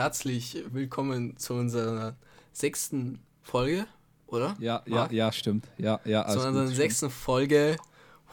herzlich 0.00 0.56
willkommen 0.70 1.36
zu 1.36 1.52
unserer 1.52 2.16
sechsten 2.54 3.20
Folge, 3.42 3.86
oder? 4.28 4.56
Ja, 4.58 4.82
ja, 4.86 5.10
ja, 5.10 5.30
stimmt. 5.30 5.68
Ja, 5.76 6.00
ja, 6.06 6.26
zu 6.26 6.38
unserer 6.38 6.64
gut, 6.68 6.74
sechsten 6.74 7.10
stimmt. 7.10 7.22
Folge 7.22 7.76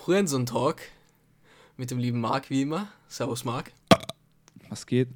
Hurensohn 0.06 0.46
Talk 0.46 0.80
mit 1.76 1.92
dem 1.92 2.00
lieben 2.00 2.22
Marc, 2.22 2.50
wie 2.50 2.62
immer. 2.62 2.88
Servus, 3.10 3.44
Marc. 3.44 3.74
Was 4.70 4.86
geht? 4.86 5.10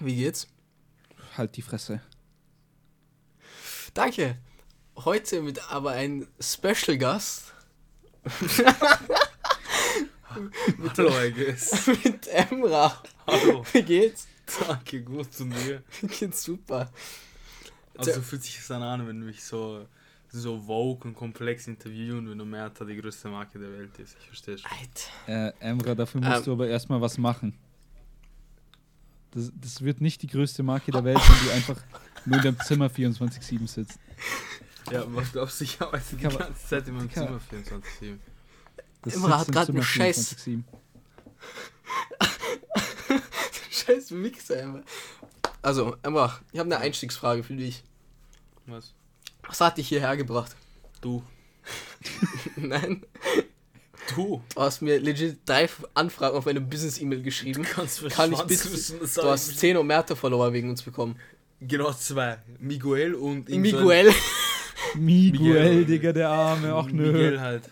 Wie 0.00 0.16
geht's? 0.16 0.48
Halt 1.36 1.54
die 1.54 1.62
Fresse. 1.62 2.00
Danke. 3.94 4.36
Heute 4.96 5.42
mit 5.42 5.70
aber 5.70 5.92
einem 5.92 6.26
Special 6.40 6.98
Gast. 6.98 7.54
mit, 10.76 10.98
Hallo, 10.98 11.12
mit 12.02 12.26
Emra. 12.26 13.00
Hallo. 13.28 13.64
Wie 13.72 13.82
geht's? 13.82 14.26
Danke, 14.60 15.02
gut 15.02 15.32
zu 15.32 15.44
dir. 15.44 15.82
Mir 16.02 16.08
geht's 16.08 16.42
super. 16.42 16.90
Also 17.96 18.20
fühlt 18.22 18.42
sich 18.42 18.56
das 18.56 18.70
an, 18.70 19.06
wenn 19.06 19.20
du 19.20 19.26
mich 19.26 19.44
so 19.44 19.86
so 20.32 20.58
vogue 20.58 21.04
und 21.04 21.14
komplex 21.14 21.68
interviewen, 21.68 22.30
wenn 22.30 22.38
du 22.38 22.44
Merta 22.44 22.86
die 22.86 22.96
größte 22.96 23.28
Marke 23.28 23.58
der 23.58 23.70
Welt 23.70 23.98
ist. 23.98 24.16
Ich 24.18 24.26
verstehe 24.26 24.56
schon. 24.56 24.70
Äh, 25.26 25.52
Emra, 25.60 25.94
dafür 25.94 26.22
musst 26.22 26.38
ähm, 26.38 26.44
du 26.44 26.52
aber 26.52 26.68
erstmal 26.68 27.00
was 27.00 27.18
machen. 27.18 27.54
Das, 29.32 29.52
das 29.60 29.82
wird 29.82 30.00
nicht 30.00 30.22
die 30.22 30.26
größte 30.26 30.62
Marke 30.62 30.90
der 30.90 31.04
Welt, 31.04 31.18
wenn 31.18 31.46
du 31.46 31.52
einfach 31.52 31.76
nur 32.24 32.38
in 32.38 32.42
deinem 32.42 32.60
Zimmer 32.60 32.86
24-7 32.86 33.66
sitzt. 33.66 33.98
Ja, 34.90 35.04
was 35.08 35.32
glaubst 35.32 35.60
du, 35.60 35.64
ich 35.64 35.80
arbeite 35.80 36.16
die 36.16 36.22
ganze 36.22 36.66
Zeit 36.66 36.88
in 36.88 36.94
meinem 36.94 37.10
Zimmer 37.10 37.40
24-7. 37.50 38.18
Emra 39.14 39.40
hat 39.40 39.48
gerade 39.48 39.72
einen 39.72 39.82
Scheiß. 39.82 40.36
Scheiß 43.86 44.10
Mixer, 44.12 44.58
Emma. 44.58 44.82
Also, 45.60 45.96
Emma, 46.02 46.38
ich 46.52 46.58
habe 46.58 46.74
eine 46.74 46.82
Einstiegsfrage 46.82 47.42
für 47.42 47.54
dich. 47.54 47.82
Was? 48.66 48.94
Was 49.46 49.60
hat 49.60 49.78
dich 49.78 49.88
hierher 49.88 50.16
gebracht? 50.16 50.56
Du. 51.00 51.22
Nein. 52.56 53.02
Du. 54.14 54.42
Du 54.54 54.60
hast 54.60 54.82
mir 54.82 54.98
legit 54.98 55.38
drei 55.46 55.68
Anfragen 55.94 56.36
auf 56.36 56.46
meine 56.46 56.60
Business-E-Mail 56.60 57.22
geschrieben. 57.22 57.62
Du 57.62 57.68
kannst 57.68 58.08
Kann 58.10 58.32
ich 58.32 58.42
bitte, 58.42 58.72
wissen, 58.72 58.98
Du 59.00 59.22
hast 59.24 59.58
10 59.58 59.76
Omerta-Follower 59.76 60.52
wegen 60.52 60.70
uns 60.70 60.82
bekommen. 60.82 61.16
Genau, 61.60 61.92
zwei. 61.92 62.38
Miguel 62.58 63.14
und 63.14 63.48
Miguel. 63.48 64.12
Miguel, 64.94 65.40
Miguel, 65.40 65.84
Digga, 65.84 66.12
der 66.12 66.28
Arme, 66.28 66.74
auch 66.74 66.88
nö. 66.88 67.12
Miguel 67.12 67.40
halt. 67.40 67.70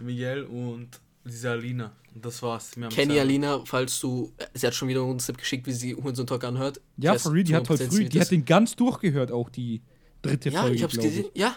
Miguel 0.00 0.44
und 0.44 0.88
diese 1.24 1.50
Alina. 1.50 1.92
Das 2.14 2.42
war's. 2.42 2.72
Kenny 2.90 3.18
Alina, 3.18 3.62
falls 3.64 3.98
du. 4.00 4.32
Sie 4.54 4.66
hat 4.66 4.74
schon 4.74 4.88
wieder 4.88 5.02
einen 5.02 5.20
Snap 5.20 5.38
geschickt, 5.38 5.66
wie 5.66 5.72
sie 5.72 5.94
Hurensohn 5.94 6.26
Talk 6.26 6.44
anhört. 6.44 6.80
Ja, 6.96 7.18
for 7.18 7.32
real, 7.32 7.44
die 7.44 7.54
hat 7.54 7.66
voll 7.66 7.78
früh. 7.78 8.04
Die 8.04 8.20
hat 8.20 8.30
den 8.30 8.44
ganz 8.44 8.76
durchgehört, 8.76 9.32
auch 9.32 9.48
die 9.48 9.82
dritte 10.20 10.50
ja, 10.50 10.60
Folge. 10.60 10.76
Ich 10.76 10.82
hab's 10.82 10.96
gesehen. 10.96 11.26
Ja. 11.34 11.56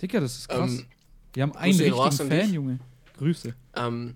Digga, 0.00 0.20
das 0.20 0.38
ist 0.38 0.48
krass. 0.48 0.70
Ähm, 0.70 0.86
Wir 1.34 1.42
haben 1.44 1.56
einen 1.56 1.78
richtigen 1.78 2.12
Fan, 2.12 2.28
dich. 2.28 2.52
Junge. 2.52 2.78
Grüße. 3.18 3.54
Ähm, 3.76 4.14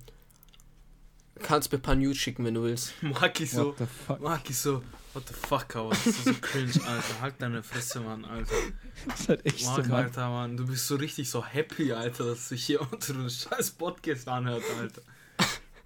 kannst 1.42 1.70
mir 1.70 1.78
ein 1.78 1.82
paar 1.82 1.94
News 1.94 2.16
schicken, 2.16 2.44
wenn 2.44 2.54
du 2.54 2.62
willst. 2.62 2.94
Mag 3.02 3.40
ich 3.40 3.50
so. 3.50 3.74
Mag 4.20 4.48
ich 4.48 4.58
so. 4.58 4.82
What 5.12 5.28
the 5.28 5.34
fuck, 5.34 5.76
aus? 5.76 5.96
Das 6.04 6.14
ist 6.14 6.24
so 6.24 6.34
cringe, 6.34 6.72
Alter. 6.86 7.20
Halt 7.22 7.34
deine 7.38 7.62
Fresse, 7.62 8.00
Mann, 8.00 8.26
Alter. 8.26 8.52
Das 9.06 9.20
ist 9.20 9.28
halt 9.30 9.46
echt 9.46 9.64
Mark, 9.64 9.84
so, 9.84 9.90
Mann. 9.90 10.04
Alter, 10.04 10.28
Mann. 10.28 10.56
Du 10.58 10.66
bist 10.66 10.86
so 10.86 10.96
richtig 10.96 11.30
so 11.30 11.42
happy, 11.42 11.92
Alter, 11.92 12.24
dass 12.24 12.50
sich 12.50 12.66
hier 12.66 12.80
unter 12.92 13.14
einem 13.14 13.30
scheiß 13.30 13.70
Podcast 13.72 14.28
anhört, 14.28 14.62
Alter. 14.78 15.00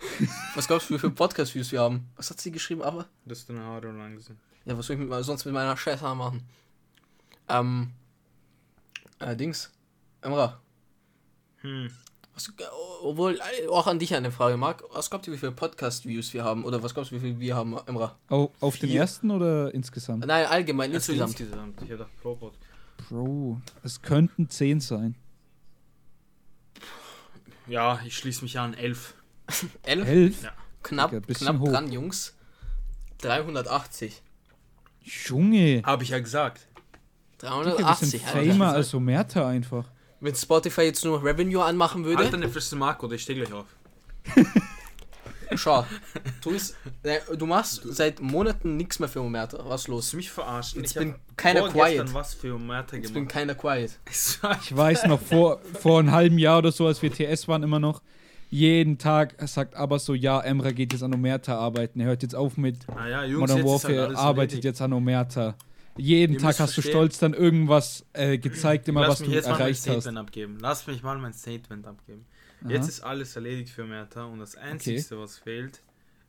Was 0.54 0.66
glaubst 0.66 0.88
du, 0.90 0.94
wie 0.94 0.98
viele 0.98 1.12
Podcast-Views 1.12 1.72
wir 1.72 1.80
haben? 1.80 2.08
Was 2.16 2.30
hat 2.30 2.40
sie 2.40 2.50
geschrieben, 2.50 2.82
aber? 2.82 3.06
Das 3.24 3.38
ist 3.38 3.48
deine 3.48 3.62
Haare 3.62 3.90
lang 3.92 4.16
gesehen. 4.16 4.38
Ja, 4.64 4.76
was 4.76 4.86
soll 4.86 4.96
ich 4.96 5.02
mit, 5.02 5.24
sonst 5.24 5.44
mit 5.44 5.54
meiner 5.54 5.76
scheiß 5.76 6.00
Haare 6.02 6.16
machen? 6.16 6.42
Ähm. 7.48 7.92
Äh, 9.18 9.36
Dings. 9.36 9.72
Emra. 10.20 10.60
Hm. 11.58 11.90
Was, 12.34 12.52
obwohl, 13.02 13.38
auch 13.70 13.86
an 13.86 13.98
dich 13.98 14.14
eine 14.14 14.30
Frage, 14.30 14.56
Marc. 14.56 14.82
Was 14.92 15.10
glaubt 15.10 15.26
ihr, 15.26 15.32
wie 15.32 15.38
viele 15.38 15.52
Podcast-Views 15.52 16.32
wir 16.32 16.44
haben? 16.44 16.64
Oder 16.64 16.82
was 16.82 16.94
glaubst 16.94 17.10
du, 17.10 17.16
wie 17.16 17.20
viele 17.20 17.40
wir 17.40 17.56
haben, 17.56 17.76
Emra? 17.86 18.18
Oh, 18.30 18.50
auf 18.60 18.74
Vier. 18.74 18.88
den 18.88 18.96
ersten 18.96 19.30
oder 19.30 19.74
insgesamt? 19.74 20.26
Nein, 20.26 20.46
allgemein, 20.46 20.92
also 20.92 21.12
insgesamt. 21.12 21.40
insgesamt. 21.40 21.82
Ich 21.82 21.90
hätte 21.90 22.06
pro 22.22 22.34
Pod. 22.36 22.54
Bro, 23.08 23.60
es 23.82 24.02
könnten 24.02 24.48
10 24.48 24.80
sein. 24.80 25.14
Ja, 27.66 28.00
ich 28.04 28.16
schließe 28.16 28.42
mich 28.42 28.58
an, 28.58 28.74
11. 28.74 29.14
11? 29.82 30.08
11? 30.08 30.42
Ja. 30.42 30.52
Knapp, 30.82 31.10
Digga, 31.10 31.34
knapp 31.34 31.58
hoch. 31.58 31.68
dran, 31.68 31.92
Jungs. 31.92 32.34
380. 33.18 34.22
Junge. 35.02 35.82
Habe 35.84 36.04
ich 36.04 36.08
ja 36.08 36.18
gesagt. 36.18 36.66
380. 37.38 38.10
Digga, 38.22 38.26
Famer 38.26 38.72
als 38.72 38.94
Omerta 38.94 39.46
einfach. 39.46 39.84
Wenn 40.20 40.34
Spotify 40.34 40.82
jetzt 40.82 41.04
nur 41.04 41.22
Revenue 41.22 41.62
anmachen 41.62 42.04
würde. 42.04 42.22
Halt 42.22 42.32
deine 42.32 42.48
Fresse 42.48 42.76
Marco, 42.76 43.06
oder 43.06 43.14
ich 43.14 43.22
stehe 43.22 43.38
gleich 43.38 43.52
auf. 43.52 43.66
Schau, 45.56 45.84
du, 46.42 46.50
ist, 46.50 46.76
äh, 47.02 47.18
du 47.36 47.44
machst 47.44 47.82
seit 47.84 48.20
Monaten 48.20 48.76
nichts 48.76 49.00
mehr 49.00 49.08
für 49.08 49.20
Omerta. 49.20 49.58
Was 49.64 49.82
ist 49.82 49.88
los? 49.88 50.10
Du 50.10 50.16
mich 50.16 50.30
verarschen. 50.30 50.80
Jetzt 50.80 50.92
ich 50.92 50.98
bin 50.98 51.14
keiner 51.36 51.68
quiet. 51.68 52.14
was 52.14 52.34
für 52.34 52.54
Omerta 52.54 52.96
Jetzt 52.96 53.12
bin 53.12 53.26
keiner 53.26 53.54
quiet. 53.54 53.98
Ich 54.62 54.76
weiß 54.76 55.06
noch, 55.06 55.20
vor, 55.20 55.60
vor 55.80 55.98
einem 55.98 56.12
halben 56.12 56.38
Jahr 56.38 56.58
oder 56.58 56.70
so, 56.70 56.86
als 56.86 57.02
wir 57.02 57.12
TS 57.12 57.48
waren, 57.48 57.62
immer 57.62 57.80
noch, 57.80 58.00
jeden 58.50 58.98
Tag 58.98 59.36
sagt 59.48 59.76
aber 59.76 59.98
so, 60.00 60.12
ja, 60.14 60.40
Emra 60.40 60.72
geht 60.72 60.92
jetzt 60.92 61.02
an 61.02 61.14
Omerta 61.14 61.56
arbeiten. 61.56 62.00
Er 62.00 62.06
hört 62.06 62.22
jetzt 62.22 62.34
auf 62.34 62.56
mit 62.56 62.78
ah 62.88 63.08
ja, 63.08 63.24
Jungs, 63.24 63.50
Modern 63.50 63.64
Warfare, 63.64 64.00
halt 64.08 64.16
arbeitet 64.16 64.50
erledigt. 64.50 64.64
jetzt 64.64 64.82
an 64.82 64.92
Omerta. 64.92 65.54
Jeden 65.96 66.34
Ihr 66.34 66.38
Tag 66.38 66.58
hast 66.58 66.74
verstehen. 66.74 66.82
du 66.82 66.88
stolz 66.90 67.18
dann 67.18 67.34
irgendwas 67.34 68.04
äh, 68.12 68.38
gezeigt, 68.38 68.88
immer 68.88 69.02
Lass 69.02 69.20
was 69.20 69.28
du 69.28 69.32
erreicht 69.32 69.88
hast. 69.88 70.06
Abgeben. 70.08 70.58
Lass 70.60 70.86
mich 70.86 71.02
mal 71.02 71.18
mein 71.18 71.32
Statement 71.32 71.86
abgeben. 71.86 72.26
Aha. 72.62 72.70
Jetzt 72.70 72.88
ist 72.88 73.00
alles 73.00 73.36
erledigt 73.36 73.70
für 73.70 73.84
Merta 73.84 74.24
und 74.24 74.40
das 74.40 74.56
Einzige, 74.56 75.00
okay. 75.00 75.16
was 75.18 75.38
fehlt, 75.38 75.82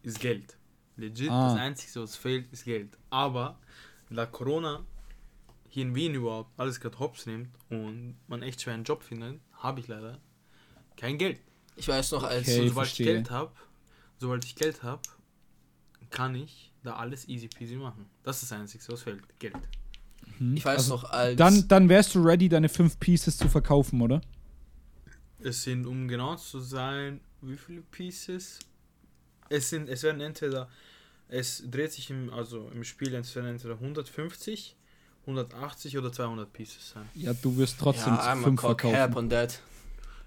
ist 0.04 0.20
Geld. 0.20 0.58
Legit, 0.98 1.30
ah. 1.30 1.54
das 1.54 1.60
Einzige, 1.60 2.04
was 2.04 2.16
fehlt, 2.16 2.52
ist 2.52 2.66
Geld. 2.66 2.98
Aber 3.10 3.60
da 4.10 4.26
Corona 4.26 4.86
hier 5.70 5.84
in 5.84 5.96
Wien 5.96 6.14
überhaupt 6.14 6.52
alles 6.60 6.80
gerade 6.80 7.00
hops 7.00 7.26
nimmt 7.26 7.50
und 7.70 8.18
man 8.28 8.42
echt 8.44 8.62
schwer 8.62 8.74
einen 8.74 8.84
Job 8.84 9.04
findet, 9.04 9.40
habe 9.54 9.80
ich 9.80 9.88
leider 9.88 10.20
kein 10.98 11.18
Geld. 11.18 11.40
Ich 11.76 11.88
weiß 11.88 12.12
noch, 12.12 12.24
als 12.24 12.48
okay, 12.48 12.68
sobald 12.68 12.88
ich 12.88 12.98
Geld 12.98 13.32
habe, 13.32 13.52
sobald 14.20 14.46
ich 14.46 14.56
Geld 14.56 14.84
habe, 14.84 15.02
kann 16.10 16.36
ich 16.36 16.72
da 16.84 16.96
alles 16.96 17.28
easy 17.28 17.48
peasy 17.48 17.76
machen. 17.76 18.06
Das 18.24 18.42
ist 18.42 18.52
das 18.52 18.60
Einzige, 18.60 18.84
was 18.90 19.02
fehlt. 19.02 19.22
Geld. 19.40 19.56
Mhm. 20.40 20.58
Ich 20.58 20.66
weiß 20.66 20.78
also 20.78 20.96
noch, 20.96 21.04
als. 21.12 21.38
Dann, 21.38 21.68
dann 21.68 21.90
wärst 21.90 22.16
du 22.16 22.22
ready, 22.22 22.50
deine 22.50 22.70
fünf 22.70 23.00
Pieces 23.00 23.38
zu 23.38 23.48
verkaufen, 23.48 24.02
oder? 24.02 24.22
Es 25.40 25.64
sind, 25.64 25.86
um 25.86 26.08
genau 26.08 26.36
zu 26.36 26.60
sein, 26.60 27.22
wie 27.42 27.58
viele 27.58 27.82
Pieces? 27.82 28.60
Es 29.50 29.70
sind, 29.70 29.90
es 29.90 30.04
werden 30.04 30.22
entweder, 30.22 30.70
es 31.28 31.64
dreht 31.70 31.92
sich 31.92 32.10
im, 32.10 32.32
also 32.32 32.70
im 32.70 32.84
Spiel, 32.84 33.14
es 33.16 33.36
werden 33.36 33.48
entweder 33.48 33.74
150, 33.74 34.76
180 35.22 35.98
oder 35.98 36.12
200 36.12 36.52
Pieces 36.54 36.92
sein. 36.92 37.10
Ja, 37.16 37.34
du 37.34 37.58
wirst 37.58 37.80
trotzdem 37.80 38.14
ja, 38.14 38.36
fünf 38.36 38.62
verkaufen. 38.62 39.30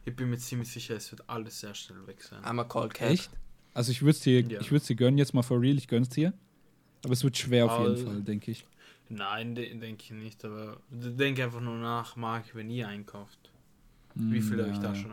Ich 0.04 0.14
bin 0.14 0.30
mir 0.30 0.38
ziemlich 0.38 0.70
sicher, 0.70 0.96
es 0.96 1.10
wird 1.10 1.28
alles 1.28 1.60
sehr 1.60 1.74
schnell 1.74 2.06
weg 2.06 2.22
sein. 2.22 2.42
I'm 2.44 2.60
a 2.60 2.64
cold 2.64 2.94
cap. 2.94 3.10
Echt? 3.10 3.30
Also 3.72 3.90
ich 3.90 4.02
würde 4.02 4.12
es 4.12 4.20
dir, 4.20 4.40
ja. 4.40 4.60
ich 4.60 4.70
würde 4.70 4.84
dir 4.84 4.96
gönnen, 4.96 5.18
jetzt 5.18 5.34
mal 5.34 5.42
for 5.42 5.60
real, 5.60 5.76
ich 5.76 5.88
gönn's 5.88 6.08
dir. 6.08 6.32
Aber 7.04 7.12
es 7.12 7.24
wird 7.24 7.36
schwer 7.36 7.66
auf 7.66 7.86
jeden 7.86 8.04
Fall, 8.04 8.22
denke 8.22 8.50
ich. 8.50 8.64
Nein, 9.08 9.54
de 9.54 9.74
denke 9.74 10.02
ich 10.04 10.10
nicht, 10.10 10.44
aber 10.44 10.78
denke 10.90 11.44
einfach 11.44 11.60
nur 11.60 11.76
nach, 11.76 12.16
Marc, 12.16 12.54
wenn 12.54 12.70
ihr 12.70 12.88
einkauft. 12.88 13.38
Wie 14.14 14.40
viel 14.40 14.58
ja. 14.58 14.64
habe 14.64 14.72
ich 14.72 14.78
da 14.78 14.94
schon? 14.94 15.10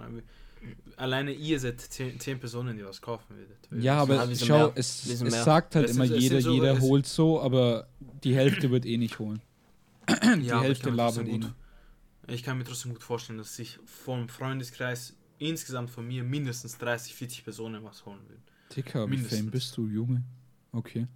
Alleine 0.95 1.31
ihr 1.31 1.59
seid 1.59 1.81
zehn, 1.81 2.19
zehn, 2.19 2.39
Personen, 2.39 2.77
die 2.77 2.85
was 2.85 3.01
kaufen 3.01 3.35
würdet. 3.35 3.57
Ja, 3.83 3.97
aber 3.97 4.25
ja, 4.25 4.35
schau, 4.35 4.57
mehr. 4.57 4.71
es, 4.75 5.09
es 5.09 5.43
sagt 5.43 5.75
halt 5.75 5.89
es 5.89 5.95
immer 5.95 6.05
jeder, 6.05 6.39
so, 6.39 6.53
jeder 6.53 6.79
holt 6.79 7.07
so, 7.07 7.41
aber 7.41 7.87
die 8.23 8.35
Hälfte 8.35 8.69
wird 8.69 8.85
eh 8.85 8.97
nicht 8.97 9.17
holen. 9.17 9.41
die 10.37 10.45
ja, 10.45 10.61
Hälfte 10.61 10.91
labert 10.91 11.27
eh 11.27 11.37
nicht. 11.39 11.53
Ich 12.27 12.43
kann 12.43 12.57
mir 12.57 12.63
trotzdem 12.63 12.93
gut 12.93 13.03
vorstellen, 13.03 13.37
dass 13.37 13.55
sich 13.55 13.79
vom 13.85 14.29
Freundeskreis 14.29 15.15
insgesamt 15.39 15.89
von 15.89 16.07
mir 16.07 16.23
mindestens 16.23 16.77
30, 16.77 17.15
40 17.15 17.43
Personen 17.43 17.83
was 17.83 18.05
holen 18.05 18.19
würden. 18.27 18.43
Dicker, 18.75 19.09
wie 19.09 19.17
fame 19.17 19.51
bist 19.51 19.75
du, 19.75 19.87
Junge? 19.87 20.23
Okay. 20.71 21.07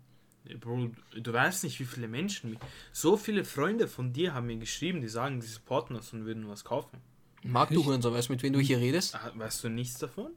Bro, 0.59 0.91
du 1.19 1.33
weißt 1.33 1.63
nicht, 1.63 1.79
wie 1.79 1.85
viele 1.85 2.07
Menschen. 2.07 2.57
So 2.91 3.17
viele 3.17 3.45
Freunde 3.45 3.87
von 3.87 4.13
dir 4.13 4.33
haben 4.33 4.47
mir 4.47 4.57
geschrieben, 4.57 5.01
die 5.01 5.07
sagen, 5.07 5.39
die 5.39 5.47
supporten 5.47 5.95
uns 5.95 6.13
und 6.13 6.25
würden 6.25 6.47
was 6.47 6.63
kaufen. 6.63 6.99
Mag 7.43 7.69
du 7.69 7.83
Hurensohn, 7.83 8.13
weißt 8.13 8.29
du, 8.29 8.33
mit 8.33 8.43
wem 8.43 8.53
du 8.53 8.59
hier 8.59 8.79
redest? 8.79 9.15
Ah, 9.15 9.31
weißt 9.35 9.63
du 9.63 9.69
nichts 9.69 9.99
davon? 9.99 10.31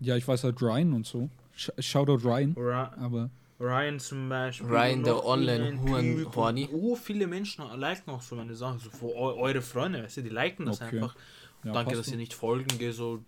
Ja, 0.00 0.16
ich 0.16 0.26
weiß 0.26 0.44
halt 0.44 0.60
Ryan 0.60 0.92
und 0.92 1.06
so. 1.06 1.28
Shoutout 1.54 2.26
Ryan. 2.26 2.54
Ra 2.56 2.92
aber 2.98 3.30
Ryan 3.60 4.00
zum 4.00 4.28
Beispiel. 4.28 4.66
Ryan, 4.68 5.04
der 5.04 5.24
online 5.24 5.78
horny 6.34 6.68
Oh, 6.72 6.96
viele 6.96 7.26
Menschen 7.26 7.64
liken 7.78 8.10
auch 8.10 8.22
so 8.22 8.34
meine 8.34 8.54
Sachen. 8.54 8.80
So 8.80 9.14
eure 9.14 9.62
Freunde, 9.62 10.02
weißt 10.02 10.18
du, 10.18 10.22
die 10.22 10.30
liken 10.30 10.66
das 10.66 10.80
okay. 10.80 10.96
einfach. 10.96 11.16
Ja, 11.64 11.72
Danke, 11.72 11.96
dass 11.96 12.08
ihr 12.08 12.16
nicht 12.16 12.34
folgen, 12.34 12.78
geht 12.78 12.94
so. 12.94 13.24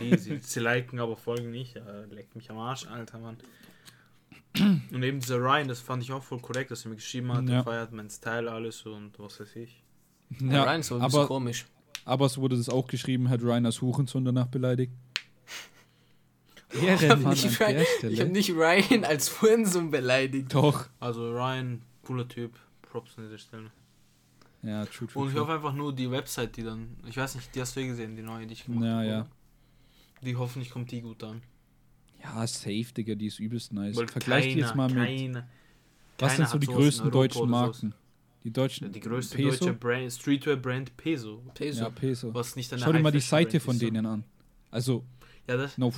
die, 0.00 0.16
sie, 0.16 0.38
sie 0.42 0.60
liken, 0.60 0.98
aber 0.98 1.16
folgen 1.16 1.50
nicht. 1.50 1.76
Ja, 1.76 1.82
leckt 2.10 2.34
mich 2.34 2.50
am 2.50 2.58
Arsch, 2.58 2.86
Alter, 2.86 3.18
Mann. 3.18 3.36
Und 4.58 5.02
eben 5.02 5.20
dieser 5.20 5.38
Ryan, 5.38 5.68
das 5.68 5.80
fand 5.80 6.02
ich 6.02 6.12
auch 6.12 6.22
voll 6.22 6.40
korrekt, 6.40 6.70
dass 6.70 6.84
er 6.84 6.90
mir 6.90 6.96
geschrieben 6.96 7.32
hat, 7.32 7.48
ja. 7.48 7.56
er 7.56 7.64
feiert 7.64 7.92
mein 7.92 8.08
Style, 8.08 8.50
alles 8.50 8.82
und 8.86 9.18
was 9.18 9.40
weiß 9.40 9.56
ich. 9.56 9.82
Ja, 10.40 10.64
Ryan 10.64 10.80
ist 10.80 10.86
so 10.86 10.96
ein 10.96 11.02
aber, 11.02 11.26
komisch. 11.26 11.66
Aber 12.04 12.26
es 12.26 12.38
wurde 12.38 12.56
das 12.56 12.68
auch 12.68 12.86
geschrieben, 12.86 13.28
hat 13.28 13.42
Ryan 13.42 13.66
als 13.66 13.80
Hurensohn 13.80 14.24
danach 14.24 14.46
beleidigt. 14.46 14.92
Ehrenmann 16.82 17.32
ich 17.32 17.60
habe 17.60 17.74
nicht, 17.74 18.20
hab 18.20 18.28
nicht 18.28 18.50
Ryan 18.50 19.04
als 19.04 19.40
Hurensohn 19.40 19.90
beleidigt. 19.90 20.54
Doch. 20.54 20.88
Also 21.00 21.30
Ryan, 21.30 21.82
cooler 22.02 22.28
Typ, 22.28 22.52
Props 22.82 23.16
an 23.18 23.24
dieser 23.24 23.38
Stelle. 23.38 23.70
Ja, 24.62 24.86
true, 24.86 25.08
true. 25.08 25.22
Und 25.22 25.30
ich 25.30 25.38
hoffe 25.38 25.52
einfach 25.52 25.74
nur 25.74 25.94
die 25.94 26.10
Website, 26.10 26.56
die 26.56 26.62
dann, 26.62 26.96
ich 27.06 27.16
weiß 27.16 27.34
nicht, 27.34 27.54
die 27.54 27.60
hast 27.60 27.76
du 27.76 27.80
eh 27.80 27.86
gesehen, 27.86 28.16
die 28.16 28.22
neue, 28.22 28.46
die 28.46 28.54
ich 28.54 28.64
gemacht 28.64 28.84
habe. 28.84 29.04
Ja, 29.04 29.18
ja. 29.18 29.26
Die 30.22 30.36
hoffentlich 30.36 30.70
kommt 30.70 30.90
die 30.90 31.02
gut 31.02 31.22
an. 31.22 31.42
Ja, 32.22 32.46
safe, 32.46 32.86
Digga, 32.96 33.14
die 33.14 33.26
ist 33.26 33.38
übelst 33.38 33.72
nice. 33.72 33.96
Weil 33.96 34.08
Vergleich 34.08 34.54
die 34.54 34.60
jetzt 34.60 34.74
mal 34.74 34.88
mit. 34.88 34.96
Keine, 34.96 35.46
was 36.18 36.36
sind 36.36 36.48
so 36.48 36.58
die 36.58 36.66
größten 36.66 37.10
deutschen 37.10 37.50
Marken? 37.50 37.94
Die 38.42 38.50
deutschen. 38.50 38.86
Ja, 38.86 38.92
die 38.92 39.00
größte 39.00 39.36
Peso? 39.36 39.50
deutsche 39.50 39.72
Brand, 39.74 40.12
Streetwear-Brand 40.12 40.96
Peso. 40.96 41.42
Peso. 41.52 41.82
Ja, 41.82 41.90
Peso. 41.90 42.32
Was 42.32 42.56
nicht 42.56 42.72
Schau 42.78 42.92
dir 42.92 43.00
mal 43.00 43.12
die 43.12 43.20
Seite 43.20 43.60
von 43.60 43.78
denen 43.78 44.06
an. 44.06 44.24
Also. 44.70 45.04
Ja, 45.46 45.58
das. 45.58 45.76
No, 45.76 45.92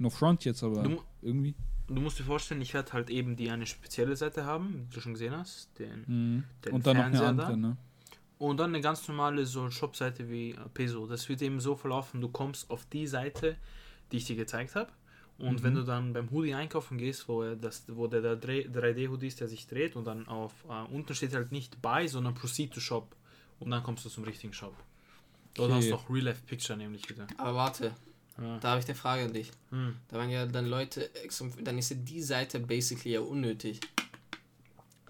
no 0.00 0.10
front 0.10 0.44
jetzt, 0.44 0.62
aber 0.62 0.82
du, 0.82 1.02
irgendwie. 1.22 1.54
Du 1.86 2.00
musst 2.00 2.18
dir 2.18 2.24
vorstellen, 2.24 2.60
ich 2.60 2.74
werde 2.74 2.92
halt 2.92 3.10
eben 3.10 3.36
die 3.36 3.50
eine 3.50 3.66
spezielle 3.66 4.16
Seite 4.16 4.44
haben, 4.44 4.86
wie 4.88 4.94
du 4.94 5.00
schon 5.00 5.12
gesehen 5.12 5.36
hast. 5.36 5.78
Den, 5.78 6.04
mhm. 6.06 6.44
den 6.64 6.72
Und 6.72 6.86
dann 6.86 6.96
Fernseher 6.96 7.32
noch 7.32 7.44
eine 7.44 7.54
andere, 7.54 7.56
ne? 7.56 7.76
Und 8.38 8.56
dann 8.56 8.70
eine 8.70 8.80
ganz 8.80 9.06
normale 9.06 9.44
so 9.44 9.68
Shop-Seite 9.70 10.30
wie 10.30 10.56
Peso. 10.72 11.06
Das 11.06 11.28
wird 11.28 11.42
eben 11.42 11.60
so 11.60 11.76
verlaufen, 11.76 12.22
du 12.22 12.28
kommst 12.28 12.70
auf 12.70 12.86
die 12.86 13.06
Seite, 13.06 13.56
die 14.10 14.16
ich 14.16 14.24
dir 14.24 14.36
gezeigt 14.36 14.74
habe. 14.76 14.90
Und 15.36 15.60
mhm. 15.60 15.62
wenn 15.62 15.74
du 15.74 15.82
dann 15.84 16.12
beim 16.14 16.30
Hoodie 16.30 16.54
einkaufen 16.54 16.96
gehst, 16.96 17.28
wo, 17.28 17.42
er 17.42 17.56
das, 17.56 17.84
wo 17.88 18.06
der, 18.06 18.20
der 18.22 18.40
3D-Hoodie 18.40 19.26
ist, 19.26 19.40
der 19.40 19.48
sich 19.48 19.66
dreht 19.66 19.96
und 19.96 20.06
dann 20.06 20.26
auf 20.26 20.52
äh, 20.68 20.94
unten 20.94 21.14
steht 21.14 21.34
halt 21.34 21.52
nicht 21.52 21.82
Buy, 21.82 22.08
sondern 22.08 22.34
Proceed 22.34 22.72
to 22.72 22.80
Shop. 22.80 23.14
Und 23.58 23.70
dann 23.70 23.82
kommst 23.82 24.06
du 24.06 24.08
zum 24.08 24.24
richtigen 24.24 24.54
Shop. 24.54 24.74
Dort 25.54 25.70
okay. 25.70 25.78
hast 25.78 25.90
du 25.90 25.94
auch 25.96 26.08
Real 26.08 26.26
Life 26.26 26.42
Picture 26.46 26.78
nämlich 26.78 27.08
wieder. 27.10 27.26
Aber 27.36 27.54
warte, 27.54 27.94
ja. 28.40 28.58
da 28.58 28.70
habe 28.70 28.80
ich 28.80 28.86
eine 28.86 28.94
Frage 28.94 29.24
an 29.24 29.32
dich. 29.32 29.50
Hm. 29.70 29.96
Da 30.08 30.18
waren 30.18 30.30
ja 30.30 30.46
dann 30.46 30.66
Leute, 30.66 31.10
dann 31.62 31.78
ist 31.78 31.90
ja 31.90 31.96
die 31.96 32.22
Seite 32.22 32.60
basically 32.60 33.14
ja 33.14 33.20
unnötig. 33.20 33.80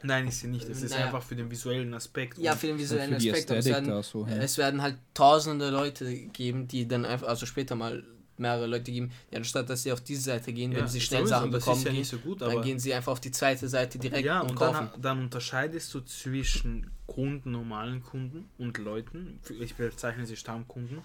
Nein, 0.02 0.28
ist 0.28 0.40
sie 0.40 0.48
nicht. 0.48 0.68
Es 0.68 0.82
ist 0.82 0.92
naja. 0.92 1.06
einfach 1.06 1.22
für 1.22 1.36
den 1.36 1.50
visuellen 1.50 1.92
Aspekt. 1.94 2.38
Ja, 2.38 2.56
für 2.56 2.68
den 2.68 2.78
visuellen 2.78 3.10
für 3.10 3.16
Aspekt. 3.16 3.50
Es 3.50 3.66
werden, 3.66 4.02
so, 4.02 4.26
ja. 4.26 4.36
es 4.36 4.56
werden 4.56 4.82
halt 4.82 4.96
tausende 5.14 5.70
Leute 5.70 6.14
geben, 6.28 6.66
die 6.68 6.88
dann 6.88 7.04
einfach, 7.04 7.28
also 7.28 7.46
später 7.46 7.74
mal 7.74 8.02
mehrere 8.40 8.66
Leute 8.66 8.90
geben, 8.90 9.12
die 9.30 9.36
anstatt 9.36 9.68
dass 9.68 9.82
sie 9.82 9.92
auf 9.92 10.00
diese 10.00 10.22
Seite 10.22 10.52
gehen, 10.52 10.72
ja, 10.72 10.78
wenn 10.78 10.88
sie 10.88 11.00
schnell 11.00 11.26
Sachen 11.26 11.50
bekommen, 11.50 11.82
ja 11.82 11.92
gehen, 11.92 12.04
so 12.04 12.16
gut, 12.18 12.40
dann 12.40 12.62
gehen 12.62 12.78
sie 12.78 12.94
einfach 12.94 13.12
auf 13.12 13.20
die 13.20 13.30
zweite 13.30 13.68
Seite 13.68 13.98
direkt 13.98 14.24
ja, 14.24 14.40
und, 14.40 14.52
und 14.52 14.56
kaufen. 14.56 14.88
Dann, 14.92 15.02
dann 15.02 15.18
unterscheidest 15.20 15.92
du 15.92 16.00
zwischen 16.00 16.90
Kunden, 17.06 17.52
normalen 17.52 18.02
Kunden 18.02 18.48
und 18.58 18.78
Leuten, 18.78 19.38
ich 19.60 19.74
bezeichne 19.74 20.26
sie 20.26 20.36
Stammkunden, 20.36 20.98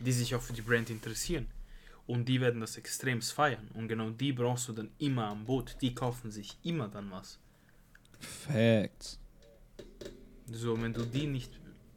die 0.00 0.12
sich 0.12 0.34
auch 0.34 0.42
für 0.42 0.52
die 0.52 0.62
Brand 0.62 0.90
interessieren. 0.90 1.46
Und 2.06 2.28
die 2.28 2.40
werden 2.40 2.60
das 2.60 2.76
extrem 2.76 3.22
feiern. 3.22 3.68
Und 3.74 3.88
genau 3.88 4.10
die 4.10 4.32
brauchst 4.32 4.68
du 4.68 4.72
dann 4.72 4.90
immer 4.98 5.28
am 5.28 5.44
Boot. 5.44 5.76
Die 5.80 5.94
kaufen 5.94 6.30
sich 6.30 6.58
immer 6.62 6.88
dann 6.88 7.10
was. 7.10 7.38
Facts. 8.20 9.18
So, 10.46 10.80
wenn 10.80 10.92
du 10.92 11.04
die 11.04 11.26
nicht 11.26 11.50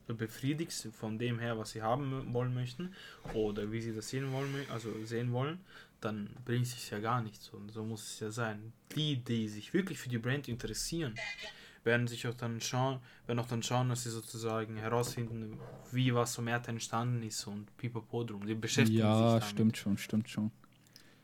befriedigst 0.07 0.87
von 0.93 1.19
dem 1.19 1.39
her, 1.39 1.57
was 1.57 1.71
sie 1.71 1.81
haben 1.81 2.33
wollen 2.33 2.53
möchten 2.53 2.93
oder 3.33 3.69
wie 3.71 3.81
sie 3.81 3.93
das 3.93 4.07
sehen 4.07 4.31
wollen, 4.31 4.53
also 4.69 4.89
sehen 5.03 5.33
wollen, 5.33 5.59
dann 5.99 6.29
bringt 6.45 6.65
es 6.65 6.71
sich 6.71 6.89
ja 6.89 6.99
gar 6.99 7.21
nichts. 7.21 7.49
Und 7.49 7.71
so 7.71 7.83
muss 7.83 8.13
es 8.13 8.19
ja 8.19 8.31
sein. 8.31 8.71
Die, 8.95 9.17
die 9.17 9.49
sich 9.49 9.73
wirklich 9.73 9.97
für 9.97 10.09
die 10.09 10.17
Brand 10.17 10.47
interessieren, 10.47 11.15
werden 11.87 12.05
sich 12.05 12.27
auch 12.27 12.35
dann 12.35 12.61
schauen, 12.61 12.99
werden 13.25 13.39
auch 13.39 13.47
dann 13.47 13.63
schauen, 13.63 13.89
dass 13.89 14.03
sie 14.03 14.11
sozusagen 14.11 14.77
herausfinden, 14.77 15.57
wie 15.91 16.13
was 16.13 16.35
vom 16.35 16.47
Erd 16.47 16.67
entstanden 16.67 17.23
ist 17.23 17.47
und 17.47 17.75
pipapo 17.77 18.23
drum. 18.23 18.45
Die 18.45 18.53
beschäftigen 18.53 18.99
ja, 18.99 19.15
sich 19.15 19.23
damit. 19.23 19.41
Ja, 19.41 19.49
stimmt 19.49 19.77
schon, 19.77 19.97
stimmt 19.97 20.29
schon. 20.29 20.51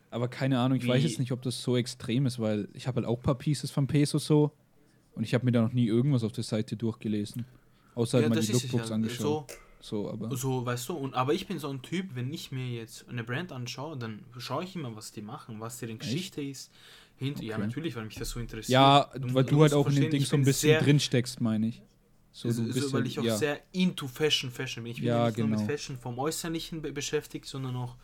Aber 0.09 0.27
keine 0.27 0.59
Ahnung, 0.59 0.77
ich 0.77 0.85
wie? 0.85 0.89
weiß 0.89 1.03
jetzt 1.03 1.19
nicht, 1.19 1.31
ob 1.31 1.43
das 1.43 1.61
so 1.61 1.77
extrem 1.77 2.25
ist, 2.25 2.39
weil 2.39 2.67
ich 2.73 2.87
habe 2.87 2.97
halt 2.97 3.07
auch 3.07 3.17
ein 3.17 3.23
paar 3.23 3.37
Pieces 3.37 3.69
von 3.69 3.85
Peso 3.85 4.17
so 4.17 4.51
und 5.15 5.23
ich 5.23 5.33
habe 5.33 5.45
mir 5.45 5.51
da 5.51 5.61
noch 5.61 5.73
nie 5.73 5.87
irgendwas 5.87 6.23
auf 6.23 6.31
der 6.31 6.43
Seite 6.43 6.75
durchgelesen. 6.75 7.45
Außer 7.95 8.19
ja, 8.19 8.23
halt 8.23 8.35
mal 8.35 8.41
die 8.41 8.51
Lookbooks 8.51 8.89
ja. 8.89 8.95
angeschaut. 8.95 9.51
So, 9.51 10.05
so, 10.05 10.09
aber. 10.09 10.35
So, 10.35 10.65
weißt 10.65 10.89
du, 10.89 10.93
und, 10.93 11.13
aber 11.13 11.33
ich 11.33 11.45
bin 11.45 11.59
so 11.59 11.69
ein 11.69 11.81
Typ, 11.81 12.15
wenn 12.15 12.31
ich 12.33 12.51
mir 12.51 12.67
jetzt 12.67 13.09
eine 13.09 13.23
Brand 13.23 13.51
anschaue, 13.51 13.97
dann 13.97 14.23
schaue 14.37 14.63
ich 14.63 14.75
immer, 14.75 14.95
was 14.95 15.11
die 15.11 15.21
machen, 15.21 15.59
was 15.59 15.79
deren 15.79 15.99
Geschichte 15.99 16.41
Echt? 16.41 16.51
ist. 16.51 16.71
Hint 17.15 17.37
okay. 17.37 17.47
Ja, 17.47 17.57
natürlich, 17.57 17.95
weil 17.95 18.05
mich 18.05 18.15
das 18.15 18.29
so 18.29 18.39
interessiert. 18.39 18.69
Ja, 18.69 19.09
du, 19.15 19.33
weil 19.33 19.43
du, 19.43 19.61
halt 19.61 19.73
auch 19.73 19.87
in 19.87 19.95
dem 19.95 20.09
Ding 20.09 20.25
so 20.25 20.35
ein 20.35 20.43
bisschen 20.43 20.83
drin 20.83 20.99
steckst, 20.99 21.41
meine 21.41 21.67
ich. 21.67 21.81
So, 22.31 22.49
so, 22.49 22.69
so 22.71 22.93
weil 22.93 23.05
ich 23.05 23.19
auch 23.19 23.23
ja. 23.23 23.37
sehr 23.37 23.61
into 23.71 24.07
Fashion 24.07 24.49
Fashion 24.49 24.83
bin. 24.83 24.91
Ich 24.91 24.99
bin 24.99 25.07
ja, 25.07 25.27
nicht 25.27 25.35
genau. 25.35 25.49
nur 25.49 25.57
mit 25.57 25.67
genau. 25.67 25.71
Fashion 25.71 25.97
vom 25.97 26.17
Äußerlichen 26.17 26.81
be 26.81 26.91
beschäftigt, 26.91 27.45
sondern 27.45 27.75
auch 27.75 27.95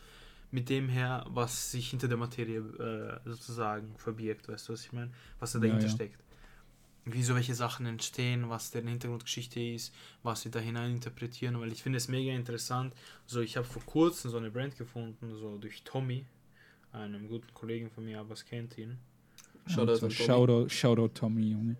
mit 0.52 0.68
dem 0.68 0.88
her, 0.88 1.24
was 1.28 1.72
sich 1.72 1.90
hinter 1.90 2.06
der 2.06 2.16
Materie 2.16 2.58
äh, 2.58 3.28
sozusagen 3.28 3.94
verbirgt, 3.96 4.48
weißt 4.48 4.68
du, 4.68 4.72
was 4.72 4.84
ich 4.84 4.92
meine? 4.92 5.10
Was 5.40 5.52
da 5.52 5.58
dahinter 5.58 5.86
ja, 5.86 5.88
steckt 5.88 6.20
wie 7.04 7.22
so 7.22 7.34
welche 7.34 7.54
Sachen 7.54 7.86
entstehen, 7.86 8.48
was 8.50 8.70
deren 8.70 8.88
Hintergrundgeschichte 8.88 9.60
ist, 9.60 9.94
was 10.22 10.42
sie 10.42 10.50
da 10.50 10.58
hinein 10.58 10.92
interpretieren, 10.92 11.58
weil 11.60 11.72
ich 11.72 11.82
finde 11.82 11.98
es 11.98 12.08
mega 12.08 12.32
interessant. 12.32 12.94
So, 13.26 13.40
ich 13.40 13.56
habe 13.56 13.66
vor 13.66 13.82
kurzem 13.84 14.30
so 14.30 14.36
eine 14.36 14.50
Brand 14.50 14.76
gefunden, 14.76 15.34
so 15.34 15.56
durch 15.58 15.82
Tommy, 15.82 16.26
einem 16.92 17.28
guten 17.28 17.52
Kollegen 17.54 17.90
von 17.90 18.04
mir, 18.04 18.20
aber 18.20 18.34
es 18.34 18.44
kennt 18.44 18.76
ihn. 18.78 18.98
Shoutout, 19.66 19.90
also, 19.90 20.10
Shoutout, 20.10 20.68
Shoutout 20.68 21.08
Tommy, 21.08 21.50
Junge. 21.50 21.76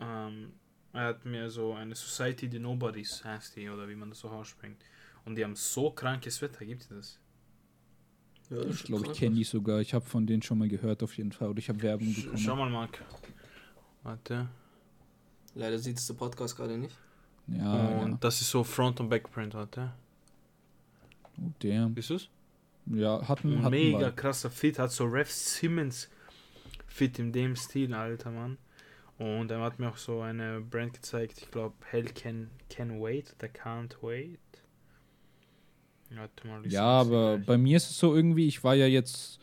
Ähm, 0.00 0.52
er 0.92 1.06
hat 1.06 1.24
mir 1.24 1.50
so 1.50 1.72
eine 1.72 1.94
Society 1.94 2.48
the 2.50 2.58
Nobodies 2.58 3.24
heißt 3.24 3.56
die, 3.56 3.68
oder 3.68 3.88
wie 3.88 3.94
man 3.94 4.10
das 4.10 4.20
so 4.20 4.28
ausspricht. 4.28 4.76
Und 5.24 5.36
die 5.36 5.44
haben 5.44 5.56
so 5.56 5.90
krankes 5.90 6.42
Wetter, 6.42 6.64
gibt 6.64 6.82
es 6.82 6.88
das? 6.88 7.18
Ja, 8.50 8.62
ich 8.64 8.84
glaube, 8.84 9.06
ich 9.06 9.18
kenne 9.18 9.36
die 9.36 9.44
sogar. 9.44 9.80
Ich 9.80 9.94
habe 9.94 10.04
von 10.04 10.26
denen 10.26 10.42
schon 10.42 10.58
mal 10.58 10.68
gehört, 10.68 11.02
auf 11.02 11.16
jeden 11.16 11.32
Fall. 11.32 11.48
Oder 11.48 11.58
ich 11.58 11.68
habe 11.68 11.80
Werbung 11.80 12.12
bekommen. 12.12 12.38
Schau 12.38 12.56
mal, 12.56 12.68
Marc. 12.68 13.02
Warte. 14.02 14.48
Leider 15.54 15.78
sieht 15.78 15.98
es 15.98 16.06
der 16.06 16.14
Podcast 16.14 16.56
gerade 16.56 16.76
nicht. 16.76 16.96
Ja. 17.46 18.00
Und 18.00 18.10
ja. 18.10 18.18
das 18.20 18.40
ist 18.40 18.50
so 18.50 18.62
Front- 18.64 19.00
und 19.00 19.08
Backprint, 19.08 19.54
warte. 19.54 19.92
Oh, 21.38 21.50
damn. 21.60 21.96
Ist 21.96 22.10
es? 22.10 22.28
Ja, 22.86 23.26
hatten, 23.28 23.62
hatten 23.62 23.70
Mega 23.70 23.98
mal. 23.98 24.12
krasser 24.14 24.50
Fit, 24.50 24.78
hat 24.78 24.90
so 24.90 25.04
Rev 25.04 25.30
Simmons 25.30 26.08
Fit 26.86 27.18
in 27.18 27.32
dem 27.32 27.56
Stil, 27.56 27.94
alter 27.94 28.30
Mann. 28.30 28.58
Und 29.18 29.50
er 29.50 29.60
hat 29.60 29.78
mir 29.78 29.88
auch 29.88 29.96
so 29.96 30.20
eine 30.20 30.60
Brand 30.60 30.94
gezeigt, 30.94 31.38
ich 31.40 31.50
glaube 31.50 31.74
Hell 31.90 32.06
Can, 32.06 32.50
can 32.68 33.00
Wait, 33.00 33.36
der 33.40 33.52
Can't 33.52 33.94
Wait. 34.02 34.38
Ja, 36.64 36.82
aber 36.82 37.38
bei 37.38 37.56
mir 37.56 37.78
ist 37.78 37.88
es 37.88 37.98
so 37.98 38.14
irgendwie, 38.14 38.46
ich 38.46 38.62
war 38.62 38.74
ja 38.74 38.86
jetzt 38.86 39.42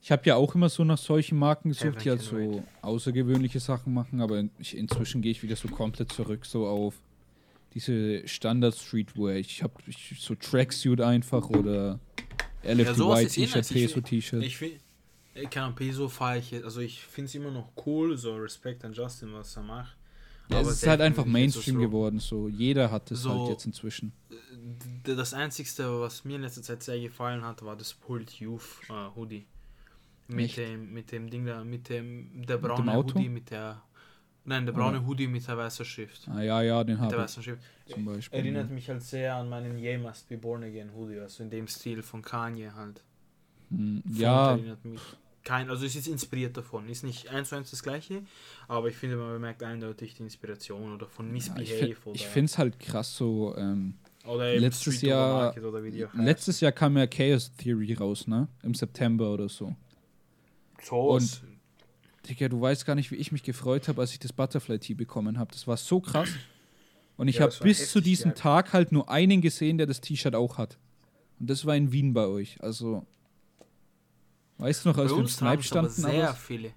ich 0.00 0.12
habe 0.12 0.22
ja 0.26 0.36
auch 0.36 0.54
immer 0.54 0.68
so 0.68 0.84
nach 0.84 0.98
solchen 0.98 1.38
Marken 1.38 1.70
gesucht, 1.70 2.04
die 2.04 2.10
halt 2.10 2.22
so 2.22 2.62
außergewöhnliche 2.82 3.60
Sachen 3.60 3.92
machen, 3.92 4.20
aber 4.20 4.44
ich, 4.58 4.76
inzwischen 4.76 5.22
gehe 5.22 5.32
ich 5.32 5.42
wieder 5.42 5.56
so 5.56 5.68
komplett 5.68 6.12
zurück, 6.12 6.46
so 6.46 6.66
auf 6.66 6.94
diese 7.74 8.26
Standard-Streetwear. 8.26 9.36
Ich 9.36 9.62
habe 9.62 9.74
so 10.16 10.34
Tracksuit 10.34 11.00
einfach 11.00 11.50
oder 11.50 11.98
LFDY 12.74 13.26
T-Shirt, 13.26 13.68
Peso 13.68 14.00
T-Shirt. 14.00 14.42
Ich 14.42 14.56
finde, 14.56 14.78
keine 15.50 15.72
Peso 15.72 16.08
fahre 16.08 16.38
ich, 16.38 16.52
also 16.64 16.80
ich 16.80 17.00
finde 17.00 17.28
es 17.28 17.34
immer 17.34 17.50
noch 17.50 17.70
cool, 17.86 18.16
so 18.16 18.36
Respekt 18.36 18.84
an 18.84 18.92
Justin, 18.92 19.32
was 19.32 19.56
er 19.56 19.62
macht. 19.62 19.96
Ja, 20.50 20.60
aber 20.60 20.70
es 20.70 20.76
ist 20.76 20.86
halt 20.86 21.00
einfach 21.02 21.26
Mainstream 21.26 21.76
so 21.76 21.80
geworden, 21.82 22.18
so 22.18 22.48
jeder 22.48 22.90
hat 22.90 23.10
es 23.10 23.22
so, 23.22 23.30
halt 23.30 23.50
jetzt 23.50 23.66
inzwischen. 23.66 24.12
Das 25.04 25.34
einzigste, 25.34 26.00
was 26.00 26.24
mir 26.24 26.36
in 26.36 26.42
letzter 26.42 26.62
Zeit 26.62 26.82
sehr 26.82 26.98
gefallen 26.98 27.44
hat, 27.44 27.62
war 27.62 27.76
das 27.76 27.92
Pulled 27.92 28.30
Youth 28.32 28.80
uh, 28.88 29.14
Hoodie. 29.14 29.46
Mit 30.28 30.56
dem, 30.58 30.92
mit 30.92 31.10
dem 31.10 31.30
Ding 31.30 31.46
da, 31.46 31.64
mit 31.64 31.88
dem, 31.88 32.44
der 32.46 32.58
braune 32.58 32.84
mit 32.84 33.14
Hoodie 33.14 33.28
mit 33.30 33.50
der. 33.50 33.82
Nein, 34.48 34.64
der 34.64 34.72
braune 34.72 34.98
Oder? 34.98 35.06
Hoodie 35.06 35.26
mit 35.26 35.46
der 35.46 35.58
weißen 35.58 35.84
Schrift. 35.84 36.26
Ah, 36.26 36.40
ja, 36.40 36.62
ja, 36.62 36.82
den 36.82 36.98
habe 36.98 37.14
ich. 37.14 37.20
Weißen 37.20 37.42
Schrift. 37.42 37.62
Zum 37.86 38.04
Beispiel. 38.06 38.38
Erinnert 38.38 38.68
ja. 38.68 38.74
mich 38.74 38.88
halt 38.88 39.02
sehr 39.02 39.36
an 39.36 39.48
meinen 39.50 39.78
Ye 39.78 39.98
Must 39.98 40.26
Be 40.26 40.38
Born 40.38 40.64
Again 40.64 40.90
Hoodie, 40.94 41.20
also 41.20 41.42
in 41.42 41.50
dem 41.50 41.68
Stil 41.68 42.02
von 42.02 42.22
Kanye 42.22 42.72
halt. 42.74 43.04
Hm, 43.70 44.02
ja. 44.14 44.52
Erinnert 44.52 44.84
mich. 44.86 45.00
Kein, 45.44 45.68
also 45.68 45.84
es 45.84 45.94
ist 45.96 46.08
inspiriert 46.08 46.56
davon. 46.56 46.88
Ist 46.88 47.04
nicht 47.04 47.28
eins 47.28 47.50
zu 47.50 47.56
eins 47.56 47.70
das 47.70 47.82
gleiche, 47.82 48.22
aber 48.68 48.88
ich 48.88 48.96
finde, 48.96 49.16
man 49.16 49.32
bemerkt 49.32 49.62
eindeutig 49.62 50.14
die 50.14 50.22
Inspiration 50.22 50.94
oder 50.94 51.06
von 51.06 51.30
Misbehave. 51.30 51.90
Ja, 51.90 52.12
ich 52.12 52.26
finde 52.26 52.46
es 52.46 52.58
halt 52.58 52.80
krass 52.80 53.16
so. 53.16 53.54
Ähm, 53.56 53.94
oder 54.24 54.56
letztes 54.56 55.02
Jahr, 55.02 55.54
letztes 56.14 56.60
Jahr 56.60 56.72
kam 56.72 56.96
ja 56.96 57.06
Chaos 57.06 57.52
Theory 57.56 57.94
raus, 57.94 58.26
ne? 58.26 58.48
Im 58.62 58.74
September 58.74 59.32
oder 59.32 59.48
so. 59.48 59.74
Und 60.90 61.42
Digga, 62.28 62.48
du 62.48 62.60
weißt 62.60 62.84
gar 62.86 62.94
nicht, 62.94 63.10
wie 63.10 63.16
ich 63.16 63.32
mich 63.32 63.42
gefreut 63.42 63.88
habe, 63.88 64.00
als 64.00 64.12
ich 64.12 64.18
das 64.18 64.32
Butterfly-Tee 64.32 64.94
bekommen 64.94 65.38
habe. 65.38 65.50
Das 65.52 65.66
war 65.66 65.76
so 65.76 66.00
krass. 66.00 66.28
Und 67.16 67.28
ich 67.28 67.36
ja, 67.36 67.42
habe 67.42 67.54
bis 67.62 67.90
zu 67.90 68.00
diesem 68.00 68.30
stark. 68.32 68.66
Tag 68.66 68.72
halt 68.72 68.92
nur 68.92 69.10
einen 69.10 69.40
gesehen, 69.40 69.78
der 69.78 69.86
das 69.86 70.00
T-Shirt 70.00 70.34
auch 70.34 70.58
hat. 70.58 70.78
Und 71.40 71.50
das 71.50 71.66
war 71.66 71.74
in 71.74 71.92
Wien 71.92 72.12
bei 72.14 72.26
euch. 72.26 72.62
Also. 72.62 73.04
Weißt 74.58 74.84
du 74.84 74.90
noch, 74.90 74.98
als 74.98 75.12
wir 75.12 75.18
im 75.18 75.28
Snipe 75.28 75.62
standen? 75.62 75.90
Sehr 75.90 76.34
viele. 76.34 76.72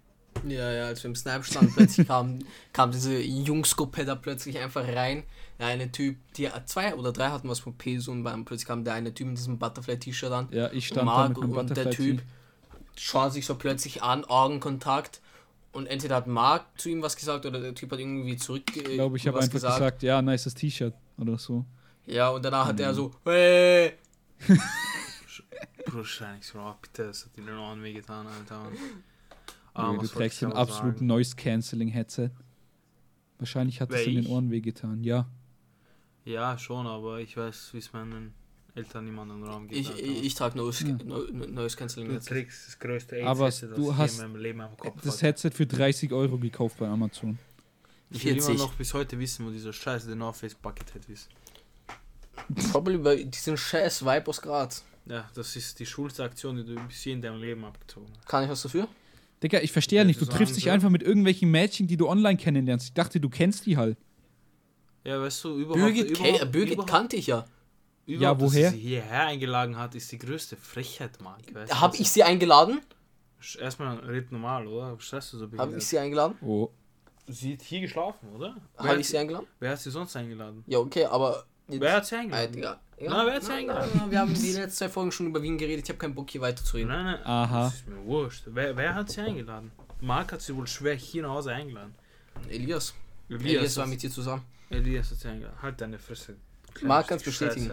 Ja, 0.48 0.72
ja, 0.72 0.86
als 0.86 1.04
wir 1.04 1.10
im 1.10 1.16
Snipe 1.16 1.44
standen, 1.44 1.74
plötzlich 1.74 2.08
kam, 2.08 2.40
kam 2.74 2.92
diese 2.92 3.20
Jungsgruppe 3.20 4.06
da 4.06 4.16
plötzlich 4.16 4.58
einfach 4.58 4.88
rein. 4.88 5.24
Der 5.60 5.68
eine 5.68 5.92
Typ, 5.92 6.18
die 6.38 6.50
zwei 6.66 6.96
oder 6.96 7.12
drei 7.12 7.30
hatten 7.30 7.50
was 7.50 7.60
von 7.60 7.76
Peso 7.76 8.12
und 8.12 8.24
plötzlich 8.46 8.68
kam 8.68 8.84
der 8.84 8.94
eine 8.94 9.14
Typ 9.14 9.28
in 9.28 9.36
diesem 9.36 9.60
Butterfly-T-Shirt 9.60 10.32
an. 10.32 10.48
Ja, 10.52 10.72
ich 10.72 10.88
stand 10.88 11.06
Mark 11.06 11.36
da 11.36 11.42
mit 11.46 11.58
und 11.58 11.78
der 11.78 11.92
Typ 11.92 12.22
schaut 12.96 13.34
sich 13.34 13.46
so 13.46 13.56
plötzlich 13.56 14.02
an, 14.02 14.26
Augenkontakt. 14.26 15.22
Und 15.72 15.88
entweder 15.88 16.16
hat 16.18 16.28
Mark 16.28 16.66
zu 16.80 16.90
ihm 16.90 17.02
was 17.02 17.16
gesagt 17.16 17.46
oder 17.46 17.62
der 17.62 17.74
Typ 17.74 17.92
hat 17.92 18.00
irgendwie 18.00 18.36
zurück. 18.36 18.64
Ich 18.76 18.84
glaube, 18.84 19.16
ich 19.18 19.28
habe 19.28 19.40
einfach 19.40 19.52
gesagt. 19.52 19.78
gesagt, 19.78 20.04
ja, 20.04 20.22
nice 20.22 20.54
T-Shirt 20.54 20.94
oder 21.18 21.38
so. 21.38 21.66
Ja, 22.06 22.30
und 22.30 22.44
danach 22.44 22.68
hat 22.68 22.80
er 22.80 22.94
so, 22.94 23.12
hey! 23.24 23.94
Wahrscheinlich 25.88 26.46
so, 26.46 26.60
oh, 26.60 26.74
bitte, 26.82 27.08
das 27.08 27.26
hat 27.26 27.36
dir 27.38 27.46
den 27.46 27.58
Ohren 27.58 27.82
wehgetan, 27.84 28.28
Alter. 28.28 28.72
Ah, 29.74 29.94
du 29.94 30.06
trägst 30.06 30.44
ein 30.44 30.52
absolut 30.52 31.00
Noise-Canceling-Headset. 31.00 32.32
Wahrscheinlich 33.38 33.80
hat 33.80 33.90
es 33.94 34.06
in 34.06 34.16
den 34.16 34.28
Ohren 34.28 34.52
wehgetan, 34.52 35.02
ja. 35.02 35.30
Ja, 36.26 36.58
schon, 36.58 36.86
aber 36.88 37.22
ich 37.22 37.38
weiß, 37.38 37.70
wie 37.72 37.78
es 37.78 37.94
meinen 37.94 38.34
Eltern 38.74 39.06
niemand 39.06 39.32
im 39.32 39.44
Raum 39.44 39.68
geht. 39.68 39.80
Ich, 39.80 40.00
ich, 40.00 40.24
ich 40.24 40.34
trage 40.34 40.58
Noise, 40.58 40.88
ja. 40.88 41.48
Noise 41.48 41.76
Cancelling. 41.76 42.10
Du 42.10 42.20
trägst 42.20 42.68
das 42.68 42.80
größte 42.80 43.26
aber 43.26 43.46
Headset, 43.46 43.68
das 43.68 43.76
du 43.76 43.96
hast 43.96 44.20
in 44.20 44.32
meinem 44.32 44.42
Leben 44.42 44.62
am 44.62 44.78
Kopf 44.78 45.02
das 45.04 45.22
Headset 45.22 45.52
für 45.52 45.66
30 45.66 46.14
Euro 46.14 46.38
gekauft 46.38 46.78
bei 46.78 46.88
Amazon. 46.88 47.38
Ich 48.10 48.24
will 48.26 48.38
immer 48.38 48.54
noch 48.54 48.74
bis 48.74 48.94
heute 48.94 49.18
wissen, 49.20 49.46
wo 49.46 49.52
dieser 49.52 49.74
scheiße 49.74 50.08
The 50.10 50.16
North 50.16 50.38
Face 50.38 50.56
Bucket 50.56 50.92
Head 50.94 51.10
ist. 51.10 51.30
Probably 52.72 52.98
bei 52.98 53.24
diesem 53.24 53.58
scheiß 53.58 54.06
Vibe 54.06 54.28
aus 54.28 54.42
Graz. 54.42 54.86
Ja, 55.06 55.30
das 55.34 55.56
ist 55.56 55.80
die 55.80 55.86
schulste 55.86 56.24
Aktion, 56.24 56.56
die 56.58 56.64
du 56.64 56.76
bis 56.88 57.02
hier 57.02 57.14
in 57.14 57.22
deinem 57.22 57.42
Leben 57.42 57.66
abgezogen 57.66 58.08
hast. 58.18 58.28
Kann 58.28 58.44
ich 58.44 58.50
was 58.50 58.62
dafür? 58.62 58.88
Digga, 59.42 59.60
ich 59.60 59.72
verstehe 59.72 60.00
ja 60.00 60.06
nicht. 60.06 60.22
Du 60.22 60.26
triffst 60.26 60.56
dich 60.56 60.70
einfach 60.70 60.90
mit 60.90 61.02
irgendwelchen 61.02 61.50
Mädchen, 61.50 61.88
die 61.88 61.98
du 61.98 62.08
online 62.08 62.38
kennenlernst. 62.38 62.88
Ich 62.88 62.94
dachte, 62.94 63.20
du 63.20 63.30
kennst 63.30 63.66
die 63.66 63.76
halt. 63.76 63.98
Ja, 65.04 65.20
weißt 65.20 65.44
du, 65.44 65.58
überhaupt. 65.58 65.80
Birgit, 65.80 66.12
überhaupt, 66.12 66.52
Birgit 66.52 66.74
überhaupt, 66.74 66.90
kannte 66.90 67.16
ich 67.16 67.28
ja. 67.28 67.46
Ja, 68.06 68.40
woher? 68.40 68.64
Dass 68.64 68.74
sie 68.74 68.80
hierher 68.80 69.28
eingeladen 69.28 69.78
hat, 69.78 69.96
ist 69.96 70.12
die 70.12 70.18
größte 70.18 70.58
Frechheit, 70.58 71.22
Marc. 71.22 71.42
Habe 71.72 71.98
ich 71.98 72.10
sie 72.12 72.24
eingeladen? 72.24 72.82
Erstmal 73.60 73.98
red 74.00 74.32
normal, 74.32 74.68
oder? 74.68 75.00
Stress 75.00 75.32
du 75.32 75.38
so 75.38 75.50
Habe 75.58 75.78
ich 75.78 75.86
sie 75.86 75.98
eingeladen? 75.98 76.36
Oh. 76.42 76.70
Sie 77.28 77.54
hat 77.54 77.62
hier 77.62 77.82
geschlafen, 77.82 78.30
oder? 78.36 78.56
Habe 78.78 79.00
ich 79.00 79.08
sie 79.08 79.18
eingeladen? 79.18 79.48
Wer 79.60 79.72
hat 79.72 79.80
sie 79.80 79.90
sonst 79.90 80.16
eingeladen? 80.16 80.64
Ja, 80.68 80.80
okay, 80.80 81.06
aber. 81.06 81.46
Wer 81.68 81.94
hat 81.94 82.06
sie 82.06 82.16
eingeladen? 82.16 82.58
Äh, 82.58 82.62
ja, 82.62 82.80
Na, 83.10 83.26
wer 83.26 83.36
hat 83.36 83.44
sie 83.44 83.54
eingeladen? 83.54 84.12
wir 84.12 84.20
haben 84.20 84.34
die 84.34 84.52
letzten 84.52 84.78
zwei 84.78 84.90
Folgen 84.90 85.12
schon 85.12 85.28
über 85.28 85.42
Wien 85.42 85.58
geredet. 85.58 85.86
Ich 85.86 85.90
habe 85.90 86.00
keinen 86.00 86.14
Bock, 86.14 86.30
hier 86.30 86.42
weiter 86.42 86.64
zu 86.64 86.78
reden. 86.78 86.90
Nein, 86.90 87.06
nein. 87.06 87.20
Aha. 87.24 87.64
Das 87.66 87.76
ist 87.76 87.88
mir 87.88 88.04
wurscht. 88.04 88.44
Wer, 88.48 88.76
wer 88.76 88.94
hat 88.94 89.10
sie 89.10 89.22
eingeladen? 89.22 89.72
Marc 90.02 90.34
hat 90.34 90.42
sie 90.42 90.56
wohl 90.56 90.68
schwer 90.68 90.96
hier 90.96 91.24
nach 91.24 91.30
Hause 91.30 91.54
eingeladen. 91.54 91.96
Elias. 92.50 92.94
Elias, 93.30 93.44
Elias 93.44 93.78
war 93.78 93.88
mit 93.88 94.02
dir 94.04 94.12
zusammen. 94.12 94.44
Elias 94.70 95.12
hat 95.12 95.20
sie 95.20 95.28
eingeladen. 95.30 95.62
Halt 95.62 95.80
deine 95.80 96.00
Fresse. 96.00 96.36
Marc 96.84 97.08
kann 97.08 97.18
es 97.18 97.24
bestätigen. 97.24 97.72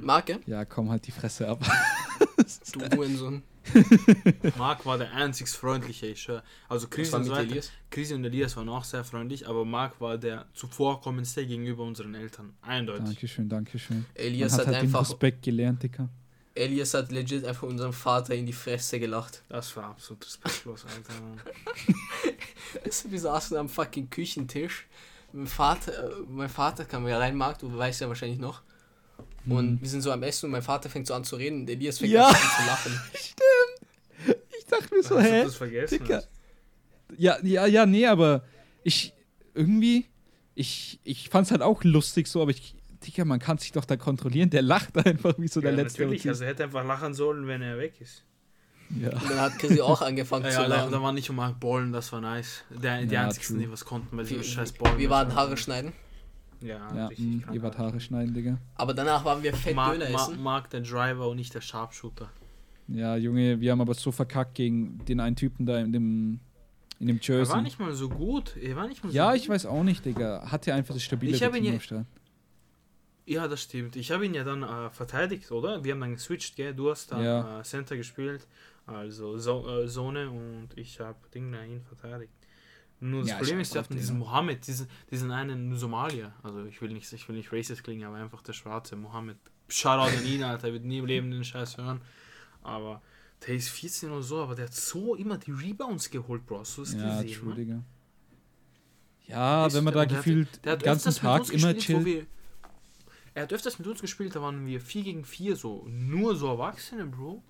Marc, 0.00 0.30
ja? 0.46 0.64
komm 0.64 0.90
halt 0.90 1.06
die 1.06 1.12
Fresse 1.12 1.48
ab. 1.48 1.60
du 2.72 2.80
Hurensohn. 2.96 3.42
Marc 4.58 4.86
war 4.86 4.98
der 4.98 5.12
einzig 5.12 5.48
freundliche, 5.48 6.06
ich 6.06 6.22
schwör. 6.22 6.42
Also 6.68 6.86
Chris 6.88 7.12
und, 7.12 7.28
Elias? 7.28 7.70
Chris 7.90 8.12
und 8.12 8.24
Elias 8.24 8.56
waren 8.56 8.68
auch 8.68 8.84
sehr 8.84 9.04
freundlich, 9.04 9.48
aber 9.48 9.64
Marc 9.64 10.00
war 10.00 10.18
der 10.18 10.46
zuvorkommendste 10.54 11.46
gegenüber 11.46 11.84
unseren 11.84 12.14
Eltern. 12.14 12.54
Eindeutig. 12.62 13.04
Dankeschön, 13.06 13.48
Dankeschön. 13.48 14.06
Elias 14.14 14.52
Man 14.52 14.60
hat, 14.60 14.66
hat 14.66 14.74
halt 14.74 14.84
einfach 14.84 15.00
Respekt 15.00 15.42
gelernt, 15.42 15.82
Dicker. 15.82 16.08
Elias 16.54 16.94
hat 16.94 17.12
legit 17.12 17.44
einfach 17.44 17.68
unserem 17.68 17.92
Vater 17.92 18.34
in 18.34 18.46
die 18.46 18.52
Fresse 18.52 18.98
gelacht. 18.98 19.42
Das 19.48 19.76
war 19.76 19.90
absolut 19.90 20.24
respektlos, 20.24 20.86
Alter. 20.86 21.14
wir 23.10 23.20
saßen 23.20 23.56
am 23.56 23.68
fucking 23.68 24.08
Küchentisch. 24.08 24.86
Mein 25.36 25.46
Vater, 25.46 25.92
mein 26.28 26.48
Vater 26.48 26.86
kam 26.86 27.06
ja 27.06 27.18
rein, 27.18 27.36
Marc, 27.36 27.58
du 27.58 27.76
weißt 27.76 28.00
ja 28.00 28.08
wahrscheinlich 28.08 28.38
noch. 28.38 28.62
Und 29.46 29.68
hm. 29.68 29.80
wir 29.82 29.88
sind 29.88 30.00
so 30.00 30.10
am 30.10 30.22
Essen 30.22 30.46
und 30.46 30.52
mein 30.52 30.62
Vater 30.62 30.88
fängt 30.88 31.06
so 31.06 31.12
an 31.12 31.24
zu 31.24 31.36
reden 31.36 31.60
und 31.60 31.68
Elias 31.68 31.98
fängt 31.98 32.12
ja. 32.12 32.26
an 32.26 32.34
zu 32.34 32.66
lachen. 32.66 33.00
Stimmt. 33.14 34.38
Ich 34.58 34.64
dachte 34.64 34.94
mir 34.94 35.02
so, 35.02 35.18
Hast 35.18 35.26
hä? 35.26 35.40
Du 35.40 35.44
das 35.44 35.56
vergessen? 35.56 35.98
Dicker. 35.98 36.24
Ja, 37.18 37.36
ja, 37.42 37.66
ja, 37.66 37.84
nee, 37.84 38.06
aber 38.06 38.44
ich 38.82 39.12
irgendwie, 39.52 40.06
ich, 40.54 41.00
ich 41.04 41.28
fand's 41.28 41.50
halt 41.50 41.60
auch 41.60 41.84
lustig 41.84 42.28
so, 42.28 42.40
aber 42.40 42.52
ich, 42.52 42.74
Digga, 43.06 43.26
man 43.26 43.38
kann 43.38 43.58
sich 43.58 43.72
doch 43.72 43.84
da 43.84 43.98
kontrollieren. 43.98 44.48
Der 44.48 44.62
lacht 44.62 44.96
einfach 45.06 45.34
wie 45.38 45.48
so 45.48 45.60
ja, 45.60 45.64
der 45.70 45.84
letzte. 45.84 46.00
Natürlich, 46.00 46.26
also 46.26 46.44
er 46.44 46.50
hätte 46.50 46.64
einfach 46.64 46.84
lachen 46.84 47.12
sollen, 47.12 47.46
wenn 47.46 47.60
er 47.60 47.76
weg 47.76 48.00
ist. 48.00 48.24
Ja. 48.90 49.10
Und 49.10 49.30
dann 49.30 49.40
hat 49.40 49.58
Chrissy 49.58 49.80
auch 49.80 50.00
angefangen 50.02 50.44
ja, 50.44 50.50
zu 50.50 50.60
lachen. 50.62 50.90
Ja, 50.90 50.90
da 50.90 51.02
war 51.02 51.12
nicht 51.12 51.28
um 51.30 51.40
Ballen, 51.60 51.92
das 51.92 52.12
war 52.12 52.20
nice. 52.20 52.64
Der, 52.70 53.04
die 53.04 53.14
ja, 53.14 53.24
einzigen, 53.24 53.58
die 53.58 53.70
was 53.70 53.84
konnten, 53.84 54.16
weil 54.16 54.24
die 54.24 54.42
scheiß 54.42 54.72
Ballen. 54.72 54.98
Wir 54.98 55.10
waren 55.10 55.34
Haare 55.34 55.56
schneiden. 55.56 55.92
Ja, 56.60 56.94
ja 56.94 57.10
mm, 57.16 57.44
ihr 57.52 57.62
wart 57.62 57.78
Haare 57.78 58.00
schneiden, 58.00 58.32
Digga. 58.32 58.58
Aber 58.76 58.94
danach 58.94 59.24
waren 59.24 59.42
wir 59.42 59.52
fett 59.54 59.74
Mark, 59.74 59.92
Döner 59.92 60.08
essen. 60.10 60.42
Mark 60.42 60.70
der 60.70 60.80
Driver 60.80 61.28
und 61.28 61.36
nicht 61.36 61.54
der 61.54 61.60
Sharpshooter. 61.60 62.30
Ja, 62.88 63.16
Junge, 63.16 63.60
wir 63.60 63.72
haben 63.72 63.80
aber 63.80 63.94
so 63.94 64.12
verkackt 64.12 64.54
gegen 64.54 65.04
den 65.04 65.20
einen 65.20 65.36
Typen 65.36 65.66
da 65.66 65.78
in 65.78 65.92
dem 65.92 66.40
in 66.98 67.08
dem 67.08 67.18
Jersey. 67.20 67.52
Er 67.52 67.56
war 67.56 67.62
nicht 67.62 67.78
mal 67.78 67.92
so 67.92 68.08
gut. 68.08 68.56
Er 68.56 68.76
war 68.76 68.88
nicht 68.88 69.04
mal 69.04 69.10
so 69.10 69.16
ja, 69.16 69.32
gut. 69.32 69.40
ich 69.40 69.48
weiß 69.48 69.66
auch 69.66 69.82
nicht, 69.82 70.04
Digga. 70.04 70.50
Hat 70.50 70.66
er 70.66 70.76
einfach 70.76 70.94
das 70.94 71.02
stabile 71.02 71.32
ich 71.32 71.40
Team 71.40 71.64
ja, 71.64 72.04
ja, 73.28 73.48
das 73.48 73.62
stimmt. 73.62 73.96
Ich 73.96 74.12
habe 74.12 74.24
ihn 74.24 74.34
ja 74.34 74.44
dann 74.44 74.62
äh, 74.62 74.88
verteidigt, 74.90 75.50
oder? 75.50 75.82
Wir 75.82 75.92
haben 75.92 76.00
dann 76.00 76.14
geswitcht, 76.14 76.54
gell? 76.54 76.72
Du 76.72 76.90
hast 76.90 77.10
dann 77.10 77.24
ja. 77.24 77.60
äh, 77.60 77.62
Center 77.64 77.96
gespielt, 77.96 78.46
also 78.86 79.36
so 79.36 79.68
äh, 79.68 79.88
Zone 79.88 80.30
und 80.30 80.68
ich 80.76 81.00
habe 81.00 81.18
Ding 81.34 81.52
ihn 81.52 81.82
verteidigt. 81.82 82.32
Nur 82.98 83.20
das 83.20 83.30
ja, 83.30 83.36
Problem 83.36 83.60
ist, 83.60 83.74
wir 83.74 83.82
hatten 83.82 83.94
diesen 83.94 84.18
Mohammed, 84.18 84.66
diesen, 84.66 84.88
diesen 85.10 85.30
einen 85.30 85.76
Somalier. 85.76 86.32
Also 86.42 86.64
ich 86.64 86.80
will 86.80 86.90
nicht, 86.90 87.12
ich 87.12 87.28
will 87.28 87.36
nicht 87.36 87.52
racist 87.52 87.84
klingen, 87.84 88.04
aber 88.04 88.16
einfach 88.16 88.42
der 88.42 88.54
schwarze 88.54 88.96
Mohammed. 88.96 89.36
Shoutout 89.68 90.16
an 90.16 90.24
ihn, 90.24 90.42
Alter, 90.42 90.72
wird 90.72 90.84
nie 90.84 90.98
im 90.98 91.06
Leben 91.06 91.30
den 91.30 91.44
Scheiß 91.44 91.76
hören. 91.76 92.00
Aber 92.62 93.02
der 93.46 93.56
ist 93.56 93.68
14 93.68 94.10
oder 94.10 94.22
so, 94.22 94.40
aber 94.42 94.54
der 94.54 94.66
hat 94.66 94.74
so 94.74 95.14
immer 95.14 95.36
die 95.36 95.50
Rebounds 95.50 96.08
geholt, 96.08 96.46
Bro. 96.46 96.60
Hast 96.60 96.78
du 96.78 96.82
das 96.82 96.94
ja, 96.94 97.22
gesehen? 97.22 97.40
True, 97.40 97.84
Ja, 99.26 99.72
wenn 99.72 99.84
man 99.84 99.92
da 99.92 100.04
gefühlt 100.04 100.64
den 100.64 100.78
ganzen 100.78 101.14
Tag 101.14 101.50
immer 101.50 101.76
chillt. 101.76 102.26
Er 103.34 103.42
hat 103.42 103.52
öfters 103.52 103.78
mit 103.78 103.86
uns 103.86 104.00
gespielt, 104.00 104.34
da 104.34 104.40
waren 104.40 104.64
wir 104.64 104.80
4 104.80 105.02
gegen 105.02 105.24
4, 105.26 105.56
so 105.56 105.86
nur 105.90 106.34
so 106.36 106.46
Erwachsene, 106.48 107.04
Bro. 107.04 107.42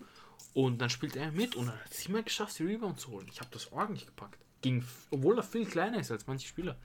Und 0.56 0.78
dann 0.78 0.88
spielt 0.88 1.16
er 1.16 1.32
mit 1.32 1.54
und 1.54 1.68
er 1.68 1.75
hat 1.84 1.90
es 1.90 2.06
immer 2.06 2.22
geschafft, 2.22 2.58
die 2.58 2.62
Rebound 2.62 2.98
zu 2.98 3.10
holen. 3.10 3.26
Ich 3.30 3.40
habe 3.40 3.50
das 3.52 3.70
ordentlich 3.72 4.06
gepackt. 4.06 4.42
Ging, 4.62 4.82
obwohl 5.10 5.36
er 5.36 5.42
viel 5.42 5.66
kleiner 5.66 6.00
ist 6.00 6.10
als 6.10 6.26
manche 6.26 6.48
Spieler. 6.48 6.78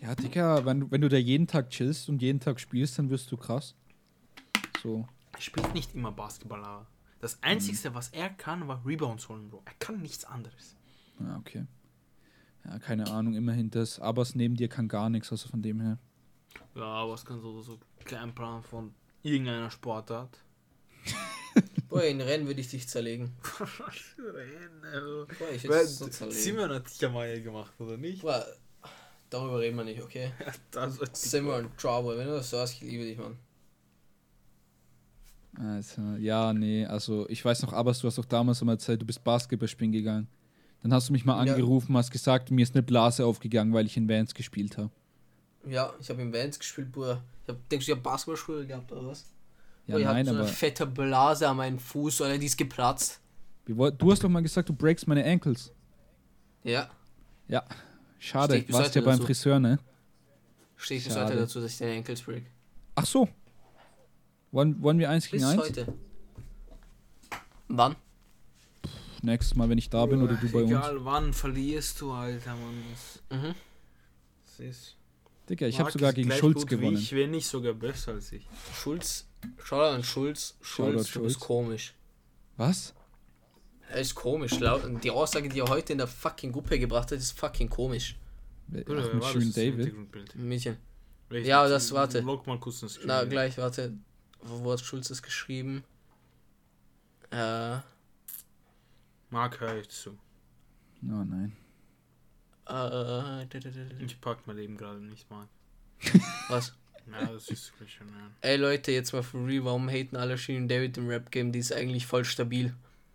Ja, 0.00 0.14
Dicker, 0.14 0.64
wenn 0.64 0.80
du, 0.80 0.90
wenn 0.90 1.02
du 1.02 1.10
da 1.10 1.18
jeden 1.18 1.46
Tag 1.46 1.68
chillst 1.68 2.08
und 2.08 2.22
jeden 2.22 2.40
Tag 2.40 2.58
spielst, 2.58 2.98
dann 2.98 3.10
wirst 3.10 3.30
du 3.30 3.36
krass. 3.36 3.74
So. 4.82 5.06
Er 5.32 5.40
spielt 5.42 5.74
nicht 5.74 5.94
immer 5.94 6.10
Basketball, 6.10 6.64
aber 6.64 6.86
das 7.20 7.42
Einzige, 7.42 7.90
mhm. 7.90 7.94
was 7.94 8.08
er 8.08 8.30
kann, 8.30 8.66
war 8.66 8.82
Rebounds 8.86 9.28
holen, 9.28 9.50
Bro. 9.50 9.60
Er 9.66 9.74
kann 9.74 10.00
nichts 10.00 10.24
anderes. 10.24 10.74
Ja, 11.20 11.36
okay. 11.36 11.66
Ja, 12.64 12.78
keine 12.78 13.10
Ahnung, 13.10 13.34
immerhin 13.34 13.68
das. 13.68 14.00
Aber 14.00 14.22
es 14.22 14.34
neben 14.34 14.56
dir 14.56 14.68
kann 14.70 14.88
gar 14.88 15.10
nichts, 15.10 15.30
also 15.30 15.50
von 15.50 15.60
dem 15.60 15.82
her. 15.82 15.98
Ja, 16.74 16.84
aber 16.84 17.12
es 17.12 17.26
kann 17.26 17.42
so, 17.42 17.60
so 17.60 17.78
kein 18.06 18.34
Plan 18.34 18.62
von 18.62 18.94
irgendeiner 19.22 19.70
Sportart. 19.70 20.38
Boah, 21.88 22.04
in 22.04 22.20
Rennen 22.20 22.46
würde 22.46 22.60
ich 22.60 22.68
dich 22.68 22.88
zerlegen. 22.88 23.32
Rennen, 24.18 24.84
also. 24.92 25.26
Boah, 25.38 25.50
ich 25.54 25.64
würde 25.64 25.86
so 25.86 26.08
zerlegen. 26.08 26.40
Simon 26.40 26.70
hat 26.70 26.88
dich 26.88 27.00
ja 27.00 27.10
mal 27.10 27.40
gemacht, 27.40 27.72
oder 27.78 27.96
nicht? 27.96 28.22
Boah, 28.22 28.46
darüber 29.30 29.60
reden 29.60 29.76
wir 29.76 29.84
nicht, 29.84 30.02
okay? 30.02 30.32
Simon, 31.12 31.68
Trouble, 31.76 32.18
wenn 32.18 32.26
du 32.26 32.34
das 32.34 32.50
sagst, 32.50 32.74
ich 32.74 32.82
liebe 32.82 33.04
dich, 33.04 33.18
Mann. 33.18 33.36
Also, 35.58 36.00
ja, 36.18 36.52
nee, 36.52 36.86
also 36.86 37.28
ich 37.28 37.44
weiß 37.44 37.62
noch, 37.62 37.74
aber 37.74 37.92
du 37.92 38.06
hast 38.06 38.16
doch 38.16 38.24
damals 38.24 38.62
mal 38.62 38.72
erzählt, 38.72 39.02
du 39.02 39.06
bist 39.06 39.22
Basketball 39.22 39.68
spielen 39.68 39.92
gegangen. 39.92 40.28
Dann 40.82 40.92
hast 40.92 41.08
du 41.08 41.12
mich 41.12 41.24
mal 41.24 41.38
angerufen, 41.38 41.92
ja. 41.92 41.98
hast 41.98 42.10
gesagt, 42.10 42.50
mir 42.50 42.62
ist 42.62 42.74
eine 42.74 42.82
Blase 42.82 43.24
aufgegangen, 43.24 43.72
weil 43.72 43.86
ich 43.86 43.96
in 43.96 44.08
Vans 44.08 44.34
gespielt 44.34 44.78
habe. 44.78 44.90
Ja, 45.68 45.92
ich 46.00 46.10
habe 46.10 46.22
in 46.22 46.32
Vans 46.32 46.58
gespielt, 46.58 46.90
Bruder. 46.90 47.22
Ich 47.44 47.50
hab, 47.50 47.68
denkst 47.68 47.86
du, 47.86 47.92
ich 47.92 47.96
habe 47.96 48.02
Basketballschule 48.02 48.66
gehabt 48.66 48.90
oder 48.90 49.06
was? 49.06 49.31
Ja, 49.86 49.98
ich 49.98 50.04
nein, 50.04 50.26
so 50.26 50.34
eine 50.34 50.46
fette 50.46 50.86
Blase 50.86 51.48
an 51.48 51.56
meinem 51.56 51.78
Fuß, 51.78 52.20
oder 52.20 52.38
die 52.38 52.46
ist 52.46 52.56
geplatzt. 52.56 53.20
Du 53.66 54.10
hast 54.10 54.22
doch 54.22 54.28
mal 54.28 54.42
gesagt, 54.42 54.68
du 54.68 54.72
breakst 54.72 55.06
meine 55.06 55.24
Ankles. 55.24 55.72
Ja. 56.64 56.90
Ja. 57.48 57.64
Schade, 58.18 58.62
du 58.62 58.72
warst 58.72 58.94
ja 58.94 59.02
beim 59.02 59.20
Friseur, 59.20 59.58
ne? 59.58 59.78
Stehe 60.76 60.98
ich 60.98 61.04
bis 61.04 61.16
heute 61.16 61.36
dazu, 61.36 61.60
dass 61.60 61.72
ich 61.72 61.78
deine 61.78 61.96
Ankles 61.96 62.22
break. 62.22 62.44
Ach 62.94 63.06
so. 63.06 63.28
Wollen, 64.52 64.80
wollen 64.82 64.98
wir 64.98 65.10
eins 65.10 65.26
gegen 65.28 65.42
bis 65.42 65.50
eins? 65.50 65.62
heute. 65.62 65.92
Wann? 67.68 67.96
Pff, 68.84 69.22
nächstes 69.22 69.56
Mal, 69.56 69.68
wenn 69.68 69.78
ich 69.78 69.88
da 69.90 70.06
bin 70.06 70.22
oder 70.22 70.34
du 70.34 70.48
bei 70.50 70.62
uns. 70.62 70.70
Egal 70.70 71.04
wann 71.04 71.32
verlierst 71.32 72.00
du, 72.00 72.12
Alter, 72.12 72.54
Mann. 72.54 73.40
Mhm. 73.40 73.54
Das 74.44 74.60
ist. 74.60 74.96
Digga, 75.48 75.66
ich 75.66 75.80
habe 75.80 75.90
sogar 75.90 76.12
gegen 76.12 76.30
Schulz 76.32 76.66
gewonnen. 76.66 76.96
Ich 76.96 77.12
wäre 77.12 77.28
nicht 77.28 77.46
sogar 77.46 77.72
besser 77.72 78.12
als 78.12 78.30
ich. 78.32 78.46
Schulz, 78.74 79.26
schau 79.62 79.80
an 79.80 80.04
Schulz. 80.04 80.56
Schulz, 80.60 81.12
du 81.12 81.22
bist 81.22 81.40
komisch. 81.40 81.94
Was? 82.56 82.94
Er 83.88 84.00
ist 84.00 84.14
komisch. 84.14 84.52
Die 85.02 85.10
Aussage, 85.10 85.48
die 85.48 85.60
er 85.60 85.68
heute 85.68 85.92
in 85.92 85.98
der 85.98 86.06
fucking 86.06 86.52
Gruppe 86.52 86.78
gebracht 86.78 87.10
hat, 87.10 87.18
ist 87.18 87.38
fucking 87.38 87.68
komisch. 87.68 88.16
Oder 88.72 89.04
Ach, 89.06 89.14
mit 89.14 89.24
Shirin 89.24 89.52
David. 89.52 90.34
Mädchen. 90.34 90.76
Ja, 91.30 91.68
das, 91.68 91.92
warte. 91.92 92.20
Log 92.20 92.46
mal 92.46 92.58
kurz 92.58 92.80
das 92.80 92.98
Na, 93.04 93.24
gleich, 93.24 93.58
warte. 93.58 93.92
Wo 94.40 94.72
hat 94.72 94.80
Schulz 94.80 95.08
das 95.08 95.22
geschrieben? 95.22 95.84
Äh. 97.30 97.78
Mark 99.30 99.60
höre 99.60 99.78
ich 99.78 99.88
zu. 99.88 100.10
Oh 101.04 101.24
nein. 101.24 101.56
Äh, 102.68 104.04
ich 104.04 104.20
pack 104.20 104.46
mein 104.46 104.56
Leben 104.56 104.76
gerade 104.76 105.00
nicht, 105.00 105.28
Mark. 105.30 105.48
Was? 106.48 106.74
Ja, 107.10 107.26
das 107.26 107.48
ist 107.48 107.72
schon, 107.86 108.08
ja. 108.08 108.30
Ey 108.40 108.56
Leute, 108.56 108.92
jetzt 108.92 109.12
mal 109.12 109.22
for 109.22 109.46
real, 109.46 109.64
warum 109.64 109.88
haten 109.88 110.16
alle 110.16 110.38
Shirin 110.38 110.68
David 110.68 110.96
im 110.98 111.08
Rap-Game? 111.08 111.52
Die 111.52 111.58
ist 111.58 111.72
eigentlich 111.72 112.06
voll 112.06 112.24
stabil. 112.24 112.74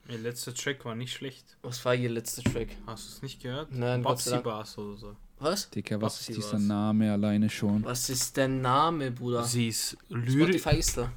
Ihr 0.09 0.17
letzter 0.19 0.53
Track 0.53 0.85
war 0.85 0.95
nicht 0.95 1.13
schlecht. 1.13 1.57
Was 1.63 1.83
war 1.83 1.93
ihr 1.93 2.09
letzter 2.09 2.41
Track? 2.43 2.69
Hast 2.85 3.07
du 3.09 3.13
es 3.15 3.21
nicht 3.21 3.41
gehört? 3.41 3.71
Nein, 3.73 4.03
Babsi 4.03 4.37
Bars 4.39 4.77
oder 4.77 4.97
so. 4.97 5.15
Was? 5.39 5.69
Dicker, 5.69 6.01
was 6.01 6.15
Babsi 6.15 6.31
ist 6.31 6.37
dieser 6.37 6.53
was? 6.53 6.61
Name 6.61 7.11
alleine 7.11 7.49
schon? 7.49 7.83
Was 7.83 8.09
ist 8.09 8.37
der 8.37 8.47
Name, 8.47 9.11
Bruder? 9.11 9.43
Sie 9.43 9.67
ist 9.67 9.97
Lyrik. 10.09 10.59
Spotify 10.59 10.79
ist 10.79 10.97
da. 10.97 11.11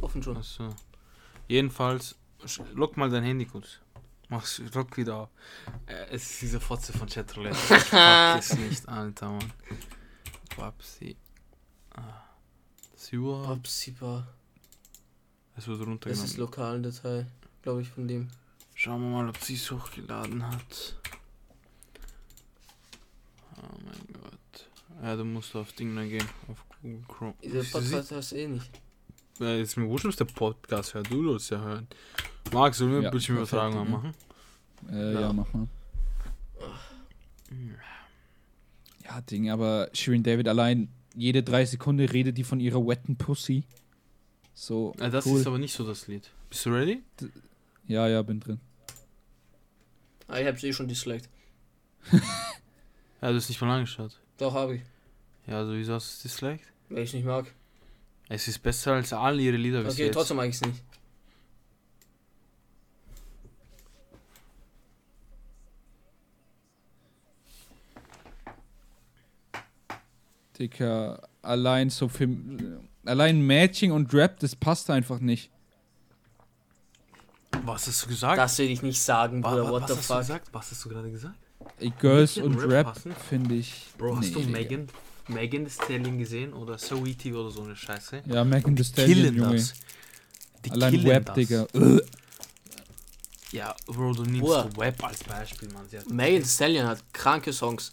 Offen 0.00 0.22
schon. 0.22 0.36
Achso. 0.36 0.74
Jedenfalls, 1.48 2.16
lock 2.74 2.96
mal 2.96 3.10
dein 3.10 3.24
Handy 3.24 3.46
kurz. 3.46 3.80
Mach's, 4.28 4.60
lock 4.74 4.96
wieder 4.96 5.16
auf. 5.16 5.28
Äh, 5.86 6.06
es 6.10 6.30
ist 6.30 6.42
diese 6.42 6.60
Fotze 6.60 6.92
von 6.92 7.08
Chatroulette. 7.08 7.56
Ich 7.56 7.90
pack 7.90 8.40
es 8.40 8.54
nicht, 8.58 8.88
Alter, 8.88 9.30
Mann. 9.30 9.52
Babsi. 10.56 11.16
Ah. 11.96 13.46
Babsi 13.46 13.90
Bar. 13.92 14.26
Es 15.56 15.66
wird 15.66 15.80
runtergenommen. 15.80 16.22
Das 16.22 16.30
ist 16.30 16.36
lokalen 16.36 16.82
Datei, 16.82 17.26
glaube 17.62 17.82
ich, 17.82 17.88
von 17.88 18.06
dem. 18.06 18.28
Schauen 18.74 19.00
wir 19.02 19.08
mal, 19.08 19.28
ob 19.28 19.38
sie 19.38 19.54
es 19.54 19.70
hochgeladen 19.70 20.46
hat. 20.46 20.96
Oh 23.56 23.78
mein 23.84 24.20
Gott. 24.22 24.68
Ja, 25.02 25.16
du 25.16 25.24
musst 25.24 25.56
auf 25.56 25.72
Ding 25.72 25.96
dann 25.96 26.08
gehen, 26.08 26.28
auf 26.48 26.64
Google 26.82 27.04
Chrome. 27.08 27.34
Der 27.42 27.62
Podcast 27.62 28.12
hast 28.12 28.32
du 28.32 28.36
eh 28.36 28.48
nicht. 28.48 28.70
Ja, 29.38 29.54
ist 29.56 29.76
mir 29.76 29.88
wurscht, 29.88 30.06
was 30.06 30.16
der 30.16 30.26
Podcast 30.26 30.94
hört. 30.94 31.10
Du 31.10 31.24
sollst 31.24 31.50
ja 31.50 31.60
hören. 31.60 31.86
Marc, 32.52 32.74
sollen 32.74 32.92
wir 32.92 33.02
ja, 33.02 33.10
Bildschirmübertragung 33.10 33.90
machen? 33.90 34.14
Äh, 34.90 35.14
ja, 35.14 35.20
ja 35.20 35.32
mach 35.32 35.52
mal. 35.52 35.68
Ja, 39.04 39.20
Ding, 39.22 39.50
aber 39.50 39.88
Shirin 39.92 40.22
David 40.22 40.48
allein 40.48 40.88
jede 41.16 41.42
drei 41.42 41.64
Sekunden 41.64 42.06
redet 42.06 42.38
die 42.38 42.44
von 42.44 42.60
ihrer 42.60 42.86
wetten 42.86 43.16
Pussy. 43.16 43.64
So. 44.54 44.94
Ja, 45.00 45.08
das 45.10 45.26
cool. 45.26 45.40
ist 45.40 45.46
aber 45.46 45.58
nicht 45.58 45.74
so 45.74 45.84
das 45.84 46.06
Lied. 46.06 46.30
Bist 46.50 46.64
du 46.66 46.70
ready? 46.70 47.02
D 47.20 47.28
ja, 47.88 48.08
ja, 48.08 48.22
bin 48.22 48.40
drin. 48.40 48.60
Ah, 50.28 50.40
ich 50.40 50.46
hab's 50.46 50.62
eh 50.64 50.72
schon 50.72 50.88
disliked. 50.88 51.28
ja, 52.12 53.30
du 53.30 53.34
hast 53.36 53.48
nicht 53.48 53.60
mal 53.60 53.76
angeschaut. 53.76 54.20
Doch, 54.38 54.54
hab 54.54 54.70
ich. 54.70 54.82
Ja, 55.46 55.58
also 55.58 55.72
wieso 55.72 55.94
hast 55.94 56.06
du 56.06 56.16
es 56.16 56.22
disliked? 56.22 56.66
Weil 56.88 57.04
ich 57.04 57.14
nicht 57.14 57.24
mag. 57.24 57.46
Es 58.28 58.48
ist 58.48 58.60
besser 58.62 58.94
als 58.94 59.12
alle 59.12 59.40
ihre 59.40 59.56
Lieder 59.56 59.82
bis 59.84 59.94
Okay, 59.94 60.06
jetzt. 60.06 60.14
trotzdem 60.14 60.36
mag 60.38 60.48
ich's 60.48 60.60
nicht. 60.60 60.82
Dicker, 70.58 71.28
allein 71.42 71.90
so 71.90 72.08
für. 72.08 72.28
Allein 73.04 73.40
Matching 73.40 73.92
und 73.92 74.12
Rap, 74.12 74.40
das 74.40 74.56
passt 74.56 74.90
einfach 74.90 75.20
nicht. 75.20 75.50
Was 77.64 77.86
hast 77.86 78.04
du 78.04 78.08
gesagt? 78.08 78.38
Das 78.38 78.58
will 78.58 78.70
ich 78.70 78.82
nicht 78.82 79.00
sagen, 79.00 79.42
Bruder. 79.42 79.70
What 79.70 79.82
was 79.82 79.90
the 79.90 79.96
hast 79.96 80.06
fuck? 80.06 80.16
Du 80.16 80.20
gesagt? 80.22 80.48
Was 80.52 80.70
hast 80.70 80.84
du 80.84 80.88
gerade 80.88 81.10
gesagt? 81.10 81.36
Ey, 81.78 81.92
Girls 81.98 82.36
und 82.38 82.58
Rap, 82.58 82.86
Rap 83.04 83.16
finde 83.28 83.54
ich. 83.56 83.86
Bro, 83.98 84.16
hast 84.18 84.34
nee, 84.34 84.42
du 84.42 84.50
Megan, 84.50 84.86
Megan 85.28 85.64
Thee 85.64 85.70
Stallion 85.70 86.18
gesehen 86.18 86.52
oder 86.52 86.78
Sweetie 86.78 87.32
oder 87.32 87.50
so 87.50 87.62
eine 87.62 87.76
Scheiße? 87.76 88.22
Ja, 88.26 88.44
Megan 88.44 88.76
Thee 88.76 88.84
Stallion, 88.84 89.34
Junge. 89.34 89.56
Das. 89.56 89.74
Die 90.64 90.70
Allein 90.70 91.04
Web, 91.04 91.26
das. 91.26 91.34
Digga. 91.34 91.66
Ja, 93.52 93.74
Bro, 93.86 94.14
du 94.14 94.22
nimmst. 94.24 94.76
Web 94.76 95.04
als 95.04 95.24
Beispiel, 95.24 95.68
man. 95.72 95.86
Megan 96.08 96.42
Thee 96.42 96.48
Stallion 96.48 96.86
hat 96.86 97.02
kranke 97.12 97.52
Songs. 97.52 97.92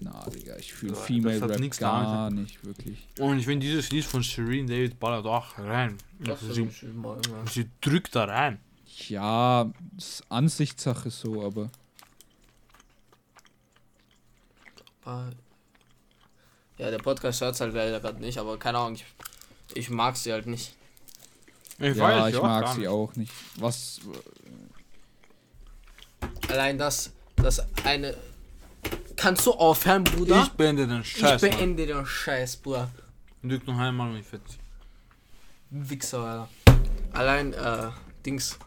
Na, 0.00 0.28
Digga, 0.30 0.56
ich 0.56 0.72
fühle 0.72 0.94
Female 0.96 1.40
Rap 1.48 1.78
gar 1.78 2.04
damit. 2.04 2.44
nicht, 2.44 2.64
wirklich. 2.64 3.06
Und 3.18 3.38
ich 3.38 3.46
finde 3.46 3.64
dieses 3.64 3.90
Lied 3.90 4.04
von 4.04 4.22
Shireen 4.22 4.66
David 4.66 4.98
ballert 4.98 5.26
auch 5.26 5.58
rein. 5.58 5.96
Also 6.26 6.52
sie, 6.52 6.68
sie 7.50 7.68
drückt 7.80 8.16
da 8.16 8.24
rein. 8.24 8.60
Ja, 9.08 9.70
ist 9.96 10.24
Ansichtssache 10.28 11.10
so, 11.10 11.44
aber. 11.44 11.70
Ja, 16.78 16.90
der 16.90 16.98
Podcast 16.98 17.40
hört 17.40 17.60
halt 17.60 17.74
leider 17.74 18.00
gerade 18.00 18.20
nicht, 18.20 18.38
aber 18.38 18.58
keine 18.58 18.78
Ahnung, 18.78 18.94
ich, 18.94 19.04
ich 19.74 19.90
mag 19.90 20.16
sie 20.16 20.32
halt 20.32 20.46
nicht. 20.46 20.74
Ich 21.78 21.96
ja, 21.96 22.28
ich 22.28 22.40
mag 22.40 22.68
sie 22.68 22.80
nicht. 22.80 22.88
auch 22.88 23.14
nicht. 23.16 23.32
Was. 23.56 24.00
Allein 26.48 26.78
das, 26.78 27.12
das 27.36 27.60
eine. 27.84 28.16
Kannst 29.22 29.46
du 29.46 29.52
aufhören, 29.52 30.02
Bruder? 30.02 30.42
Ich 30.42 30.48
beende 30.48 30.84
den 30.84 31.04
Scheiß. 31.04 31.40
Ich 31.40 31.48
beende 31.48 31.86
den 31.86 32.04
Scheiß, 32.04 32.56
Bruder. 32.56 32.90
Lüg 33.42 33.64
noch 33.68 33.78
einmal 33.78 34.10
und 34.10 34.16
ich 34.16 34.26
fetz. 34.26 34.58
Wichser, 35.70 36.18
Alter. 36.18 36.48
Allein, 37.12 37.52
äh, 37.52 37.90
Dings 38.26 38.58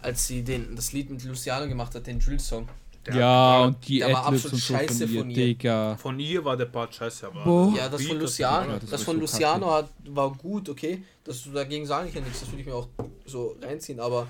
als 0.00 0.28
sie 0.28 0.44
den, 0.44 0.76
das 0.76 0.92
Lied 0.92 1.10
mit 1.10 1.24
Luciano 1.24 1.66
gemacht 1.66 1.96
hat, 1.96 2.06
den 2.06 2.20
Drill-Song. 2.20 2.68
Ja, 3.12 3.64
und 3.64 3.88
die 3.88 4.04
Adlibs 4.04 4.44
und 4.44 4.50
so 4.50 4.56
scheiße 4.58 5.08
von 5.08 5.30
ihr, 5.30 5.46
Digga. 5.46 5.96
Von 5.96 6.20
ihr 6.20 6.44
war 6.44 6.56
der 6.56 6.66
Part 6.66 6.94
scheiße, 6.94 7.26
aber... 7.26 7.42
Boah. 7.42 7.74
Ja, 7.76 7.88
das 7.88 8.04
von 8.04 8.20
Luciano, 8.20 8.78
das, 8.78 8.90
das 8.90 9.02
von 9.02 9.18
Luciano 9.18 9.72
hat, 9.72 9.90
war 10.10 10.32
gut, 10.32 10.68
okay. 10.68 11.02
Das, 11.24 11.42
dagegen 11.52 11.84
sage 11.86 12.08
ich 12.08 12.14
ja 12.14 12.20
nichts, 12.20 12.38
das 12.38 12.50
würde 12.50 12.60
ich 12.60 12.66
mir 12.66 12.74
auch 12.76 12.86
so 13.26 13.56
reinziehen, 13.60 13.98
aber 13.98 14.28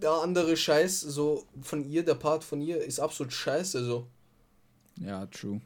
der 0.00 0.12
andere 0.12 0.56
Scheiß, 0.56 1.00
so 1.00 1.44
von 1.62 1.84
ihr, 1.84 2.04
der 2.04 2.14
Part 2.14 2.44
von 2.44 2.60
ihr 2.60 2.80
ist 2.80 3.00
absolut 3.00 3.32
scheiße, 3.32 3.84
so. 3.84 4.06
Ja, 5.00 5.26
true. 5.26 5.60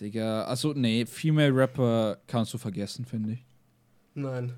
Digga, 0.00 0.44
also 0.44 0.72
nee, 0.74 1.06
Female 1.06 1.54
Rapper 1.54 2.18
kannst 2.26 2.52
du 2.54 2.58
vergessen, 2.58 3.04
finde 3.04 3.32
ich. 3.32 3.46
Nein. 4.14 4.52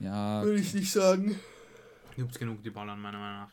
Ja. 0.00 0.44
Würde 0.44 0.60
ich 0.60 0.74
nicht 0.74 0.90
sagen. 0.90 1.34
Gibt 2.14 2.38
genug, 2.38 2.62
die 2.62 2.70
ballern, 2.70 3.00
meiner 3.00 3.18
Meinung 3.18 3.38
nach. 3.38 3.50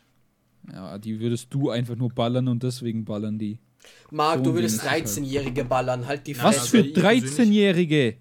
Ja, 0.73 0.97
die 0.97 1.19
würdest 1.19 1.53
du 1.53 1.69
einfach 1.69 1.95
nur 1.95 2.09
ballern 2.09 2.47
und 2.47 2.63
deswegen 2.63 3.03
ballern 3.03 3.37
die. 3.37 3.59
Marc, 4.11 4.37
so 4.39 4.45
du 4.45 4.53
würdest 4.53 4.81
13-Jährige 4.81 5.61
halt. 5.61 5.69
ballern, 5.69 6.07
halt 6.07 6.25
die 6.27 6.33
Fresse. 6.33 6.59
Was 6.59 6.67
für 6.69 6.77
13-Jährige? 6.79 8.17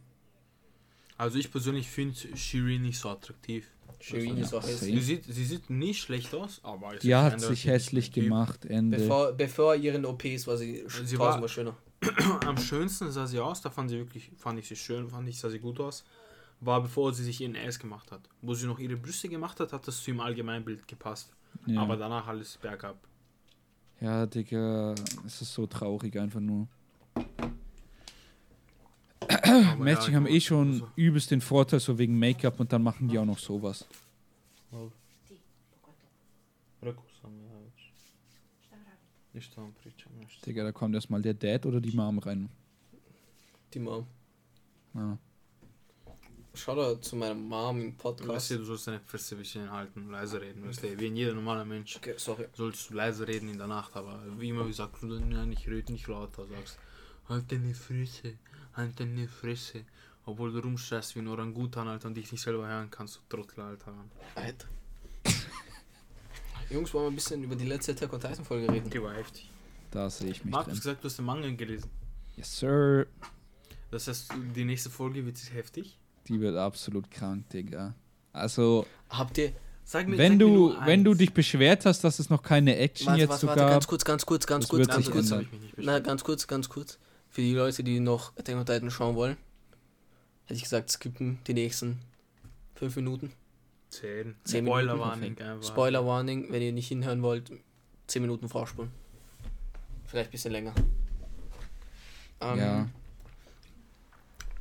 Also 1.16 1.38
ich 1.38 1.50
persönlich 1.50 1.88
finde 1.88 2.16
Shirin 2.36 2.82
nicht 2.82 2.98
so 2.98 3.10
attraktiv. 3.10 3.68
Shirin 4.02 4.36
ist 4.36 4.52
auch 4.52 4.62
hässlich. 4.62 4.94
Sie 4.94 5.00
sieht, 5.00 5.24
sie 5.24 5.44
sieht 5.44 5.70
nicht 5.70 6.02
schlecht 6.02 6.34
aus, 6.34 6.60
aber... 6.62 6.96
Die 6.96 7.14
hat 7.14 7.40
sich 7.40 7.66
hässlich 7.66 8.12
gemacht, 8.12 8.64
Ende. 8.64 8.98
Bevor, 8.98 9.32
bevor 9.32 9.76
ihren 9.76 10.04
OPs 10.04 10.46
war 10.46 10.56
sie, 10.56 10.84
sie 11.04 11.18
war 11.18 11.48
schöner. 11.48 11.76
Am 12.46 12.58
schönsten 12.58 13.10
sah 13.12 13.26
sie 13.26 13.38
aus, 13.38 13.60
da 13.62 13.70
fand 13.70 13.90
sie 13.90 13.98
wirklich, 13.98 14.32
fand 14.36 14.58
ich 14.58 14.66
sie 14.66 14.76
schön, 14.76 15.08
fand 15.08 15.28
ich, 15.28 15.38
sah 15.38 15.48
sie 15.48 15.60
gut 15.60 15.78
aus 15.80 16.04
war 16.64 16.80
bevor 16.80 17.12
sie 17.12 17.24
sich 17.24 17.40
ihren 17.40 17.56
Ass 17.56 17.78
gemacht 17.78 18.10
hat. 18.12 18.20
Wo 18.40 18.54
sie 18.54 18.66
noch 18.66 18.78
ihre 18.78 18.96
Brüste 18.96 19.28
gemacht 19.28 19.60
hat, 19.60 19.72
hat 19.72 19.86
das 19.86 20.02
zu 20.02 20.10
ihrem 20.10 20.20
Allgemeinbild 20.20 20.86
gepasst. 20.86 21.32
Ja. 21.66 21.82
Aber 21.82 21.96
danach 21.96 22.26
alles 22.26 22.56
bergab. 22.56 22.96
Ja, 24.00 24.26
Digga, 24.26 24.94
es 25.26 25.42
ist 25.42 25.52
so 25.52 25.66
traurig 25.66 26.18
einfach 26.18 26.40
nur. 26.40 26.68
Matching 29.78 30.12
ja, 30.12 30.16
haben 30.16 30.26
eh 30.26 30.40
schon 30.40 30.78
so. 30.78 30.88
übelst 30.96 31.30
den 31.30 31.40
Vorteil, 31.40 31.80
so 31.80 31.98
wegen 31.98 32.18
Make-up 32.18 32.60
und 32.60 32.72
dann 32.72 32.82
machen 32.82 33.08
die 33.08 33.18
auch 33.18 33.24
noch 33.24 33.38
sowas. 33.38 33.86
Digga, 40.46 40.64
da 40.64 40.72
kommt 40.72 40.94
erstmal 40.94 41.22
der 41.22 41.34
Dad 41.34 41.64
oder 41.66 41.80
die 41.80 41.92
Mom 41.92 42.18
rein. 42.18 42.48
Die 43.72 43.78
Mom. 43.78 44.06
Ja. 44.94 45.18
Shoutout 46.54 47.00
zu 47.00 47.16
meiner 47.16 47.34
Mom 47.34 47.80
im 47.80 47.96
Podcast. 47.96 48.28
Weißt 48.28 48.50
du, 48.50 48.58
du 48.58 48.64
sollst 48.64 48.86
deine 48.86 49.00
Fresse 49.00 49.34
ein 49.34 49.38
bisschen 49.38 49.70
halten, 49.70 50.10
leise 50.10 50.40
reden. 50.40 50.68
Weißt 50.68 50.82
du, 50.82 51.00
wie 51.00 51.06
in 51.06 51.16
jeder 51.16 51.32
normale 51.32 51.64
Mensch. 51.64 51.96
Okay, 51.96 52.14
sorry. 52.18 52.46
Solltest 52.54 52.90
du 52.90 52.94
leise 52.94 53.26
reden 53.26 53.48
in 53.48 53.56
der 53.56 53.68
Nacht, 53.68 53.96
aber 53.96 54.22
wie 54.38 54.50
immer 54.50 54.66
gesagt, 54.66 55.00
du 55.00 55.14
ja, 55.14 55.46
nicht 55.46 55.66
reden, 55.66 55.92
nicht 55.92 56.08
lauter 56.08 56.46
sagst. 56.46 56.78
Halt 57.28 57.50
deine 57.50 57.74
Fresse, 57.74 58.34
halt 58.74 58.98
deine 58.98 59.28
Fresse. 59.28 59.84
Obwohl 60.24 60.52
du 60.52 60.60
rumschreist 60.60 61.16
wie 61.16 61.20
ein 61.20 61.28
Orangutan, 61.28 61.88
Alter, 61.88 62.08
und 62.08 62.14
dich 62.14 62.30
nicht 62.30 62.40
selber 62.40 62.66
hören 62.66 62.90
kannst, 62.90 63.16
du 63.16 63.36
Trottel, 63.36 63.60
Alter. 63.62 63.92
Alter. 64.36 64.68
Jungs, 66.70 66.94
wollen 66.94 67.06
wir 67.06 67.10
ein 67.10 67.14
bisschen 67.14 67.42
über 67.42 67.56
die 67.56 67.66
letzte 67.66 67.92
Attack 67.92 68.12
on 68.12 68.20
Titan 68.20 68.44
Folge 68.44 68.72
reden? 68.72 68.88
Die 68.88 69.02
war 69.02 69.14
heftig. 69.14 69.50
Da 69.90 70.08
sehe 70.08 70.30
ich 70.30 70.44
mich 70.44 70.52
Marc, 70.52 70.66
du 70.66 70.70
hast 70.70 70.78
gesagt, 70.78 71.02
du 71.02 71.08
hast 71.08 71.18
den 71.18 71.24
Manga 71.24 71.50
gelesen. 71.50 71.90
Yes, 72.36 72.58
sir. 72.58 73.06
Das 73.90 74.08
heißt, 74.08 74.32
die 74.54 74.64
nächste 74.64 74.90
Folge 74.90 75.26
wird 75.26 75.36
heftig? 75.52 75.98
Die 76.28 76.40
wird 76.40 76.56
absolut 76.56 77.10
krank, 77.10 77.50
Digga. 77.50 77.94
Also. 78.32 78.86
Habt 79.10 79.36
ihr, 79.38 79.52
Sag 79.84 80.08
mir, 80.08 80.16
wenn, 80.16 80.32
sag 80.32 80.38
du, 80.38 80.68
mir 80.68 80.86
wenn 80.86 81.04
du 81.04 81.14
dich 81.14 81.34
beschwert 81.34 81.84
hast, 81.86 82.02
dass 82.04 82.18
es 82.18 82.30
noch 82.30 82.42
keine 82.42 82.76
Action 82.76 83.08
warte, 83.08 83.20
jetzt 83.20 83.30
warte, 83.30 83.40
so 83.40 83.46
warte, 83.48 83.60
gab. 83.60 83.70
Ganz 83.70 83.86
kurz, 83.86 84.04
ganz 84.04 84.26
kurz, 84.26 84.46
ganz 84.46 84.68
kurz, 84.68 84.88
ganz 84.88 85.10
kurz. 85.10 85.34
Na, 85.76 85.98
ganz 85.98 86.24
kurz, 86.24 86.46
ganz 86.46 86.68
kurz. 86.68 86.98
Für 87.32 87.40
die 87.40 87.54
Leute, 87.54 87.82
die 87.82 87.98
noch 87.98 88.36
Attack 88.36 88.56
on 88.56 88.66
Titan 88.66 88.90
schauen 88.90 89.16
wollen, 89.16 89.38
hätte 90.44 90.54
ich 90.54 90.64
gesagt, 90.64 90.90
skippen 90.90 91.38
die 91.46 91.54
nächsten 91.54 91.98
fünf 92.74 92.94
Minuten. 92.96 93.32
Zehn. 93.88 94.36
Zehn 94.44 94.66
Spoiler 94.66 94.98
Warning. 94.98 95.36
Spoiler 95.62 96.06
Warning, 96.06 96.52
wenn 96.52 96.60
ihr 96.60 96.72
nicht 96.72 96.88
hinhören 96.88 97.22
wollt, 97.22 97.50
zehn 98.06 98.20
Minuten 98.20 98.50
vorspulen. 98.50 98.90
Vielleicht 100.04 100.28
ein 100.28 100.32
bisschen 100.32 100.52
länger. 100.52 100.74
Ähm, 102.42 102.58
ja. 102.58 102.88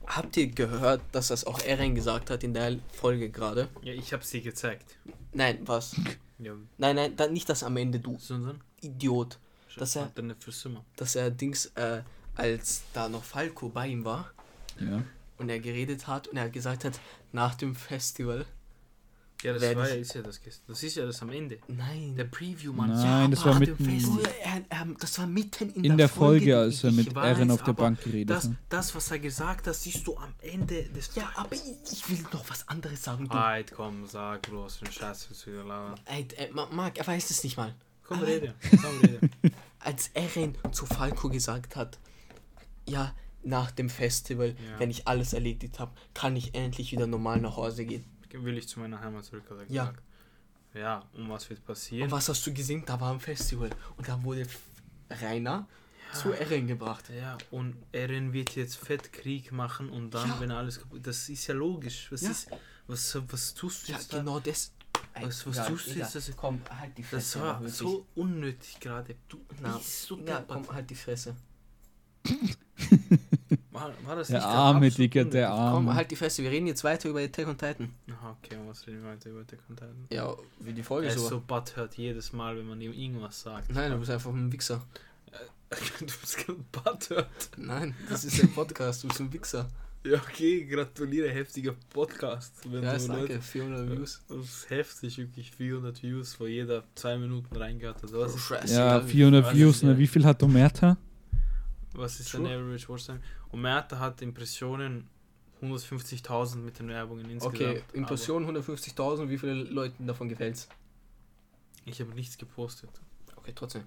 Habt 0.08 0.38
ihr 0.38 0.48
gehört, 0.48 1.02
dass 1.12 1.28
das 1.28 1.44
auch 1.44 1.60
Eren 1.60 1.94
gesagt 1.94 2.30
hat 2.30 2.42
in 2.42 2.54
der 2.54 2.80
Folge 2.94 3.30
gerade? 3.30 3.68
Ja, 3.82 3.92
ich 3.92 4.14
habe 4.14 4.24
sie 4.24 4.42
gezeigt. 4.42 4.98
Nein, 5.34 5.60
was? 5.66 5.96
Ja. 6.44 6.56
Nein, 6.80 6.96
nein, 6.96 7.16
dann 7.16 7.34
nicht 7.34 7.48
das 7.50 7.62
am 7.62 7.78
Ende, 7.78 8.00
du 8.00 8.18
Sondern? 8.18 8.64
Idiot. 8.82 9.38
Dass 9.78 9.96
er, 9.96 10.12
dass 10.96 11.16
er 11.16 11.30
Dings, 11.30 11.68
äh, 11.76 12.02
als 12.42 12.84
da 12.94 13.08
noch 13.08 13.24
Falco 13.24 13.70
bei 13.70 13.88
ihm 13.88 14.04
war 14.04 14.32
ja. 14.80 15.04
und 15.38 15.50
er 15.50 15.60
geredet 15.60 16.08
hat 16.08 16.28
und 16.28 16.38
er 16.38 16.50
gesagt 16.50 16.86
hat, 16.86 17.00
nach 17.32 17.56
dem 17.56 17.76
Festival 17.76 18.46
ja, 19.44 19.54
das 19.54 19.76
war 19.76 19.90
ja, 19.90 19.96
ist 19.96 20.14
ja 20.14 20.22
das 20.22 20.40
Das 20.68 20.84
ist 20.84 20.96
ja 20.96 21.06
das 21.06 21.22
am 21.22 21.32
Ende. 21.32 21.58
Nein. 21.68 22.16
Der 22.16 22.26
Preview, 22.26 22.74
Mann. 22.74 22.90
Nein, 22.90 23.02
ja, 23.02 23.28
das 23.28 23.44
war 23.44 23.58
mitten. 23.58 24.20
Er, 24.44 24.62
er, 24.70 24.88
das 25.00 25.18
war 25.18 25.26
mitten 25.26 25.70
in, 25.72 25.84
in 25.84 25.98
der, 25.98 26.10
Folge, 26.10 26.52
Folge 26.52 26.58
als 26.58 26.84
er 26.84 26.92
mit 26.92 27.16
Eren 27.16 27.50
auf 27.50 27.64
der 27.64 27.74
Bank 27.74 28.04
geredet 28.04 28.30
das, 28.30 28.46
hat. 28.46 28.52
Das, 28.70 28.94
was 28.94 29.10
er 29.10 29.18
gesagt 29.18 29.66
hat, 29.66 29.76
siehst 29.76 30.06
du 30.06 30.16
am 30.16 30.34
Ende 30.42 30.84
des. 30.84 31.16
Ja, 31.16 31.32
aber 31.36 31.56
ich 31.56 32.08
will 32.08 32.24
noch 32.32 32.48
was 32.50 32.68
anderes 32.68 33.04
sagen. 33.04 33.28
Alter, 33.32 33.76
komm, 33.76 34.06
sag 34.06 34.44
bloß, 34.44 34.76
für 34.76 34.86
einen 34.86 34.94
Scheiß 34.94 35.28
willst 35.30 35.48
du 35.48 35.52
wieder 35.52 35.64
labern. 35.64 36.00
Ey, 36.06 36.28
Marc, 36.54 37.00
er 37.00 37.08
weiß 37.08 37.32
es 37.32 37.44
nicht 37.44 37.58
mal. 37.58 37.74
Komm, 38.04 38.20
rede. 38.20 38.54
Komm, 38.70 39.00
rede. 39.00 39.30
als 39.80 40.10
Eren 40.14 40.56
zu 40.72 40.86
Falco 40.86 41.30
gesagt 41.30 41.76
hat, 41.76 41.98
ja, 42.88 43.16
nach 43.44 43.72
dem 43.72 43.90
Festival, 43.90 44.50
ja. 44.50 44.80
wenn 44.80 44.92
ich 44.92 45.08
alles 45.08 45.34
erledigt 45.34 45.80
habe, 45.80 45.92
kann 46.14 46.36
ich 46.36 46.54
endlich 46.54 46.92
wieder 46.92 47.08
normal 47.08 47.42
nach 47.42 47.58
Hause 47.58 47.86
gehen 47.86 48.06
will 48.34 48.58
ich 48.58 48.68
zu 48.68 48.80
meiner 48.80 49.00
Heimat 49.00 49.26
zurück, 49.26 49.44
hat 49.50 49.58
er 49.58 49.66
gesagt. 49.66 50.00
Ja. 50.00 50.04
Ja, 50.74 51.04
und 51.14 51.30
was 51.30 51.50
wird 51.50 51.66
passieren? 51.66 52.06
Und 52.06 52.12
was 52.12 52.30
hast 52.30 52.48
du 52.48 52.54
gesehen? 52.54 52.84
Da 52.86 53.00
war 53.00 53.12
ein 53.12 53.20
Festival 53.20 53.70
und 53.98 54.08
da 54.08 54.24
wurde 54.24 54.48
Rainer 55.10 55.68
ja. 56.14 56.18
zu 56.18 56.32
Erin 56.32 56.66
gebracht. 56.66 57.10
Ja, 57.10 57.38
und 57.52 57.76
Erin 57.92 58.32
wird 58.32 58.56
jetzt 58.56 58.78
Fettkrieg 58.78 59.52
machen 59.52 59.90
und 59.90 60.12
dann, 60.12 60.30
ja. 60.30 60.40
wenn 60.40 60.52
alles 60.52 60.80
kaputt 60.80 61.06
Das 61.06 61.28
ist 61.28 61.46
ja 61.48 61.56
logisch. 61.56 62.10
Was 62.10 62.22
ja. 62.22 62.32
ist. 62.32 62.50
Was, 62.88 63.18
was 63.28 63.54
tust 63.54 63.90
du 63.90 63.92
jetzt? 63.92 64.14
Ja, 64.14 64.20
genau 64.20 64.40
das. 64.40 64.72
Was, 65.20 65.46
was 65.46 65.58
ja, 65.58 65.66
tust 65.66 65.88
du 65.88 65.92
jetzt? 65.92 66.16
Das, 66.16 66.32
komm, 66.38 66.62
halt 66.70 66.98
die 66.98 67.04
Fresse. 67.04 67.40
Das 67.40 67.46
war 67.46 67.68
so 67.68 68.08
unnötig 68.16 68.80
gerade. 68.80 69.16
Du 69.28 69.42
na, 69.60 69.76
bist 69.76 70.04
so 70.04 70.18
ja, 70.20 70.42
komm, 70.48 70.72
halt 70.72 70.90
die 70.90 70.96
Fresse. 70.96 71.36
War, 73.72 73.94
war 74.06 74.16
das 74.16 74.28
der 74.28 74.44
Arme, 74.44 74.90
der 74.90 74.92
Digga, 74.92 75.24
der 75.24 75.50
Arme. 75.50 75.88
Komm, 75.88 75.96
halt 75.96 76.12
die 76.12 76.16
Fresse, 76.16 76.44
wir 76.44 76.52
reden 76.52 76.68
jetzt 76.68 76.84
weiter 76.84 77.10
über 77.10 77.22
Attack 77.22 77.48
on 77.48 77.58
Titan. 77.58 77.94
Aha, 78.12 78.38
okay, 78.44 78.58
was 78.68 78.86
reden 78.86 79.04
wir 79.04 79.10
weiter 79.10 79.30
über 79.30 79.42
Attack 79.42 79.60
on 79.70 79.76
Titan? 79.76 80.08
Ja, 80.12 80.36
wie 80.60 80.74
die 80.74 80.84
Folge 80.84 81.08
er 81.08 81.14
so. 81.14 81.20
Er 81.20 81.24
ist 81.24 81.30
so 81.30 81.42
butthurt 81.42 81.96
jedes 81.96 82.34
Mal, 82.34 82.58
wenn 82.58 82.68
man 82.68 82.82
ihm 82.82 82.94
irgendwas 82.94 83.42
sagt. 83.42 83.72
Nein, 83.72 83.92
du 83.92 83.98
bist 83.98 84.12
einfach 84.12 84.32
ein 84.32 84.52
Wichser. 84.52 84.86
du 86.00 86.06
bist 86.06 86.38
kein 86.38 86.66
butthurt. 86.72 87.28
Nein, 87.58 87.96
das 88.10 88.26
ist 88.26 88.42
ein 88.42 88.52
Podcast, 88.52 89.04
du 89.04 89.08
bist 89.08 89.20
ein 89.20 89.32
Wichser. 89.32 89.68
Ja, 90.04 90.18
okay, 90.18 90.66
gratuliere, 90.66 91.30
heftiger 91.30 91.76
Podcast. 91.94 92.54
Wenn 92.66 92.84
ja, 92.84 92.98
danke, 92.98 93.14
Leute, 93.14 93.42
400 93.42 93.90
Views. 93.92 94.22
Das 94.28 94.38
ist 94.38 94.70
heftig, 94.70 95.18
wirklich 95.20 95.52
400 95.52 96.02
Views, 96.02 96.40
wo 96.40 96.48
jeder 96.48 96.84
zwei 96.96 97.18
Minuten 97.18 97.56
reingehört 97.56 98.02
hat. 98.02 98.12
Was 98.12 98.36
ist, 98.36 98.72
ja, 98.72 99.00
400 99.00 99.54
Views, 99.54 99.84
ne? 99.84 99.96
Wie 99.98 100.08
viel 100.08 100.26
hat 100.26 100.42
Omerta? 100.42 100.98
Was 101.94 102.20
ist 102.20 102.32
True. 102.32 102.44
dein 102.44 102.60
Average 102.60 102.90
Watchtime? 102.90 103.22
Und 103.50 103.62
Merta 103.62 104.00
hat 104.00 104.22
Impressionen 104.22 105.10
150.000 105.62 106.58
mit 106.58 106.80
den 106.80 106.88
Werbungen 106.88 107.30
insgesamt. 107.30 107.56
Okay, 107.56 107.84
Impressionen 107.94 108.48
150.000, 108.50 109.30
wie 109.30 109.38
viele 109.38 109.54
Leuten 109.54 110.08
davon 110.08 110.30
gefällt's? 110.30 110.68
Ich 111.86 112.00
habe 112.00 112.12
nichts 112.14 112.38
gepostet. 112.38 112.90
Okay, 113.36 113.52
trotzdem. 113.56 113.84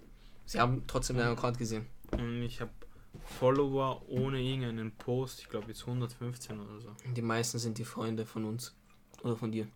Sie 0.46 0.60
haben 0.60 0.84
trotzdem 0.86 1.16
deinen 1.16 1.36
Account 1.36 1.58
gesehen. 1.58 1.86
Und 2.12 2.42
ich 2.42 2.60
habe 2.60 2.70
Follower 3.38 4.02
ohne 4.08 4.40
irgendeinen 4.40 4.92
Post, 4.92 5.40
ich 5.40 5.48
glaube 5.48 5.68
jetzt 5.68 5.82
115 5.82 6.60
oder 6.60 6.80
so. 6.80 6.94
Die 7.16 7.22
meisten 7.22 7.58
sind 7.58 7.78
die 7.78 7.84
Freunde 7.84 8.26
von 8.26 8.44
uns. 8.44 8.76
Oder 9.22 9.36
von 9.36 9.50
dir 9.50 9.68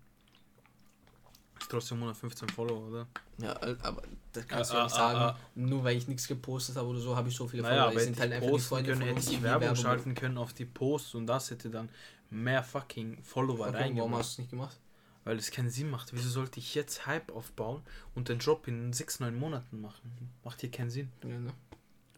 trotzdem 1.67 1.99
115 1.99 2.49
Follower, 2.49 2.89
oder? 2.89 3.07
Ja, 3.39 3.55
aber 3.83 4.03
das 4.33 4.47
kannst 4.47 4.71
ah, 4.71 4.75
du 4.75 4.79
ja 4.79 4.85
nicht 4.85 4.95
ah, 4.95 4.99
sagen, 4.99 5.19
ah, 5.19 5.39
nur 5.55 5.85
weil 5.85 5.97
ich 5.97 6.09
nichts 6.09 6.29
gepostet 6.29 6.77
habe 6.77 6.89
oder 6.89 7.01
so, 7.01 7.17
habe 7.17 7.29
ich 7.29 7.37
so 7.37 7.49
viele 7.49 7.63
naja, 7.63 7.87
Follower. 7.87 8.01
sind 8.01 8.21
halt 8.21 8.33
einfach 8.33 8.51
die 8.51 8.59
Freunde 8.59 8.91
können, 8.91 9.03
von 9.03 9.17
uns, 9.17 9.27
die 9.27 9.43
Werbung, 9.43 9.63
Werbung 9.63 9.77
schalten 9.77 10.15
können 10.15 10.39
auf 10.39 10.53
die 10.53 10.65
Posts 10.65 11.15
und 11.15 11.27
das 11.27 11.51
hätte 11.51 11.71
dann 11.71 11.89
mehr 12.31 12.63
fucking 12.63 13.23
Follower 13.23 13.69
okay, 13.69 13.77
reingemacht. 13.77 13.99
Warum 13.99 14.15
hast 14.17 14.31
du 14.31 14.33
es 14.33 14.39
nicht 14.39 14.51
gemacht? 14.51 14.77
Weil 15.25 15.37
es 15.37 15.51
keinen 15.51 15.71
Sinn 15.71 15.91
macht. 15.91 16.13
Wieso 16.13 16.29
sollte 16.29 16.59
ich 16.59 16.75
jetzt 16.75 17.07
Hype 17.07 17.33
aufbauen 17.33 17.83
und 18.15 18.29
den 18.29 18.39
Job 18.39 18.67
in 18.67 18.93
6, 18.93 19.21
9 19.21 19.39
Monaten 19.39 19.81
machen? 19.81 20.31
Macht 20.45 20.61
hier 20.61 20.71
keinen 20.71 20.91
Sinn. 20.91 21.11
Ja, 21.23 21.39
ne? 21.39 21.53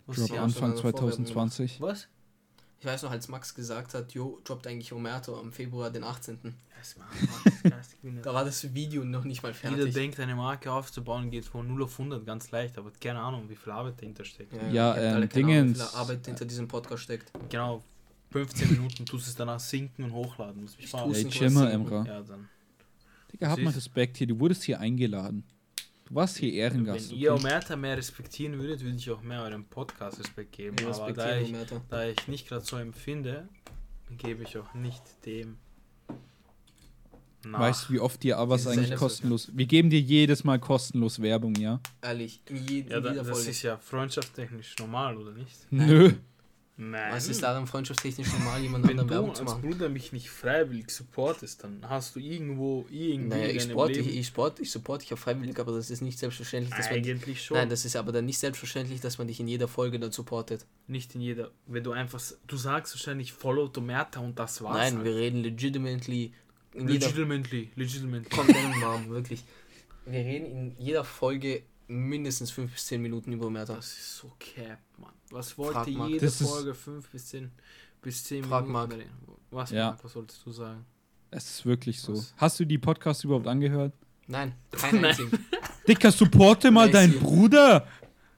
Job 0.09 0.33
Anfang 0.39 0.77
2020. 0.77 1.81
Was? 1.81 2.09
Ich 2.81 2.87
weiß 2.87 3.03
noch, 3.03 3.11
als 3.11 3.29
Max 3.29 3.55
gesagt 3.55 3.93
hat, 3.93 4.13
jo, 4.13 4.41
droppt 4.43 4.67
eigentlich 4.67 4.91
Omerto 4.93 5.39
am 5.39 5.53
Februar 5.53 5.91
den 5.91 6.03
18. 6.03 6.39
da 8.23 8.33
war 8.33 8.43
das 8.43 8.73
Video 8.73 9.05
noch 9.05 9.25
nicht 9.25 9.43
mal 9.43 9.53
fertig. 9.53 9.79
Jeder 9.79 9.91
denkt, 9.91 10.19
eine 10.19 10.35
Marke 10.35 10.73
aufzubauen 10.73 11.31
geht 11.31 11.45
von 11.45 11.69
0 11.69 11.83
auf 11.83 11.93
100 11.93 12.25
ganz 12.25 12.51
leicht, 12.51 12.79
aber 12.79 12.91
keine 12.99 13.21
Ahnung, 13.21 13.51
wie 13.51 13.57
viel 13.57 13.71
Arbeit 13.71 14.01
dahinter 14.01 14.25
steckt. 14.25 14.55
Ja, 14.55 14.95
ja 14.97 15.19
ähm, 15.19 15.29
Dingens. 15.29 15.79
wie 15.79 15.83
viel 15.83 15.95
Arbeit 15.95 16.25
hinter 16.25 16.47
diesem 16.47 16.69
Podcast 16.69 17.03
steckt. 17.03 17.31
Genau, 17.51 17.85
15 18.31 18.71
Minuten 18.71 19.05
tust 19.05 19.29
es 19.29 19.35
danach 19.35 19.61
sinken 19.61 20.05
und 20.05 20.13
hochladen. 20.13 20.63
Muss 20.63 20.79
mich 20.79 20.87
ich 20.87 20.93
ja, 20.93 21.29
Chimmer, 21.29 21.71
Emra. 21.71 22.05
Ja, 22.07 22.23
dann. 22.23 22.49
Digga, 23.31 23.49
hab 23.51 23.59
mal 23.59 23.75
Respekt 23.75 24.17
hier, 24.17 24.27
du 24.27 24.39
wurdest 24.41 24.63
hier 24.63 24.81
eingeladen. 24.81 25.45
Warst 26.13 26.39
hier 26.39 26.53
Ehrengast. 26.53 27.11
Wenn 27.11 27.17
okay? 27.17 27.25
ihr 27.25 27.35
Omerta 27.35 27.77
mehr 27.77 27.97
respektieren 27.97 28.59
würdet, 28.59 28.83
würde 28.83 28.97
ich 28.97 29.09
auch 29.13 29.23
mehr 29.23 29.43
eurem 29.43 29.65
Podcast 29.65 30.19
Respekt 30.19 30.51
geben. 30.51 30.77
Ja, 30.81 30.89
Aber 30.89 31.13
da 31.13 31.37
ich, 31.39 31.55
da 31.89 32.05
ich 32.05 32.27
nicht 32.27 32.49
gerade 32.49 32.65
so 32.65 32.77
empfinde, 32.79 33.49
gebe 34.19 34.43
ich 34.43 34.59
auch 34.59 34.75
nicht 34.75 35.03
dem. 35.25 35.59
Nach. 37.45 37.61
Weißt 37.61 37.89
du, 37.89 37.93
wie 37.95 38.01
oft 38.01 38.23
dir 38.25 38.39
aber 38.39 38.57
eigentlich 38.57 38.97
kostenlos. 38.97 39.51
Wir 39.55 39.67
geben 39.67 39.89
dir 39.89 40.01
jedes 40.01 40.43
Mal 40.43 40.59
kostenlos 40.59 41.23
Werbung, 41.23 41.55
ja? 41.55 41.81
Ehrlich, 42.03 42.43
in 42.49 42.89
ja, 42.89 43.01
da, 43.01 43.15
Das 43.15 43.47
ist 43.47 43.63
ja 43.63 43.79
freundschaftstechnisch 43.79 44.75
normal, 44.81 45.17
oder 45.17 45.33
nicht? 45.33 45.57
Nö. 45.71 46.13
Nein. 46.83 47.13
Was 47.13 47.29
ist 47.29 47.43
daran 47.43 47.67
freundschaftstechnisch 47.67 48.33
normal, 48.33 48.63
jemand 48.63 48.89
anderen 48.89 49.11
Werbung 49.11 49.35
zu 49.35 49.45
machen? 49.45 49.63
Wenn 49.63 49.69
du 49.69 49.75
als 49.75 49.79
Bruder 49.79 49.89
mich 49.91 50.13
nicht 50.13 50.31
freiwillig 50.31 50.91
supportest, 50.91 51.63
dann 51.63 51.85
hast 51.87 52.17
du 52.17 52.21
irgendwo 52.21 52.87
irgendwie 52.91 53.37
naja, 53.37 53.49
ich 53.49 53.63
sport, 53.65 53.97
ich, 53.99 54.17
ich, 54.17 54.27
sport, 54.27 54.61
ich 54.61 54.71
support 54.71 55.03
dich 55.03 55.13
auch 55.13 55.19
freiwillig, 55.19 55.59
aber 55.59 55.73
das 55.73 55.91
ist 55.91 56.01
nicht 56.01 56.19
selbstverständlich, 56.19 56.75
dass 56.75 56.89
Eigentlich 56.89 57.27
man 57.27 57.37
schon. 57.37 57.57
Nein, 57.59 57.69
das 57.69 57.85
ist 57.85 57.97
aber 57.97 58.13
dann 58.13 58.25
nicht 58.25 58.39
selbstverständlich, 58.39 59.03
dass 59.03 59.19
man 59.19 59.27
dich 59.27 59.39
in 59.41 59.47
jeder 59.47 59.69
Folge 59.69 60.01
dann 60.01 60.11
supportet. 60.11 60.65
Nicht 60.87 61.15
in 61.15 61.21
jeder, 61.21 61.51
wenn 61.67 61.85
du 61.85 61.93
einfach, 61.93 62.19
du 62.47 62.57
sagst 62.57 62.95
wahrscheinlich 62.95 63.35
Follow 63.35 63.69
Tomerta 63.69 64.21
und 64.21 64.39
das 64.39 64.63
war's. 64.63 64.79
Nein, 64.79 64.95
halt. 64.97 65.05
wir 65.05 65.17
reden 65.17 65.43
legitimately. 65.43 66.33
legitimately, 66.73 67.69
legitimately. 67.77 68.31
Kommt 68.31 68.81
Namen, 68.81 69.11
wirklich. 69.11 69.45
Wir 70.07 70.21
reden 70.21 70.47
in 70.47 70.75
jeder 70.79 71.05
Folge 71.05 71.63
mindestens 71.91 72.51
5 72.51 72.73
bis 72.73 72.87
10 72.87 73.03
Minuten 73.03 73.33
über 73.33 73.51
Merta. 73.51 73.75
Das 73.75 73.87
ist 73.87 74.17
so 74.17 74.33
cap, 74.39 74.79
Mann. 74.97 75.13
Was 75.31 75.59
wollte 75.59 75.93
Frag 75.93 76.09
jede 76.09 76.27
das 76.27 76.43
Folge 76.43 76.75
5 76.75 77.09
bis 77.09 77.27
10 77.27 77.51
bis 78.01 78.25
10 78.25 78.45
Frag 78.45 78.67
Minuten? 78.67 78.73
Mark. 78.73 78.95
Was, 79.51 79.71
ja. 79.71 79.99
was 80.03 80.13
solltest 80.13 80.45
du 80.47 80.53
sagen? 80.53 80.85
Es 81.31 81.49
ist 81.49 81.67
wirklich 81.67 82.01
so. 82.01 82.15
Was? 82.15 82.35
Hast 82.37 82.61
du 82.61 82.65
die 82.65 82.79
Podcasts 82.79 83.25
überhaupt 83.25 83.47
angehört? 83.47 83.93
Nein, 84.27 84.55
kein 84.71 85.05
einzigen. 85.05 85.31
Dicker, 85.89 86.13
supporte 86.13 86.71
mal 86.71 86.91
deinen 86.91 87.19
Bruder! 87.19 87.87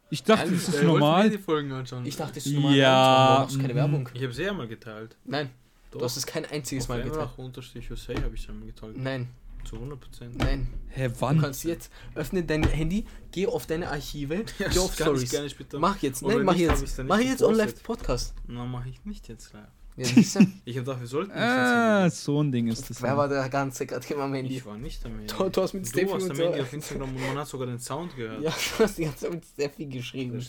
Ich 0.08 0.22
dachte, 0.22 0.50
das 0.50 0.68
ist 0.68 0.82
normal. 0.82 1.30
Die 1.30 1.38
Folgen 1.38 1.72
anschauen. 1.72 2.04
Ich 2.04 2.16
dachte, 2.16 2.34
das 2.34 2.46
ist 2.46 2.52
normal. 2.52 2.76
Ja. 2.76 3.48
Du 3.50 3.58
keine 3.58 3.74
Werbung. 3.74 4.08
Ich 4.12 4.22
habe 4.22 4.32
sie 4.32 4.42
ja 4.42 4.52
mal 4.52 4.68
geteilt. 4.68 5.16
Nein. 5.24 5.50
Doch. 5.90 6.00
Du 6.00 6.04
hast 6.04 6.16
es 6.16 6.26
kein 6.26 6.44
einziges 6.46 6.88
Mal 6.88 7.02
geteilt. 7.02 7.30
Unterstrich 7.36 7.88
Jose 7.88 8.14
habe 8.22 8.34
ich 8.34 8.48
einmal 8.48 8.66
geteilt. 8.66 8.96
Nein. 8.96 9.28
Zu 9.64 9.76
100%. 9.76 9.96
Nein. 10.38 10.66
Hä, 10.88 11.10
wann? 11.18 11.36
Du 11.36 11.42
kannst 11.42 11.64
jetzt 11.64 11.90
öffne 12.14 12.42
dein 12.42 12.64
Handy, 12.64 13.06
geh 13.30 13.46
auf 13.46 13.66
deine 13.66 13.88
Archive, 13.90 14.44
ja, 14.58 14.68
geh 14.68 14.78
auf 14.78 14.94
Stories. 14.94 15.30
Gerne 15.30 15.48
später. 15.50 15.78
Mach 15.78 15.96
jetzt, 16.02 16.22
nein, 16.22 16.42
mach 16.42 16.54
jetzt. 16.56 16.98
Mach 17.04 17.20
jetzt 17.20 17.42
on 17.42 17.54
live 17.54 17.82
Podcast. 17.82 18.34
Na, 18.46 18.64
mach 18.64 18.84
ich 18.86 19.04
nicht 19.04 19.28
jetzt 19.28 19.52
live. 19.52 19.68
Ja, 19.94 20.06
ich 20.64 20.78
hab 20.78 20.84
gedacht, 20.86 21.00
wir 21.00 21.06
sollten 21.06 21.32
nicht 21.32 21.38
Ah, 21.38 22.08
so 22.08 22.42
ein 22.42 22.50
Ding 22.50 22.68
ist 22.68 22.88
das. 22.88 23.02
Wer 23.02 23.14
war 23.16 23.28
der 23.28 23.46
ganze 23.50 23.84
gerade 23.84 24.06
immer 24.14 24.22
am 24.24 24.32
Handy? 24.32 24.56
Ich 24.56 24.64
war 24.64 24.76
nicht 24.78 25.04
am 25.04 25.12
Handy. 25.18 25.26
Du, 25.34 25.48
du 25.50 25.62
hast 25.62 25.74
mit 25.74 25.86
Steffi 25.86 26.06
Du 26.06 26.12
warst 26.12 26.30
am 26.30 26.36
Handy 26.38 26.60
auf 26.60 26.72
Instagram 26.72 27.14
und 27.14 27.20
man 27.26 27.38
hat 27.38 27.46
sogar 27.46 27.66
den 27.66 27.78
Sound 27.78 28.16
gehört. 28.16 28.40
Ja, 28.42 28.50
du 28.50 28.84
hast 28.84 28.96
die 28.96 29.04
ganze 29.04 29.18
Zeit 29.18 29.32
mit 29.34 29.44
Steffi 29.44 29.86
geschrieben. 29.86 30.44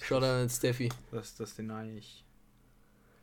Schau 0.00 0.18
da 0.18 0.42
an 0.42 0.48
Steffi. 0.48 0.88
Das, 1.12 1.34
das 1.34 1.54
deny 1.54 1.98
ich. 1.98 2.24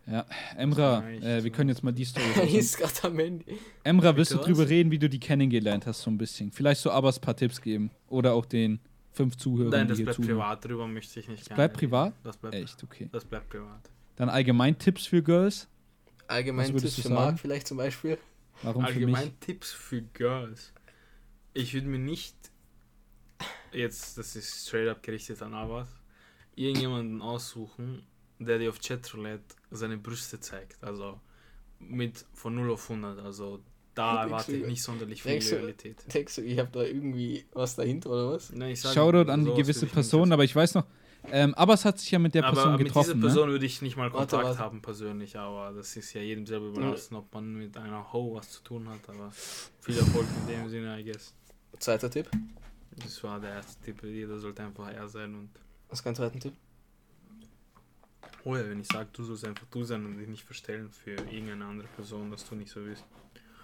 Ja, 0.05 0.25
Emra, 0.57 1.09
äh, 1.09 1.43
wir 1.43 1.51
können 1.51 1.69
jetzt 1.69 1.81
mal 1.83 1.93
die 1.93 2.03
Story. 2.03 2.25
ist 2.57 2.77
gerade 2.77 3.03
am 3.03 3.19
Ende. 3.19 3.45
Emra, 3.83 4.15
willst 4.15 4.33
du 4.33 4.37
drüber 4.37 4.67
reden, 4.67 4.91
wie 4.91 4.99
du 4.99 5.09
die 5.09 5.19
kennengelernt 5.19 5.85
hast, 5.85 6.01
so 6.01 6.11
ein 6.11 6.17
bisschen? 6.17 6.51
Vielleicht 6.51 6.81
so 6.81 6.91
Abbas 6.91 7.19
ein 7.19 7.21
paar 7.21 7.37
Tipps 7.37 7.61
geben. 7.61 7.89
Oder 8.09 8.33
auch 8.33 8.45
den 8.45 8.79
fünf 9.13 9.37
Zuhörern. 9.37 9.71
Nein, 9.71 9.87
das 9.87 10.01
bleibt 10.01 10.15
zuhören. 10.15 10.35
privat, 10.35 10.65
darüber 10.65 10.87
möchte 10.87 11.19
ich 11.19 11.27
nicht. 11.29 11.49
Das 11.49 11.55
bleibt 11.55 11.77
privat? 11.77 12.13
Das 12.23 12.35
bleibt, 12.35 12.55
Echt, 12.55 12.83
okay. 12.83 13.09
Das 13.11 13.23
bleibt 13.23 13.49
privat. 13.49 13.89
Dann 14.15 14.29
allgemein 14.29 14.77
Tipps 14.77 15.05
für 15.05 15.21
Girls? 15.21 15.67
Allgemein 16.27 16.75
Tipps 16.75 16.99
für 16.99 17.09
Marc 17.09 17.39
vielleicht 17.39 17.67
zum 17.67 17.77
Beispiel? 17.77 18.17
Warum 18.61 18.83
allgemein 18.83 19.25
für 19.25 19.39
Tipps 19.39 19.71
für 19.71 20.01
Girls? 20.01 20.73
Ich 21.53 21.73
würde 21.73 21.87
mir 21.87 21.99
nicht 21.99 22.35
jetzt, 23.71 24.17
das 24.17 24.35
ist 24.35 24.67
straight 24.67 24.87
up 24.87 25.03
gerichtet 25.03 25.41
an 25.41 25.53
Abbas, 25.53 25.87
irgendjemanden 26.55 27.21
aussuchen, 27.21 28.03
der 28.39 28.59
dir 28.59 28.69
auf 28.69 28.79
Chatroulette 28.79 29.55
seine 29.75 29.97
Brüste 29.97 30.39
zeigt. 30.39 30.83
Also 30.83 31.19
mit 31.79 32.25
von 32.33 32.55
0 32.55 32.71
auf 32.71 32.89
100. 32.89 33.19
Also 33.19 33.59
da 33.93 34.23
erwarte 34.23 34.55
ich 34.55 34.65
nicht 34.65 34.81
sonderlich 34.81 35.21
viel 35.21 35.33
denkst 35.33 35.51
Realität. 35.51 36.03
Du, 36.05 36.11
denkst 36.11 36.35
du, 36.35 36.41
ich 36.41 36.57
habe 36.57 36.69
da 36.71 36.83
irgendwie 36.83 37.45
was 37.53 37.75
dahinter 37.75 38.09
oder 38.09 38.31
was? 38.31 38.51
Nein, 38.51 38.71
ich 38.71 38.81
sage, 38.81 38.95
Shoutout 38.95 39.31
an 39.31 39.45
die 39.45 39.53
gewisse 39.53 39.85
Person, 39.85 40.31
aber 40.31 40.43
ich 40.43 40.55
weiß 40.55 40.75
noch, 40.75 40.85
ähm, 41.31 41.53
Abbas 41.53 41.85
hat 41.85 41.99
sich 41.99 42.11
ja 42.11 42.19
mit 42.19 42.33
der 42.33 42.41
Person 42.41 42.69
aber 42.69 42.83
getroffen. 42.83 43.09
Mit 43.09 43.17
dieser 43.17 43.27
Person 43.27 43.47
ne? 43.47 43.53
würde 43.53 43.65
ich 43.65 43.81
nicht 43.81 43.95
mal 43.95 44.09
Kontakt 44.09 44.43
warte, 44.43 44.59
haben 44.59 44.81
persönlich, 44.81 45.37
aber 45.37 45.71
das 45.73 45.95
ist 45.95 46.13
ja 46.13 46.21
jedem 46.21 46.45
selber 46.45 46.67
überlassen, 46.67 47.15
ob 47.15 47.33
man 47.33 47.53
mit 47.53 47.77
einer 47.77 48.11
Ho 48.11 48.35
was 48.35 48.49
zu 48.51 48.63
tun 48.63 48.89
hat. 48.89 49.07
Aber 49.07 49.31
viel 49.31 49.97
Erfolg 49.97 50.25
in 50.41 50.53
dem 50.53 50.69
Sinne, 50.69 50.99
I 50.99 51.03
guess. 51.03 51.33
Zweiter 51.79 52.09
Tipp? 52.09 52.29
Das 52.97 53.23
war 53.23 53.39
der 53.39 53.51
erste 53.51 53.81
Tipp. 53.83 54.03
Jeder 54.03 54.37
sollte 54.39 54.63
einfach 54.63 54.91
er 54.91 55.07
sein 55.07 55.33
und. 55.33 55.49
Was 55.89 55.99
ist 55.99 56.05
dein 56.05 56.15
zweiter 56.15 56.39
Tipp? 56.39 56.53
Oh 58.45 58.55
ja, 58.55 58.69
wenn 58.69 58.81
ich 58.81 58.87
sage, 58.87 59.09
du 59.13 59.23
sollst 59.23 59.45
einfach 59.45 59.65
du 59.71 59.83
sein 59.83 60.05
und 60.05 60.17
dich 60.17 60.27
nicht 60.27 60.43
verstellen 60.43 60.91
für 60.91 61.11
irgendeine 61.11 61.65
andere 61.65 61.87
Person, 61.87 62.29
dass 62.29 62.47
du 62.47 62.55
nicht 62.55 62.71
so 62.71 62.81
bist. 62.81 63.05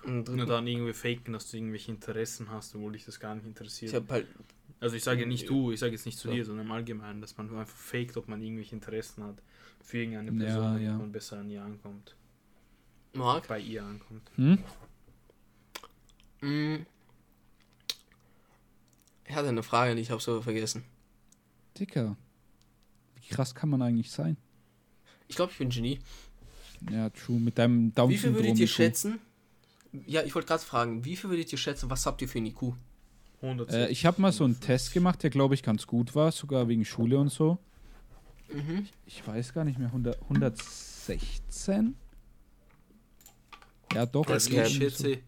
Und 0.06 0.30
Nur 0.30 0.46
dann 0.46 0.66
irgendwie 0.66 0.94
faken, 0.94 1.34
dass 1.34 1.52
du 1.52 1.58
irgendwelche 1.58 1.92
Interessen 1.92 2.50
hast, 2.50 2.74
obwohl 2.76 2.94
dich 2.94 3.06
das 3.06 3.20
gar 3.20 3.36
nicht 3.36 3.46
interessiert. 3.46 3.94
Ich 3.94 4.10
halt 4.10 4.28
also 4.80 4.96
ich 4.96 5.04
sage 5.04 5.22
ja 5.22 5.28
nicht 5.28 5.50
du, 5.50 5.72
ich 5.72 5.80
sage 5.80 5.92
jetzt 5.92 6.06
nicht 6.06 6.18
zu 6.18 6.30
so. 6.30 6.34
dir, 6.34 6.46
sondern 6.46 6.66
im 6.66 6.72
Allgemeinen, 6.72 7.20
dass 7.20 7.36
man 7.38 7.54
einfach 7.54 7.76
faked, 7.76 8.16
ob 8.16 8.30
man 8.30 8.42
irgendwelche 8.42 8.76
Interessen 8.76 9.24
hat 9.24 9.42
für 9.82 9.98
irgendeine 9.98 10.32
Person, 10.32 10.82
ja, 10.82 10.92
ja. 10.92 10.98
man 10.98 11.12
besser 11.12 11.40
an 11.40 11.50
ihr 11.50 11.62
ankommt. 11.62 12.16
Mark? 13.14 13.48
Bei 13.48 13.60
ihr 13.60 13.84
ankommt. 13.84 14.32
Hm? 14.36 14.60
Mm. 16.42 16.86
Ich 19.26 19.36
hatte 19.36 19.50
eine 19.50 19.64
Frage, 19.64 19.96
die 19.96 20.02
ich 20.02 20.12
habe 20.12 20.22
so 20.22 20.42
vergessen. 20.42 20.86
Dicker. 21.78 22.16
Wie 23.16 23.28
krass 23.28 23.54
kann 23.54 23.70
man 23.70 23.82
eigentlich 23.82 24.12
sein? 24.12 24.38
Ich 25.30 25.36
glaube, 25.36 25.54
ich 25.54 25.58
bin 25.58 25.70
Genie. 25.70 26.00
Ja, 26.92 27.10
true. 27.12 27.40
Mit 27.40 27.58
deinem 27.58 27.94
Down 27.94 28.10
Wie 28.10 28.18
viel 28.18 28.34
würdet 28.34 28.58
ihr 28.60 28.68
schätzen? 28.68 29.20
Ja, 30.06 30.24
ich 30.24 30.36
wollte 30.36 30.48
gerade 30.48 30.64
fragen, 30.64 31.06
wie 31.06 31.16
viel 31.16 31.30
würdet 31.30 31.52
ihr 31.52 31.58
schätzen, 31.58 31.90
was 31.90 32.06
habt 32.06 32.22
ihr 32.22 32.28
für 32.28 32.40
ein 32.40 32.48
IQ? 32.48 32.74
Äh, 33.42 33.90
ich 33.90 34.06
habe 34.06 34.22
mal 34.22 34.32
so 34.32 34.44
einen 34.44 34.60
Test 34.60 34.94
gemacht, 34.94 35.24
der 35.24 35.30
glaube 35.30 35.56
ich 35.56 35.64
ganz 35.64 35.88
gut 35.88 36.14
war, 36.14 36.32
sogar 36.32 36.68
wegen 36.68 36.84
Schule 36.84 37.18
und 37.18 37.30
so. 37.30 37.58
Mhm. 38.54 38.88
Ich, 39.06 39.20
ich, 39.20 39.28
weiß 39.28 39.54
gar 39.54 39.64
nicht 39.64 39.80
mehr, 39.80 39.88
100, 39.88 40.22
116? 40.24 41.96
Ja, 43.94 44.06
doch. 44.06 44.28
Also 44.28 44.52
ich, 44.52 44.76
schätze, 44.76 45.20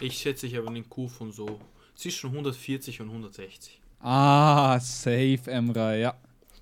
ich 0.00 0.18
schätze, 0.18 0.46
ich 0.46 0.54
habe 0.54 0.68
einen 0.68 0.76
IQ 0.76 1.10
von 1.10 1.32
so 1.32 1.60
zwischen 1.94 2.30
140 2.30 3.00
und 3.00 3.08
160. 3.08 3.80
Ah, 4.00 4.78
safe, 4.78 5.40
Emra, 5.46 5.96
ja. 5.96 6.16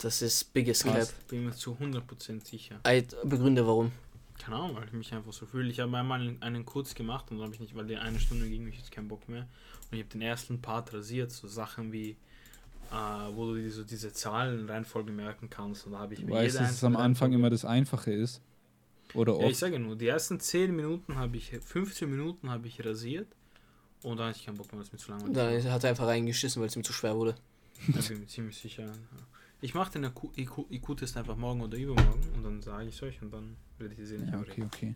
Das 0.05 0.21
ist 0.21 0.53
biggest 0.53 0.85
cap. 0.85 1.09
Bin 1.29 1.47
mir 1.47 1.53
zu 1.53 1.79
100% 1.81 2.45
sicher. 2.45 2.79
Begründe 3.25 3.67
warum. 3.67 3.91
Keine 4.39 4.57
Ahnung, 4.57 4.77
weil 4.77 4.85
ich 4.85 4.93
mich 4.93 5.15
einfach 5.15 5.33
so 5.33 5.47
fühle. 5.47 5.71
Ich 5.71 5.81
habe 5.81 5.97
einmal 5.97 6.37
einen 6.41 6.67
kurz 6.67 6.95
gemacht 6.95 7.31
und 7.31 7.39
dann 7.39 7.47
habe 7.47 7.55
ich 7.55 7.61
nicht, 7.61 7.75
weil 7.75 7.87
die 7.87 7.97
eine 7.97 8.21
Stunde 8.21 8.47
ging 8.47 8.65
mich 8.65 8.77
jetzt 8.77 8.93
keinen 8.93 9.09
Bock 9.09 9.27
mehr. 9.31 9.49
Und 9.91 9.97
ich 9.97 10.01
habe 10.01 10.11
den 10.11 10.21
ersten 10.21 10.61
Part 10.61 10.93
rasiert, 10.93 11.33
so 11.33 11.49
Sachen 11.49 11.91
wie, 11.91 12.11
äh, 12.91 12.95
wo 13.33 13.55
du 13.55 13.71
so 13.71 13.83
diese 13.83 14.13
Zahlenreihenfolge 14.13 15.11
merken 15.11 15.49
kannst. 15.49 15.87
Und 15.87 15.93
da 15.93 16.01
habe 16.01 16.13
ich 16.13 16.23
mir 16.23 16.33
weißt, 16.33 16.61
dass 16.61 16.73
es 16.73 16.85
am 16.85 16.97
Anfang 16.97 17.33
immer 17.33 17.49
das 17.49 17.65
Einfache 17.65 18.13
ist. 18.13 18.43
Oder 19.15 19.41
ja, 19.41 19.49
ich 19.49 19.57
sage 19.57 19.79
nur, 19.79 19.97
die 19.97 20.09
ersten 20.09 20.39
10 20.39 20.77
Minuten 20.77 21.17
habe 21.17 21.39
ich, 21.39 21.49
15 21.49 22.11
Minuten 22.11 22.51
habe 22.51 22.69
ich 22.69 22.85
rasiert 22.85 23.29
und 24.03 24.19
dann 24.19 24.29
hatte 24.29 24.39
ich 24.39 24.45
keinen 24.45 24.59
Bock 24.59 24.71
mehr, 24.71 24.83
das 24.83 24.93
mir 24.93 24.99
zu 24.99 25.13
lang 25.13 25.33
Dann 25.33 25.73
hat 25.73 25.83
er 25.83 25.91
einfach 25.91 26.07
reingeschissen, 26.07 26.61
weil 26.61 26.69
es 26.69 26.77
mir 26.77 26.83
zu 26.83 26.93
schwer 26.93 27.17
wurde. 27.17 27.37
Ich 27.89 28.09
bin 28.09 28.21
mir 28.21 28.27
ziemlich 28.27 28.59
sicher. 28.59 28.93
Ich 29.61 29.75
mache 29.75 29.93
den 29.93 30.11
IQ-Test 30.37 31.17
einfach 31.17 31.37
morgen 31.37 31.63
oder 31.63 31.79
übermorgen 31.79 32.23
und 32.35 32.45
dann 32.45 32.63
sage 32.63 32.89
ich 32.89 32.95
es 32.95 33.03
euch 33.03 33.23
und 33.23 33.31
dann 33.31 33.57
würde 33.79 33.95
ich 33.95 34.09
sehen. 34.09 34.29
Ja, 34.31 34.39
okay, 34.39 34.63
okay. 34.65 34.95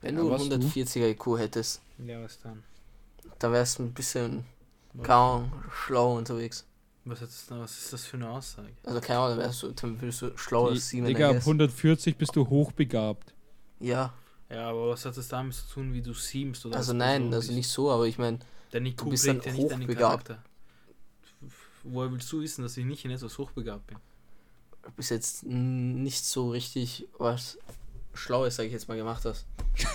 Wenn 0.00 0.16
du 0.16 0.34
140er 0.34 1.10
IQ 1.10 1.38
hättest. 1.38 1.80
Ja, 2.04 2.22
was 2.22 2.40
dann? 2.40 2.62
Da 3.38 3.52
wärst 3.52 3.78
du 3.78 3.84
ein 3.84 3.92
bisschen 3.92 4.44
kaum 5.02 5.52
schlau 5.70 6.16
unterwegs. 6.16 6.64
Was, 7.04 7.22
ist 7.22 7.50
das, 7.50 7.58
was 7.58 7.78
ist 7.78 7.92
das 7.92 8.04
für 8.04 8.16
eine 8.16 8.28
Aussage? 8.28 8.72
Also 8.84 9.00
keine 9.00 9.20
Ahnung, 9.20 9.38
wärst 9.38 9.62
du, 9.62 9.72
dann 9.72 10.00
würdest 10.00 10.22
du 10.22 10.36
schlauer 10.36 10.70
als 10.70 10.88
Simon. 10.88 11.06
Digga, 11.08 11.30
ab 11.30 11.36
140 11.36 12.16
bist 12.16 12.36
du 12.36 12.46
hochbegabt. 12.48 13.32
Ja. 13.80 14.12
Ja, 14.50 14.70
aber 14.70 14.88
was 14.88 15.04
hat 15.04 15.16
das 15.16 15.28
damit 15.28 15.54
zu 15.54 15.66
tun, 15.74 15.92
wie 15.92 16.00
du 16.00 16.14
siemst? 16.14 16.64
Oder 16.64 16.76
also 16.76 16.94
nein, 16.94 17.32
also 17.32 17.52
nicht 17.52 17.68
so, 17.68 17.90
aber 17.90 18.06
ich 18.06 18.18
meine, 18.18 18.38
du 18.70 19.10
bist 19.10 19.26
dann 19.26 19.42
ja 19.42 19.52
hochbegabt. 19.52 20.36
Woher 21.84 22.10
willst 22.10 22.30
du 22.32 22.40
wissen, 22.40 22.62
dass 22.62 22.76
ich 22.76 22.84
nicht 22.84 23.04
in 23.04 23.10
etwas 23.10 23.38
hochbegabt 23.38 23.86
bin? 23.86 23.98
Du 24.82 24.90
bist 24.92 25.10
jetzt 25.10 25.44
nicht 25.44 26.24
so 26.24 26.50
richtig 26.50 27.06
was 27.18 27.58
Schlaues, 28.14 28.56
sag 28.56 28.64
ich 28.64 28.72
jetzt 28.72 28.88
mal, 28.88 28.96
gemacht 28.96 29.24
hast. 29.24 29.46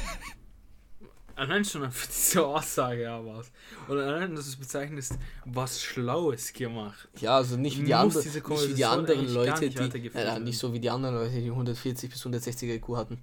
allein 1.36 1.66
schon 1.66 1.90
für 1.92 2.08
diese 2.08 2.46
Aussage 2.46 3.10
aber 3.10 3.38
was. 3.38 3.52
Oder 3.88 4.08
allein, 4.08 4.36
dass 4.36 4.46
du 4.46 4.52
es 4.52 4.56
bezeichnest, 4.56 5.18
was 5.46 5.82
Schlaues 5.82 6.54
gemacht. 6.54 7.08
Ja, 7.20 7.38
also 7.38 7.58
nicht 7.58 7.80
wie 7.80 7.86
die, 7.86 7.94
and 7.94 8.14
nicht 8.14 8.36
wie 8.36 8.74
die 8.74 8.86
anderen 8.86 9.34
Leute, 9.34 9.70
die. 9.70 10.08
Äh, 10.14 10.40
nicht 10.40 10.58
so 10.58 10.74
wie 10.74 10.80
die 10.80 10.90
anderen 10.90 11.16
Leute, 11.16 11.42
die 11.42 11.50
140 11.50 12.10
bis 12.10 12.20
160 12.20 12.70
IQ 12.70 12.90
hatten. 12.96 13.20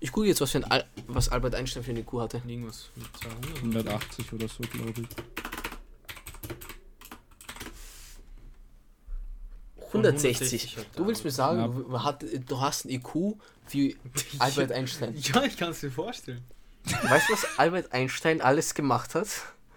Ich 0.00 0.10
gucke 0.10 0.26
jetzt, 0.26 0.40
was, 0.40 0.50
für 0.50 0.58
ein 0.58 0.64
Al 0.64 0.84
was 1.06 1.28
Albert 1.28 1.54
Einstein 1.54 1.84
für 1.84 1.92
eine 1.92 2.00
IQ 2.00 2.14
hatte. 2.14 2.42
Irgendwas 2.46 2.90
mit 2.96 3.06
200. 3.16 3.56
180 3.58 4.32
oder 4.32 4.48
so, 4.48 4.62
glaube 4.64 5.02
ich. 5.02 5.61
160. 9.92 10.76
Du 10.96 11.06
willst 11.06 11.24
mir 11.24 11.30
sagen, 11.30 11.60
ja. 11.60 11.68
du, 11.68 12.02
hat, 12.02 12.24
du 12.46 12.60
hast 12.60 12.84
ein 12.84 12.90
IQ 12.90 13.36
wie 13.70 13.96
Albert 14.38 14.72
Einstein. 14.72 15.14
Ja, 15.20 15.42
ich 15.42 15.56
kann 15.56 15.70
es 15.70 15.82
mir 15.82 15.90
vorstellen. 15.90 16.42
Weißt 16.84 17.28
du, 17.28 17.32
was 17.32 17.58
Albert 17.58 17.92
Einstein 17.92 18.40
alles 18.40 18.74
gemacht 18.74 19.14
hat? 19.14 19.28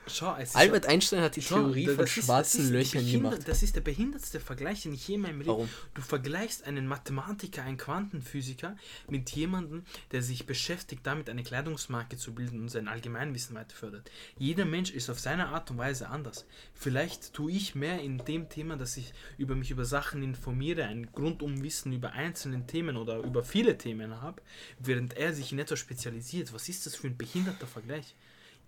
Schau, 0.08 0.36
Albert 0.54 0.86
Einstein 0.86 1.22
hat 1.22 1.36
die 1.36 1.42
Schau, 1.42 1.56
Theorie 1.56 1.88
von 1.88 2.06
schwarzen 2.06 2.72
Löchern 2.72 3.10
gemacht. 3.10 3.42
Das 3.48 3.64
ist 3.64 3.76
der 3.76 3.82
behindertste 3.82 4.40
Vergleich, 4.40 4.84
den 4.84 4.94
ich 4.94 5.08
je 5.08 5.16
in 5.16 5.22
meinem 5.22 5.40
Leben. 5.40 5.50
Warum? 5.50 5.70
Du 5.94 6.02
vergleichst 6.02 6.66
einen 6.66 6.88
Mathematiker, 6.88 7.64
einen 7.64 7.78
Quantenphysiker 7.78 8.76
mit 9.10 9.32
jemandem, 9.32 9.84
der 10.12 10.22
sich 10.22 10.46
beschäftigt, 10.46 11.02
damit 11.06 11.30
eine 11.30 11.44
Kleidungsmarke 11.44 12.18
zu 12.18 12.36
bilden 12.36 12.62
und 12.62 12.70
sein 12.70 12.88
Allgemeinwissen 12.88 13.56
weiter 13.56 13.76
fördert. 13.76 14.12
Jeder 14.38 14.66
Mensch 14.66 14.92
ist 14.92 15.10
auf 15.10 15.20
seine 15.20 15.48
Art 15.48 15.72
und 15.72 15.78
Weise 15.78 16.10
anders. 16.10 16.46
Vielleicht 16.74 17.34
tue 17.34 17.52
ich 17.52 17.76
mehr 17.76 18.02
in 18.02 18.20
dem 18.20 18.50
Thema, 18.50 18.78
dass 18.78 18.98
ich 18.98 19.14
über 19.38 19.56
mich 19.56 19.72
über 19.72 19.86
Sachen 19.86 20.22
informiere, 20.22 20.86
ein 20.86 21.12
Grundumwissen 21.12 21.94
über 21.94 22.12
einzelne 22.12 22.66
Themen 22.68 22.98
oder 22.98 23.18
über 23.20 23.44
viele 23.44 23.78
Themen 23.78 24.22
habe, 24.22 24.42
während 24.80 25.18
er 25.18 25.34
sich 25.34 25.52
in 25.52 25.60
etwas 25.60 25.80
spezialisiert. 25.80 26.54
Was 26.54 26.70
ist 26.70 26.86
das 26.86 26.96
für 26.96 27.08
ein 27.08 27.18
behinderter 27.18 27.68
Vergleich? 27.68 28.16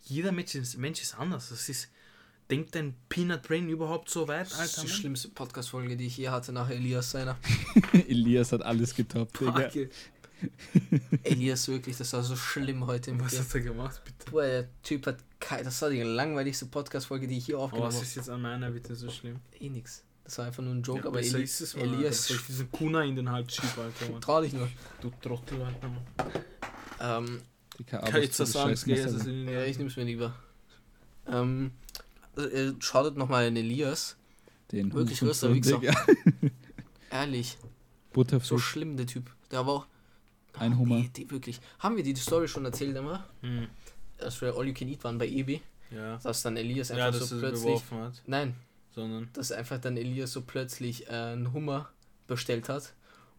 Jeder 0.10 0.32
Mensch 0.32 0.56
ist, 0.56 0.78
Mensch 0.78 1.02
ist 1.02 1.17
anders. 1.17 1.50
Das 1.50 1.70
ist, 1.70 1.89
denkt 2.50 2.76
dein 2.76 2.96
Peanut 3.10 3.43
Brain 3.43 3.70
überhaupt 3.70 4.10
so 4.10 4.28
weit, 4.28 4.52
Alter? 4.54 4.58
Das 4.58 4.78
ist 4.78 4.84
die 4.84 4.89
schlimmste 4.89 5.30
Podcast-Folge, 5.30 5.98
die 5.98 6.08
ich 6.08 6.17
je 6.17 6.30
hatte 6.30 6.52
nach 6.52 6.70
Elias 6.70 7.12
seiner. 7.12 7.38
Elias 7.93 8.52
hat 8.52 8.62
alles 8.62 8.96
getoppt, 8.96 9.39
Digga. 9.39 9.70
Elias, 11.24 11.67
wirklich, 11.67 11.98
das 11.98 12.13
war 12.13 12.24
so 12.24 12.36
schlimm 12.36 12.86
heute. 12.86 13.20
Was 13.20 13.32
dir. 13.32 13.39
hat 13.39 13.56
er 13.56 13.62
gemacht, 13.62 14.02
bitte? 14.06 14.32
Boah, 14.32 14.43
der 14.43 14.70
Typ 14.84 15.08
hat. 15.08 15.17
Das 15.63 15.82
war 15.82 15.89
die 15.89 16.02
langweiligste 16.02 16.67
Podcast-Folge, 16.67 17.28
die 17.28 17.38
ich 17.38 17.46
hier 17.46 17.60
aufgenommen 17.60 17.91
habe. 17.91 18.02
was 18.02 18.08
ist 18.08 18.15
jetzt 18.15 18.30
an 18.30 18.41
meiner 18.41 18.72
bitte 18.72 18.96
so 18.96 19.10
schlimm? 19.10 19.39
Eh 19.60 19.70
nix. 19.70 20.04
Das 20.24 20.38
war 20.39 20.46
einfach 20.46 20.62
nur 20.62 20.74
ein 20.74 20.84
Joke, 20.84 21.02
ja, 21.02 21.06
aber 21.08 21.22
Eli 21.22 21.43
ist 21.43 21.62
es, 21.62 21.74
Elias. 21.74 22.30
Ich 22.30 22.46
diesen 22.48 22.70
Kuna 22.70 23.04
in 23.04 23.15
den 23.15 23.32
Hals 23.32 23.56
schieb, 23.56 23.78
Alter. 23.78 24.12
Mann. 24.12 24.22
Trau 24.22 24.41
dich 24.41 24.54
nur. 24.54 24.70
Du 25.00 25.10
Trottel, 25.22 25.62
Alter. 25.62 25.88
Mann. 25.88 26.06
Ähm, 27.00 27.41
kann 27.86 28.22
ich 28.22 28.36
das 28.36 28.52
sagen? 28.52 28.76
Ja, 29.48 29.63
ich 29.66 29.78
nehme 29.78 29.90
es 29.90 29.96
mir 29.96 30.04
lieber. 30.04 30.34
Ähm, 31.28 31.72
also, 32.36 32.50
äh, 32.50 32.74
schaut 32.80 33.18
nochmal 33.18 33.48
in 33.48 33.56
Elias. 33.56 34.16
Den 34.72 34.94
Wirklich 34.94 35.20
größter 35.20 35.54
Wichser. 35.54 35.82
Ehrlich. 37.12 37.58
Butterfisch. 38.13 38.50
So 38.50 38.58
schlimm, 38.58 38.98
der 38.98 39.08
Typ. 39.08 39.32
Der 39.52 39.66
war 39.66 39.74
auch. 39.74 39.88
Ein 40.54 40.78
Hummer. 40.78 40.96
Nee, 40.96 41.12
die, 41.16 41.30
wirklich. 41.30 41.60
Haben 41.80 41.98
wir 41.98 42.04
die 42.04 42.16
Story 42.16 42.48
schon 42.48 42.66
erzählt 42.66 42.96
immer? 42.96 43.26
Hm. 43.42 43.68
Dass 44.18 44.42
wir 44.42 44.56
All 44.56 44.68
You 44.68 44.74
Can 44.74 44.88
Eat 44.88 45.04
waren 45.04 45.18
bei 45.18 45.28
EB. 45.28 45.62
Ja. 45.92 46.18
Dass 46.18 46.42
dann 46.42 46.58
Elias 46.58 46.92
einfach 46.92 47.13
ja, 47.13 47.26
so 47.26 47.38
plötzlich. 47.38 47.82
Hat. 47.92 48.24
Nein. 48.26 48.56
Sondern. 48.94 49.30
Dass 49.34 49.52
einfach 49.52 49.80
dann 49.80 49.96
Elias 49.98 50.32
so 50.32 50.42
plötzlich 50.42 51.08
äh, 51.08 51.12
einen 51.12 51.54
Hummer 51.54 51.90
bestellt 52.26 52.70
hat 52.70 52.94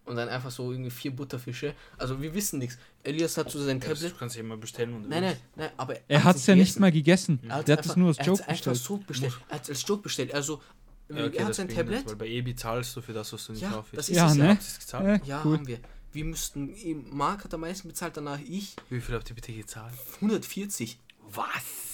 und 0.08 0.16
dann 0.16 0.28
einfach 0.28 0.50
so 0.50 0.70
irgendwie 0.72 0.90
vier 0.90 1.14
Butterfische. 1.14 1.74
Also 1.96 2.20
wir 2.20 2.34
wissen 2.34 2.58
nichts. 2.58 2.78
Elias 3.02 3.36
hat 3.36 3.50
so 3.50 3.62
sein 3.62 3.80
Tablet. 3.80 4.12
Du 4.12 4.16
kannst 4.16 4.36
ja 4.36 4.40
immer 4.40 4.56
bestellen. 4.56 4.94
Und 4.94 5.08
nein, 5.08 5.22
nein, 5.22 5.36
nein, 5.56 5.70
aber 5.76 5.96
er 6.08 6.24
hat 6.24 6.36
es 6.36 6.46
ja 6.46 6.54
nicht 6.54 6.78
mal 6.80 6.92
gegessen. 6.92 7.40
Er, 7.48 7.56
hat 7.56 7.86
es 7.86 7.96
nur 7.96 8.08
als 8.08 8.24
Joke 8.24 8.42
bestellt. 8.46 8.76
So 8.76 8.96
bestellt. 8.98 9.34
Er 9.48 9.54
hat 9.56 9.62
es 9.64 9.70
als 9.70 9.86
Joke 9.86 10.02
bestellt. 10.02 10.34
Also 10.34 10.60
ja, 11.08 11.26
okay, 11.26 11.36
er 11.36 11.46
hat 11.46 11.54
sein 11.54 11.68
Tablet. 11.68 12.06
Weil 12.06 12.16
bei 12.16 12.28
Ebi 12.28 12.54
zahlst 12.54 12.96
du 12.96 13.00
für 13.00 13.12
das, 13.12 13.32
was 13.32 13.46
du 13.46 13.52
nicht 13.52 13.62
ja, 13.62 13.70
kaufst. 13.70 13.96
Das 13.96 14.08
ist 14.08 14.16
ja, 14.16 14.34
ne? 14.34 14.58
Ja, 14.92 15.16
ja 15.24 15.42
cool. 15.44 15.58
haben 15.58 15.66
wir. 15.66 15.78
Wir 16.12 16.24
müssten, 16.24 16.74
Marc 17.10 17.44
hat 17.44 17.54
am 17.54 17.60
meisten 17.60 17.86
bezahlt, 17.86 18.16
danach 18.16 18.40
ich. 18.40 18.76
Wie 18.88 19.00
viel 19.00 19.14
habt 19.14 19.28
ihr 19.28 19.34
bitte 19.34 19.52
gezahlt? 19.52 19.92
140. 20.16 20.98
Was? 21.30 21.46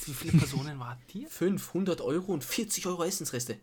Wie 0.06 0.12
viele 0.12 0.32
Personen 0.38 0.78
waren 0.78 0.98
hier? 1.08 1.28
500 1.28 2.00
Euro 2.00 2.32
und 2.32 2.44
40 2.44 2.86
Euro 2.86 3.04
Essensreste. 3.04 3.58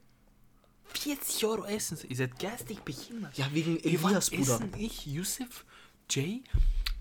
40 0.98 1.46
Euro 1.46 1.66
Essen. 1.66 1.98
Ihr 2.08 2.16
seid 2.16 2.40
geistig 2.40 2.80
behindert. 2.82 3.38
Ja, 3.38 3.48
wegen 3.54 3.80
Elias, 3.84 4.30
Bruder. 4.30 4.56
Essen, 4.56 4.72
ich, 4.78 5.06
Yusuf, 5.06 5.66
Jay, 6.10 6.44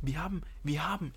wir 0.02 0.22
haben, 0.22 0.42
wir 0.62 0.86
haben 0.86 1.12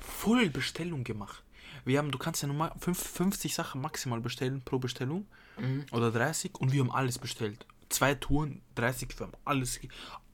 voll 0.00 0.50
Bestellung 0.50 1.04
gemacht. 1.04 1.42
Wir 1.84 1.98
haben, 1.98 2.10
du 2.10 2.18
kannst 2.18 2.42
ja 2.42 2.48
nur 2.48 2.72
50 2.78 3.54
Sachen 3.54 3.80
maximal 3.80 4.20
bestellen 4.20 4.62
pro 4.62 4.78
Bestellung. 4.78 5.26
Mhm. 5.58 5.86
Oder 5.92 6.10
30 6.10 6.54
und 6.60 6.72
wir 6.72 6.80
haben 6.80 6.92
alles 6.92 7.18
bestellt. 7.18 7.66
Zwei 7.88 8.14
Touren, 8.14 8.62
30, 8.76 9.18
wir 9.18 9.26
haben 9.26 9.36
alles, 9.44 9.80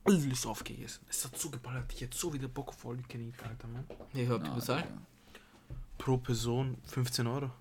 alles 0.03 0.45
aufgegessen. 0.45 1.05
Es 1.09 1.25
hat 1.25 1.37
so 1.37 1.49
geballert, 1.49 1.91
ich 1.93 2.01
hätte 2.01 2.17
so 2.17 2.33
wieder 2.33 2.47
Bock 2.47 2.69
auf 2.69 2.85
All 2.85 2.95
You 2.95 3.03
Can 3.07 3.21
Eat, 3.21 3.35
Alter, 3.43 3.67
Mann. 3.67 3.85
Nee, 4.13 4.27
habt 4.27 4.47
ihr 4.47 4.53
bezahlt? 4.53 4.85
Pro 5.97 6.17
Person 6.17 6.77
15 6.85 7.27
Euro. 7.27 7.51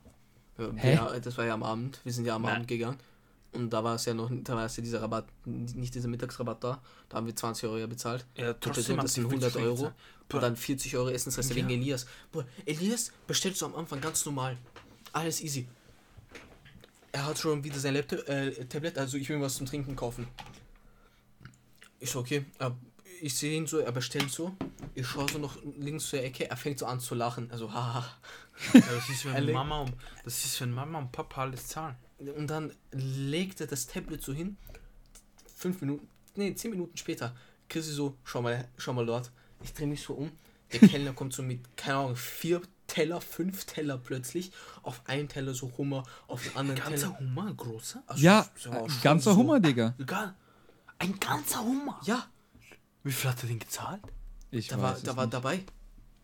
Ja, 0.59 0.89
ja, 0.89 1.21
das 1.21 1.37
war 1.37 1.45
ja 1.45 1.55
am 1.55 1.63
Abend. 1.63 2.01
Wir 2.05 2.13
sind 2.13 2.25
ja 2.25 2.35
am 2.35 2.43
Nein. 2.43 2.55
Abend 2.55 2.69
gegangen. 2.69 2.99
Und 3.57 3.71
da 3.71 3.83
war 3.83 3.95
es 3.95 4.05
ja 4.05 4.13
noch, 4.13 4.31
da 4.31 4.55
war 4.55 4.67
es 4.67 4.77
ja 4.77 4.83
dieser 4.83 5.01
Rabatt, 5.01 5.27
nicht 5.45 5.95
dieser 5.95 6.09
Mittagsrabatt 6.09 6.63
da. 6.63 6.83
Da 7.09 7.17
haben 7.17 7.27
wir 7.27 7.35
20 7.35 7.65
Euro 7.65 7.79
ja 7.79 7.87
bezahlt. 7.87 8.27
Ja, 8.37 8.53
trotzdem 8.53 8.99
das 8.99 9.15
sind 9.15 9.25
100 9.25 9.57
Euro. 9.57 9.93
Und 10.33 10.43
dann 10.43 10.57
40 10.57 10.97
Euro 10.97 11.09
Essensreste 11.09 11.55
ja. 11.55 11.57
wegen 11.57 11.71
Elias. 11.71 12.07
Boah, 12.33 12.45
Elias 12.67 13.13
bestellst 13.27 13.63
du 13.63 13.67
am 13.67 13.75
Anfang 13.75 14.01
ganz 14.01 14.27
normal. 14.27 14.59
Alles 15.13 15.41
easy. 15.41 15.67
Er 17.13 17.25
hat 17.25 17.39
schon 17.39 17.65
wieder 17.65 17.79
sein 17.79 17.95
Laptop, 17.95 18.29
äh, 18.29 18.51
Tablet, 18.67 18.99
also 18.99 19.17
ich 19.17 19.29
will 19.31 19.41
was 19.41 19.55
zum 19.55 19.65
Trinken 19.67 19.97
kaufen. 19.97 20.29
Ich 21.99 22.11
so, 22.11 22.19
okay. 22.19 22.45
Ich 23.23 23.35
sehe 23.35 23.57
ihn 23.57 23.67
so, 23.67 23.79
er 23.79 23.93
bestellt 23.93 24.31
so. 24.31 24.55
Ich 24.95 25.07
schaue 25.07 25.27
so 25.33 25.39
noch 25.39 25.57
links 25.79 26.11
zur 26.11 26.23
Ecke, 26.23 26.51
er 26.51 26.57
fängt 26.59 26.79
so 26.79 26.85
an 26.85 27.01
zu 27.01 27.15
lachen. 27.15 27.51
Also, 27.51 27.73
haha. 27.73 28.05
Ja, 28.75 28.81
das 28.81 29.09
ist, 29.09 29.25
wenn 29.25 29.53
Mama 29.53 29.81
und, 29.81 29.95
das 30.25 30.45
ist, 30.45 30.61
wenn 30.61 30.73
Mama 30.73 30.99
und 30.99 31.13
Papa 31.13 31.43
alles 31.43 31.67
zahlen. 31.69 31.97
Und 32.19 32.47
dann 32.49 32.73
legt 32.93 33.61
er 33.61 33.67
das 33.67 33.87
Tablet 33.87 34.23
so 34.23 34.33
hin. 34.33 34.57
Fünf 35.55 35.81
Minuten, 35.81 36.09
nee, 36.35 36.55
zehn 36.55 36.71
Minuten 36.71 36.97
später. 36.97 37.35
Chrissy 37.69 37.93
so, 37.93 38.17
schau 38.25 38.43
mal, 38.43 38.69
schau 38.77 38.93
mal 38.93 39.07
dort. 39.07 39.31
Ich 39.63 39.73
drehe 39.73 39.87
mich 39.87 40.03
so 40.03 40.15
um. 40.15 40.31
Der 40.73 40.81
Kellner 40.89 41.13
kommt 41.13 41.33
so 41.33 41.43
mit, 41.43 41.77
keine 41.77 41.99
Ahnung, 41.99 42.17
vier 42.17 42.63
Teller, 42.87 43.21
fünf 43.21 43.65
Teller 43.65 43.99
plötzlich. 43.99 44.53
Auf 44.83 45.03
einen 45.07 45.29
Teller 45.29 45.55
so 45.55 45.73
Hummer, 45.77 46.05
auf 46.27 46.43
den 46.43 46.57
anderen 46.57 46.81
ein 46.81 46.91
ganzer 46.91 47.09
Teller. 47.09 47.21
Hummer, 47.21 47.55
großer? 47.55 48.03
Also 48.07 48.23
ja, 48.23 48.49
ein 48.71 49.01
ganzer 49.03 49.33
so, 49.33 49.37
Hummer, 49.37 49.61
Digga. 49.61 49.95
Egal. 49.99 50.35
Ein 50.99 51.19
ganzer 51.21 51.63
Hummer? 51.63 52.01
Ja. 52.05 52.27
Wie 53.03 53.13
viel 53.13 53.31
hat 53.31 53.43
er 53.43 53.49
denn 53.49 53.59
gezahlt? 53.59 54.03
Ich 54.51 54.69
da 54.69 54.81
war, 54.81 54.99
da 54.99 55.17
war 55.17 55.27
dabei. 55.27 55.65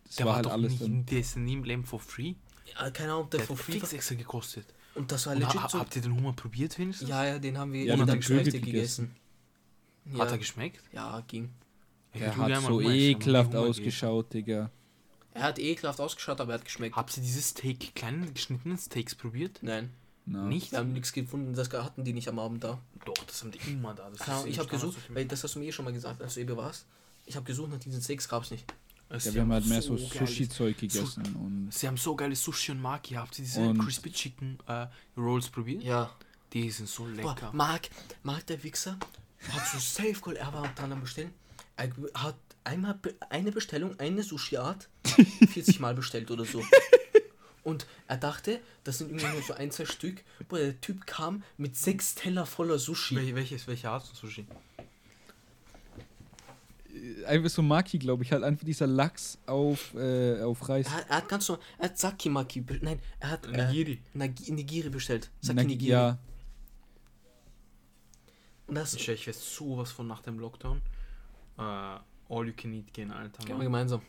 Das 0.04 0.16
der 0.16 0.26
war, 0.26 0.30
war 0.30 0.36
halt 0.36 0.46
doch 0.46 0.52
alles 0.52 0.80
nie, 0.80 1.02
der 1.04 1.20
ist 1.20 1.36
nie 1.36 1.54
im 1.54 1.64
Leben 1.64 1.84
for 1.84 2.00
free. 2.00 2.34
Ja, 2.74 2.90
keine 2.90 3.12
Ahnung, 3.12 3.30
der, 3.30 3.38
der 3.38 3.46
for 3.46 3.56
free. 3.56 3.80
Hat 3.80 3.92
extra 3.92 4.14
gekostet. 4.14 4.66
Und 4.94 5.10
das 5.10 5.26
war 5.26 5.34
legit 5.34 5.70
so. 5.70 5.78
Habt 5.78 5.96
ihr 5.96 6.02
den 6.02 6.14
Hummer 6.14 6.32
probiert 6.32 6.78
wenigstens? 6.78 7.08
Ja, 7.08 7.24
ja, 7.24 7.38
den 7.38 7.56
haben 7.58 7.72
wir 7.72 7.84
ja, 7.84 7.96
dann 7.96 8.20
gegessen. 8.20 8.62
gegessen. 8.62 9.16
Ja. 10.04 10.18
Hat 10.18 10.32
er 10.32 10.38
geschmeckt? 10.38 10.82
Ja, 10.92 11.22
ging. 11.26 11.50
Er 12.12 12.36
hat 12.36 12.62
so 12.62 12.80
ekelhaft 12.80 13.54
ausgeschaut, 13.54 14.32
Digga. 14.34 14.70
Er 15.34 15.42
hat 15.44 15.58
ekelhaft 15.58 16.00
ausgeschaut, 16.00 16.40
aber 16.40 16.52
er 16.52 16.58
hat 16.58 16.64
geschmeckt. 16.64 16.94
Habt 16.94 17.16
ihr 17.16 17.22
dieses 17.22 17.48
Steak, 17.48 17.94
kleinen 17.94 18.34
geschnittenen 18.34 18.76
Steaks 18.76 19.14
probiert? 19.14 19.60
Nein. 19.62 19.90
No. 20.24 20.44
Nicht? 20.46 20.72
Wir 20.72 20.78
haben 20.78 20.92
nichts 20.92 21.12
gefunden, 21.12 21.54
das 21.54 21.72
hatten 21.72 22.04
die 22.04 22.12
nicht 22.12 22.28
am 22.28 22.38
Abend 22.38 22.62
da. 22.62 22.78
Doch, 23.04 23.14
das 23.26 23.42
haben 23.42 23.50
die 23.50 23.58
immer 23.70 23.94
da. 23.94 24.10
Ja, 24.26 24.44
ich 24.44 24.58
habe 24.58 24.68
gesucht, 24.68 24.98
weil 25.08 25.24
das 25.24 25.42
hast 25.42 25.54
du 25.54 25.58
mir 25.58 25.66
eh 25.66 25.72
schon 25.72 25.84
mal 25.84 25.92
gesagt, 25.92 26.22
als 26.22 26.34
du 26.34 26.40
eben 26.40 26.56
warst. 26.56 26.86
Ich 27.26 27.34
habe 27.34 27.46
gesucht 27.46 27.70
nach 27.70 27.78
diesen 27.78 28.00
Steaks, 28.00 28.28
gab's 28.28 28.50
nicht. 28.50 28.64
Ja, 29.12 29.34
wir 29.34 29.40
haben 29.42 29.52
halt 29.52 29.66
mehr 29.66 29.82
so, 29.82 29.96
so 29.96 30.06
Sushi-Zeug 30.06 30.78
gegessen. 30.78 31.24
Su 31.24 31.38
und 31.38 31.68
sie 31.70 31.86
haben 31.86 31.96
so 31.96 32.16
geile 32.16 32.34
Sushi 32.34 32.72
und 32.72 32.80
Maki. 32.80 33.14
Habt 33.14 33.38
ihr 33.38 33.44
diese 33.44 33.74
Crispy 33.74 34.10
Chicken 34.10 34.58
äh, 34.66 34.86
Rolls 35.16 35.48
probiert? 35.48 35.82
Ja. 35.82 36.10
Die 36.52 36.70
sind 36.70 36.88
so 36.88 37.06
lecker. 37.06 37.34
Boah, 37.34 37.50
Marc, 37.52 37.88
Marc 38.22 38.46
der 38.46 38.62
Wichser 38.62 38.98
hat 39.50 39.66
so 39.66 39.78
safe 39.78 40.20
Gold, 40.20 40.36
er 40.36 40.52
war 40.52 40.68
dran 40.74 40.92
am 40.92 41.00
Bestellen. 41.00 41.32
Er 41.76 41.90
hat 42.14 42.36
einmal 42.64 42.98
eine 43.30 43.52
Bestellung, 43.52 43.98
eine 43.98 44.22
Sushi-Art, 44.22 44.88
40 45.04 45.80
Mal 45.80 45.94
bestellt 45.94 46.30
oder 46.30 46.44
so. 46.44 46.62
Und 47.64 47.86
er 48.08 48.16
dachte, 48.16 48.60
das 48.84 48.98
sind 48.98 49.10
irgendwie 49.10 49.26
nur 49.26 49.42
so 49.42 49.54
ein, 49.54 49.70
zwei 49.70 49.86
Stück. 49.86 50.22
Boah, 50.48 50.58
der 50.58 50.80
Typ 50.80 51.06
kam 51.06 51.44
mit 51.56 51.76
sechs 51.76 52.14
Teller 52.14 52.44
voller 52.44 52.78
Sushi. 52.78 53.14
Wel 53.16 53.34
welches, 53.34 53.66
welche 53.66 53.88
Art 53.88 54.06
von 54.06 54.16
Sushi? 54.16 54.46
Einfach 57.26 57.50
so 57.50 57.62
Maki, 57.62 57.98
glaube 57.98 58.22
ich, 58.24 58.32
halt 58.32 58.42
einfach 58.42 58.64
dieser 58.64 58.86
Lachs 58.86 59.38
auf, 59.46 59.94
äh, 59.94 60.40
auf 60.42 60.68
Reis. 60.68 60.86
Er, 60.86 61.08
er, 61.08 61.16
hat 61.16 61.28
ganz 61.28 61.48
normal, 61.48 61.64
er 61.78 61.84
hat 61.88 61.98
Saki 61.98 62.28
Maki, 62.28 62.64
nein, 62.80 63.00
er 63.20 63.30
hat 63.30 63.46
äh, 63.46 63.66
Nigiri. 63.66 64.00
Nigiri 64.14 64.88
bestellt. 64.88 65.30
Saki 65.40 65.56
Nag 65.56 65.66
Nigiri. 65.66 65.92
Ja. 65.92 66.18
Und 68.66 68.74
das 68.76 68.94
ich, 68.94 69.08
ich 69.08 69.28
weiß 69.28 69.54
sowas 69.54 69.90
von 69.90 70.06
nach 70.06 70.22
dem 70.22 70.38
Lockdown. 70.38 70.80
Uh, 71.58 71.98
all 72.28 72.46
you 72.46 72.54
can 72.56 72.72
eat 72.72 72.92
gehen, 72.92 73.10
Alter. 73.10 73.44
Gehen 73.44 73.58
wir 73.58 73.64
gemeinsam. 73.64 74.00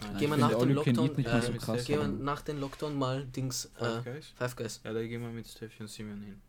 Nein, 0.00 0.18
gehen 0.18 0.30
wir 0.30 0.36
nach 0.36 0.54
dem 0.54 0.70
Lockdown, 0.70 1.24
äh, 1.24 1.42
so 1.42 1.72
gehen 1.84 2.00
wir 2.00 2.08
nach 2.08 2.42
dem 2.42 2.58
Lockdown 2.58 2.96
mal 2.96 3.24
Dings, 3.26 3.66
äh, 3.78 3.84
Five 3.84 4.04
Guys? 4.04 4.26
Five 4.36 4.56
Guys. 4.56 4.80
Ja, 4.84 4.92
da 4.92 5.02
gehen 5.02 5.22
wir 5.22 5.30
mit 5.30 5.46
Steffi 5.48 5.82
und 5.82 5.88
Simeon 5.88 6.22
hin. 6.22 6.40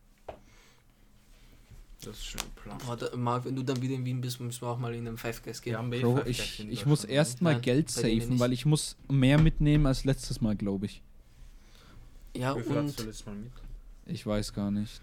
Das 2.00 2.16
ist 2.16 2.26
schon 2.26 2.40
ein 2.40 2.50
Plan. 2.54 2.78
Boah, 2.78 3.16
Marc, 3.16 3.44
wenn 3.44 3.56
du 3.56 3.62
dann 3.62 3.82
wieder 3.82 3.94
in 3.94 4.04
Wien 4.04 4.20
bist, 4.20 4.40
müssen 4.40 4.62
wir 4.62 4.68
auch 4.68 4.78
mal 4.78 4.94
in 4.94 5.04
den 5.04 5.18
Five 5.18 5.42
Guys 5.42 5.60
gehen. 5.60 5.72
Ja, 5.72 5.82
Bro, 5.82 6.22
ich, 6.26 6.60
ich 6.68 6.86
muss 6.86 7.04
erstmal 7.04 7.60
Geld 7.60 7.90
safen, 7.90 8.38
weil 8.38 8.52
ich 8.52 8.64
muss 8.64 8.96
mehr 9.10 9.38
mitnehmen 9.40 9.86
als 9.86 10.04
letztes 10.04 10.40
Mal, 10.40 10.54
glaube 10.54 10.86
ich. 10.86 11.02
Ja, 12.36 12.56
Wie 12.56 12.62
viel 12.62 12.76
und... 12.76 12.98
du 12.98 13.02
letztes 13.02 13.26
Mal 13.26 13.34
mit? 13.34 13.52
Ich 14.06 14.24
weiß 14.24 14.52
gar 14.52 14.70
nicht. 14.70 15.02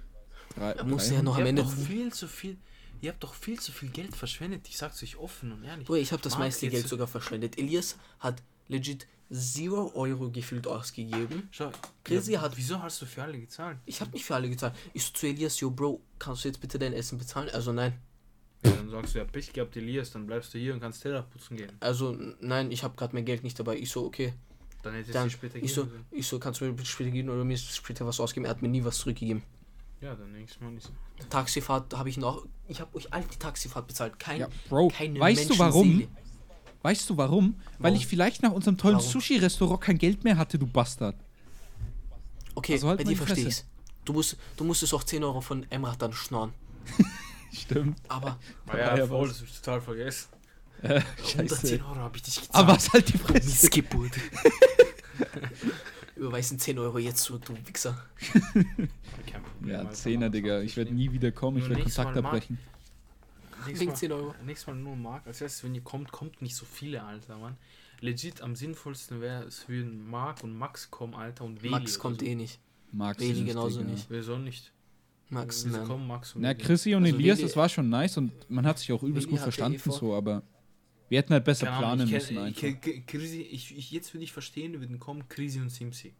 Drei, 0.55 0.71
er 0.71 0.83
muss 0.85 1.09
ja 1.09 1.21
noch 1.21 1.37
am 1.37 1.45
Ende... 1.45 1.63
Doch 1.63 1.71
viel 1.71 2.13
zu 2.13 2.27
viel... 2.27 2.57
Ihr 3.01 3.11
habt 3.11 3.21
doch 3.21 3.33
viel 3.33 3.59
zu 3.59 3.73
viel 3.73 3.89
Geld 3.89 4.15
verschwendet. 4.15 4.67
Ich 4.69 4.77
sag's 4.77 5.03
euch 5.03 5.17
offen 5.17 5.51
und 5.51 5.65
ehrlich. 5.65 5.85
Bro, 5.85 5.95
ich 5.95 6.13
habe 6.13 6.21
das 6.21 6.37
meiste 6.37 6.69
Geld 6.69 6.87
sogar 6.87 7.07
verschwendet. 7.07 7.57
Elias 7.57 7.97
hat 8.19 8.41
legit 8.67 9.07
0 9.29 9.91
Euro 9.95 10.29
gefühlt 10.29 10.67
ausgegeben. 10.67 11.49
Schau, 11.51 11.71
Chrissy 12.03 12.33
ja, 12.33 12.41
hat. 12.41 12.55
Wieso 12.55 12.81
hast 12.81 13.01
du 13.01 13.05
für 13.05 13.23
alle 13.23 13.39
gezahlt? 13.39 13.77
Ich 13.85 13.99
habe 14.01 14.11
nicht 14.11 14.25
für 14.25 14.35
alle 14.35 14.49
gezahlt. 14.49 14.75
Ich 14.93 15.03
so 15.03 15.13
zu 15.13 15.27
Elias, 15.27 15.59
yo, 15.59 15.71
Bro, 15.71 16.01
kannst 16.19 16.43
du 16.43 16.49
jetzt 16.49 16.61
bitte 16.61 16.77
dein 16.77 16.93
Essen 16.93 17.17
bezahlen? 17.17 17.49
Also 17.51 17.71
nein. 17.71 17.93
Ja, 18.63 18.71
dann 18.71 18.89
sagst 18.89 19.13
du, 19.13 19.19
ja, 19.19 19.25
Pech 19.25 19.53
gehabt, 19.53 19.75
Elias, 19.77 20.11
dann 20.11 20.25
bleibst 20.25 20.53
du 20.53 20.57
hier 20.57 20.73
und 20.73 20.79
kannst 20.79 21.01
Teller 21.01 21.23
putzen 21.23 21.57
gehen. 21.57 21.71
Also, 21.79 22.17
nein, 22.39 22.71
ich 22.71 22.83
habe 22.83 22.95
gerade 22.95 23.13
mein 23.13 23.25
Geld 23.25 23.43
nicht 23.43 23.59
dabei. 23.59 23.77
Ich 23.77 23.91
so, 23.91 24.05
okay. 24.05 24.33
Dann 24.81 24.93
hättest 24.93 25.15
du 25.15 25.29
später 25.29 25.57
ich 25.57 25.73
so, 25.73 25.87
ich 26.11 26.27
so, 26.27 26.39
kannst 26.39 26.61
du 26.61 26.65
mir 26.65 26.73
bitte 26.73 26.87
später 26.87 27.09
geben 27.09 27.29
oder 27.29 27.43
mir 27.43 27.57
später 27.57 28.05
was 28.05 28.19
ausgeben? 28.19 28.45
Er 28.45 28.51
hat 28.51 28.61
mir 28.61 28.67
nie 28.67 28.83
was 28.83 28.99
zurückgegeben. 28.99 29.43
Ja, 30.01 30.13
dann 30.13 30.31
nächstes 30.31 30.61
Mal 30.61 30.71
nicht. 30.71 30.91
Taxifahrt 31.29 31.97
habe 31.97 32.09
ich 32.09 32.17
noch. 32.17 32.45
Ich 32.67 32.81
habe 32.81 32.95
euch 32.95 33.11
all 33.11 33.23
die 33.23 33.37
Taxifahrt 33.37 33.87
bezahlt. 33.87 34.19
Kein, 34.19 34.41
ja, 34.41 34.47
Bro, 34.69 34.91
weißt 34.91 35.49
du 35.49 35.57
warum? 35.57 36.07
Weißt 36.85 37.09
du 37.09 37.17
warum? 37.17 37.55
warum? 37.55 37.55
Weil 37.79 37.95
ich 37.95 38.05
vielleicht 38.05 38.43
nach 38.43 38.51
unserem 38.51 38.77
tollen 38.77 38.99
Sushi-Restaurant 38.99 39.81
kein 39.81 39.97
Geld 39.97 40.23
mehr 40.23 40.37
hatte, 40.37 40.59
du 40.59 40.67
Bastard. 40.67 41.15
Okay, 42.53 42.73
also 42.73 42.89
halt 42.89 42.99
bei 42.99 43.05
dir 43.05 43.17
verstehe 43.17 43.47
ich's. 43.47 43.65
Du, 44.05 44.13
musst, 44.13 44.37
du 44.55 44.63
musstest 44.63 44.93
auch 44.93 45.03
10 45.03 45.23
Euro 45.23 45.41
von 45.41 45.65
Emrach 45.71 45.95
dann 45.95 46.13
schnorren. 46.13 46.53
Stimmt. 47.51 47.97
Aber. 48.07 48.37
War 48.67 48.77
ja, 48.77 48.97
ja 48.97 49.07
voll, 49.07 49.29
das 49.29 49.39
hab 49.39 49.47
ich 49.47 49.55
total 49.55 49.81
vergessen. 49.81 50.27
Äh, 50.83 51.01
110 51.23 51.81
Euro 51.81 51.95
habe 51.95 52.17
ich 52.17 52.21
dich 52.21 52.35
gezahlt. 52.35 52.53
Aber 52.53 52.75
was 52.75 52.93
halt 52.93 53.11
die 53.11 53.17
Fresse. 53.17 53.49
Missgeburt. 53.49 54.11
Überweisen 56.15 56.59
10 56.59 56.77
Euro 56.77 56.99
jetzt 56.99 57.23
zurück, 57.23 57.45
du 57.45 57.55
Wichser. 57.67 57.97
ja, 59.65 59.81
10er, 59.81 60.29
Digga. 60.29 60.61
Ich 60.61 60.77
werde 60.77 60.93
nie 60.93 61.11
wieder 61.11 61.31
kommen, 61.31 61.57
ich 61.57 61.67
werde 61.67 61.81
Kontakt 61.81 62.15
abbrechen. 62.15 62.59
Nächstes 63.67 64.09
Mal, 64.09 64.35
nächstes 64.45 64.67
Mal 64.67 64.75
nur 64.75 64.95
Marc. 64.95 65.27
Als 65.27 65.41
erstes, 65.41 65.63
wenn 65.63 65.75
ihr 65.75 65.81
kommt, 65.81 66.11
kommt 66.11 66.41
nicht 66.41 66.55
so 66.55 66.65
viele, 66.65 67.03
Alter, 67.03 67.37
Mann. 67.37 67.57
Legit 68.01 68.41
am 68.41 68.55
sinnvollsten 68.55 69.21
wäre, 69.21 69.43
es 69.43 69.67
würden 69.69 70.09
Marc 70.09 70.43
und 70.43 70.57
Max 70.57 70.91
kommen, 70.91 71.13
Alter, 71.15 71.45
und 71.45 71.61
Weli. 71.63 71.71
Max 71.71 71.97
kommt 71.97 72.19
so. 72.19 72.25
eh 72.25 72.35
nicht. 72.35 72.59
Max 72.91 73.19
Weli 73.19 73.43
genauso 73.43 73.79
Ding, 73.79 73.91
nicht. 73.91 74.09
Wieso 74.09 74.37
nicht? 74.37 74.71
Max, 75.29 75.65
nein. 75.65 75.85
kommen, 75.85 76.07
Max 76.07 76.35
und 76.35 76.41
Na, 76.41 76.53
Chrissy 76.53 76.93
und 76.93 77.03
also 77.03 77.15
Elias, 77.15 77.37
Weli, 77.37 77.47
das 77.47 77.57
war 77.57 77.67
schon 77.67 77.89
nice 77.89 78.17
und 78.17 78.31
man 78.49 78.65
hat 78.65 78.79
sich 78.79 78.91
auch 78.91 79.01
übelst 79.01 79.27
Weli 79.27 79.37
gut 79.37 79.41
verstanden, 79.41 79.81
eh 79.83 79.91
so, 79.91 80.13
aber 80.13 80.43
wir 81.09 81.19
hätten 81.19 81.33
halt 81.33 81.45
besser 81.45 81.67
Keine 81.67 81.79
planen 81.79 82.09
müssen. 82.09 82.37
Einfach. 82.37 82.63
Ich, 82.63 83.05
Chrissy, 83.05 83.41
ich, 83.41 83.77
ich, 83.77 83.91
jetzt 83.91 84.13
würde 84.13 84.23
ich 84.23 84.31
verstehen, 84.31 84.79
würden 84.79 84.99
kommen 84.99 85.27
Chrissy 85.27 85.59
und 85.59 85.69
Simsi. 85.69 86.13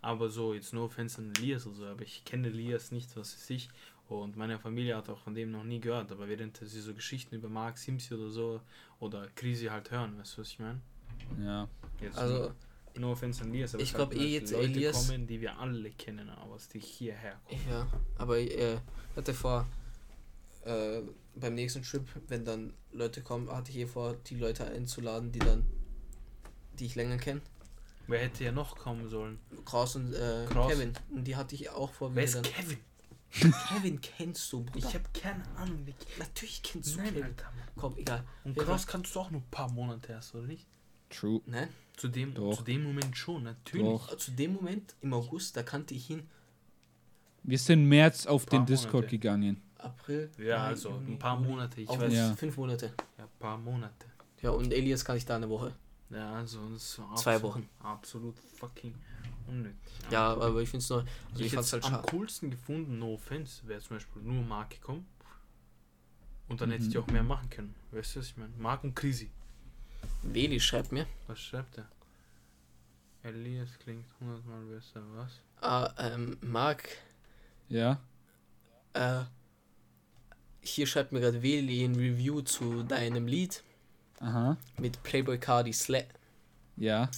Aber 0.00 0.28
so, 0.28 0.54
jetzt 0.54 0.72
nur 0.72 0.90
Fans 0.90 1.18
an 1.18 1.32
Elias 1.38 1.66
oder 1.66 1.74
so, 1.74 1.84
aber 1.86 2.02
ich 2.02 2.24
kenne 2.24 2.48
Elias 2.48 2.92
nicht, 2.92 3.16
was 3.16 3.34
weiß 3.34 3.50
ich. 3.50 3.68
Und 4.08 4.36
meine 4.36 4.58
Familie 4.58 4.96
hat 4.96 5.08
auch 5.10 5.18
von 5.18 5.34
dem 5.34 5.50
noch 5.50 5.64
nie 5.64 5.80
gehört, 5.80 6.10
aber 6.10 6.28
während 6.28 6.56
sie 6.56 6.80
so 6.80 6.94
Geschichten 6.94 7.34
über 7.34 7.48
Mark 7.48 7.76
Simpson 7.76 8.18
oder 8.18 8.30
so 8.30 8.60
oder 9.00 9.28
Krise 9.34 9.70
halt 9.70 9.90
hören, 9.90 10.18
weißt 10.18 10.36
du, 10.36 10.40
was 10.40 10.48
ich 10.48 10.58
meine? 10.58 10.80
Ja. 11.38 11.68
Jetzt 12.00 12.16
also, 12.16 12.52
no 12.96 13.12
offense 13.12 13.42
an 13.42 13.50
Elias, 13.50 13.74
aber 13.74 13.82
ich 13.82 13.92
glaube 13.92 14.16
halt 14.16 14.24
eh 14.24 14.32
jetzt 14.32 14.52
Leute 14.52 14.64
Elias 14.64 15.06
kommen, 15.06 15.26
die 15.26 15.40
wir 15.40 15.58
alle 15.58 15.90
kennen, 15.90 16.30
aber 16.30 16.56
die 16.72 16.78
hierher 16.78 17.38
kommen. 17.46 17.60
Ja, 17.70 17.86
aber 18.16 18.38
äh, 18.38 18.78
hatte 19.14 19.34
vor 19.34 19.66
äh, 20.64 21.02
beim 21.36 21.54
nächsten 21.54 21.82
Trip, 21.82 22.06
wenn 22.28 22.44
dann 22.44 22.72
Leute 22.92 23.22
kommen, 23.22 23.50
hatte 23.50 23.70
ich 23.70 23.78
eh 23.78 23.86
vor, 23.86 24.14
die 24.26 24.36
Leute 24.36 24.64
einzuladen, 24.64 25.32
die 25.32 25.38
dann, 25.38 25.64
die 26.78 26.86
ich 26.86 26.94
länger 26.94 27.18
kenne. 27.18 27.42
Wer 28.06 28.20
hätte 28.20 28.42
ja 28.42 28.52
noch 28.52 28.74
kommen 28.74 29.06
sollen? 29.08 29.38
Kraus 29.66 29.96
und 29.96 30.14
äh, 30.14 30.46
Kraus. 30.48 30.72
Kevin. 30.72 30.94
Und 31.10 31.24
die 31.24 31.36
hatte 31.36 31.54
ich 31.54 31.68
auch 31.68 31.92
vor. 31.92 32.14
Wer 32.14 32.24
ist 32.24 32.36
dann 32.36 32.42
Kevin? 32.42 32.78
Kevin 33.30 34.00
kennst 34.00 34.52
du, 34.52 34.64
Bruder. 34.64 34.78
Ich 34.78 34.94
habe 34.94 35.04
keine 35.12 35.44
Ahnung. 35.56 35.86
Wie... 35.86 35.94
Natürlich 36.18 36.62
kennst 36.62 36.94
du 36.94 36.98
Nein, 36.98 37.08
Kevin. 37.08 37.24
Alter. 37.24 37.52
Komm, 37.76 37.96
egal. 37.96 38.24
Und 38.44 38.56
Kraus 38.56 38.86
kannst 38.86 39.14
du 39.14 39.20
auch 39.20 39.30
nur 39.30 39.40
ein 39.40 39.50
paar 39.50 39.70
Monate 39.70 40.12
erst, 40.12 40.34
oder 40.34 40.46
nicht? 40.46 40.66
True. 41.10 41.40
Nein? 41.46 41.68
Zu 41.96 42.08
dem, 42.08 42.34
zu 42.34 42.62
dem 42.62 42.84
Moment 42.84 43.16
schon, 43.16 43.42
natürlich. 43.42 43.86
Doch. 43.86 44.16
Zu 44.16 44.30
dem 44.32 44.54
Moment, 44.54 44.94
im 45.00 45.12
August, 45.12 45.56
da 45.56 45.62
kannte 45.62 45.94
ich 45.94 46.10
ihn. 46.10 46.28
Wir 47.42 47.58
sind 47.58 47.86
März 47.86 48.26
auf 48.26 48.46
den 48.46 48.66
Discord 48.66 48.94
Monate. 48.94 49.10
gegangen. 49.10 49.62
April. 49.78 50.30
Ja, 50.38 50.58
Mai, 50.58 50.64
also 50.64 50.90
Juni, 50.90 51.12
ein 51.12 51.18
paar 51.18 51.40
Monate. 51.40 51.80
Ich 51.80 51.88
weiß. 51.88 52.12
Ja. 52.12 52.34
Fünf 52.34 52.56
Monate. 52.56 52.92
Ja, 53.16 53.24
ein 53.24 53.30
paar 53.38 53.58
Monate. 53.58 54.06
Ja, 54.42 54.50
und 54.50 54.72
Elias 54.72 55.04
kann 55.04 55.16
ich 55.16 55.24
da 55.24 55.36
eine 55.36 55.48
Woche. 55.48 55.74
Ja, 56.10 56.34
also 56.34 56.60
Zwei 57.16 57.40
Wochen. 57.42 57.68
Absolut 57.80 58.38
fucking 58.38 58.94
unnötig. 59.48 59.78
Ja, 60.10 60.34
ja 60.34 60.40
aber 60.40 60.60
ich 60.60 60.68
finde 60.68 60.82
es 60.82 60.90
nur. 60.90 61.00
Also 61.00 61.40
ich, 61.40 61.46
ich 61.46 61.52
fand's 61.52 61.72
halt 61.72 61.84
am 61.84 62.02
coolsten 62.02 62.50
gefunden, 62.50 62.98
no 62.98 63.14
offense, 63.14 63.66
wäre 63.66 63.80
zum 63.80 63.96
Beispiel 63.96 64.22
nur 64.22 64.42
Mark 64.44 64.70
gekommen. 64.70 65.06
Und 66.48 66.60
dann 66.60 66.68
mhm. 66.68 66.74
hätte 66.74 66.84
ich 66.86 66.94
mhm. 66.94 67.02
auch 67.02 67.06
mehr 67.08 67.22
machen 67.22 67.50
können. 67.50 67.74
Weißt 67.90 68.16
du, 68.16 68.20
was 68.20 68.26
ich 68.26 68.36
meine? 68.36 68.52
Mark 68.58 68.84
und 68.84 68.94
Krisi. 68.94 69.30
Weli 70.22 70.60
schreibt 70.60 70.92
mir. 70.92 71.06
Was 71.26 71.40
schreibt 71.40 71.78
er? 71.78 71.88
Elias 73.22 73.70
klingt 73.78 74.06
hundertmal 74.20 74.64
besser, 74.64 75.02
was? 75.14 75.32
Ah, 75.60 75.92
ähm, 75.98 76.38
Mark. 76.40 76.88
Ja. 77.68 78.00
Äh, 78.94 79.24
hier 80.60 80.86
schreibt 80.86 81.12
mir 81.12 81.20
gerade 81.20 81.42
Weli 81.42 81.84
ein 81.84 81.96
Review 81.96 82.42
zu 82.42 82.82
deinem 82.84 83.26
Lied. 83.26 83.62
Aha. 84.20 84.56
Mit 84.78 85.02
Playboy 85.02 85.38
Cardi 85.38 85.72
Slap. 85.72 86.08
Ja. 86.76 87.10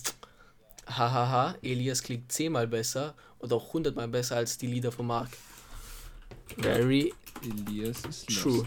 Hahaha, 0.87 1.57
Elias 1.62 2.03
klingt 2.03 2.33
zehnmal 2.33 2.66
besser 2.66 3.14
und 3.39 3.53
auch 3.53 3.72
hundertmal 3.72 4.09
besser 4.09 4.37
als 4.37 4.59
die 4.59 4.66
Lieder 4.66 4.93
von 4.93 5.07
Mark. 5.07 5.28
Very 6.59 7.12
Elias 7.43 8.05
ist 8.05 8.28
true. 8.28 8.66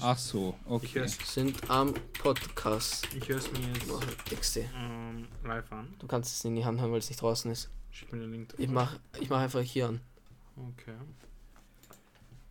Ach 0.00 0.18
so, 0.18 0.54
okay. 0.66 1.06
Sind 1.06 1.70
am 1.70 1.94
Podcast. 2.18 3.08
Ich 3.14 3.28
höre 3.28 3.38
es 3.38 3.50
mir 3.52 3.60
jetzt 3.60 4.26
Texte. 4.26 4.68
Ähm, 4.76 5.28
live 5.44 5.70
an. 5.72 5.94
Du 5.98 6.06
kannst 6.06 6.34
es 6.34 6.44
in 6.44 6.54
die 6.56 6.64
Hand 6.64 6.80
haben, 6.80 6.92
weil 6.92 6.98
es 6.98 7.08
nicht 7.08 7.22
draußen 7.22 7.50
ist. 7.50 7.70
Schick 7.90 8.12
mir 8.12 8.20
den 8.20 8.30
Link 8.30 8.54
Ich 8.58 8.68
mach, 8.68 8.98
ich 9.18 9.30
mach 9.30 9.40
einfach 9.40 9.60
hier 9.60 9.88
an. 9.88 10.00
Okay. 10.56 10.94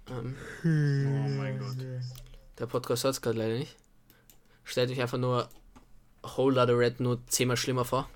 Ähm. 0.09 0.35
Oh 0.63 1.29
mein 1.37 1.59
Gott. 1.59 1.77
Der 2.57 2.65
Podcast 2.65 3.03
hört 3.03 3.13
es 3.13 3.21
gerade 3.21 3.37
leider 3.37 3.57
nicht. 3.57 3.75
Stellt 4.63 4.89
euch 4.91 5.01
einfach 5.01 5.17
nur 5.17 5.49
Whole 6.23 6.55
Lotta 6.55 6.73
Red 6.73 6.99
nur 6.99 7.25
zehnmal 7.27 7.57
schlimmer 7.57 7.85
vor. 7.85 8.09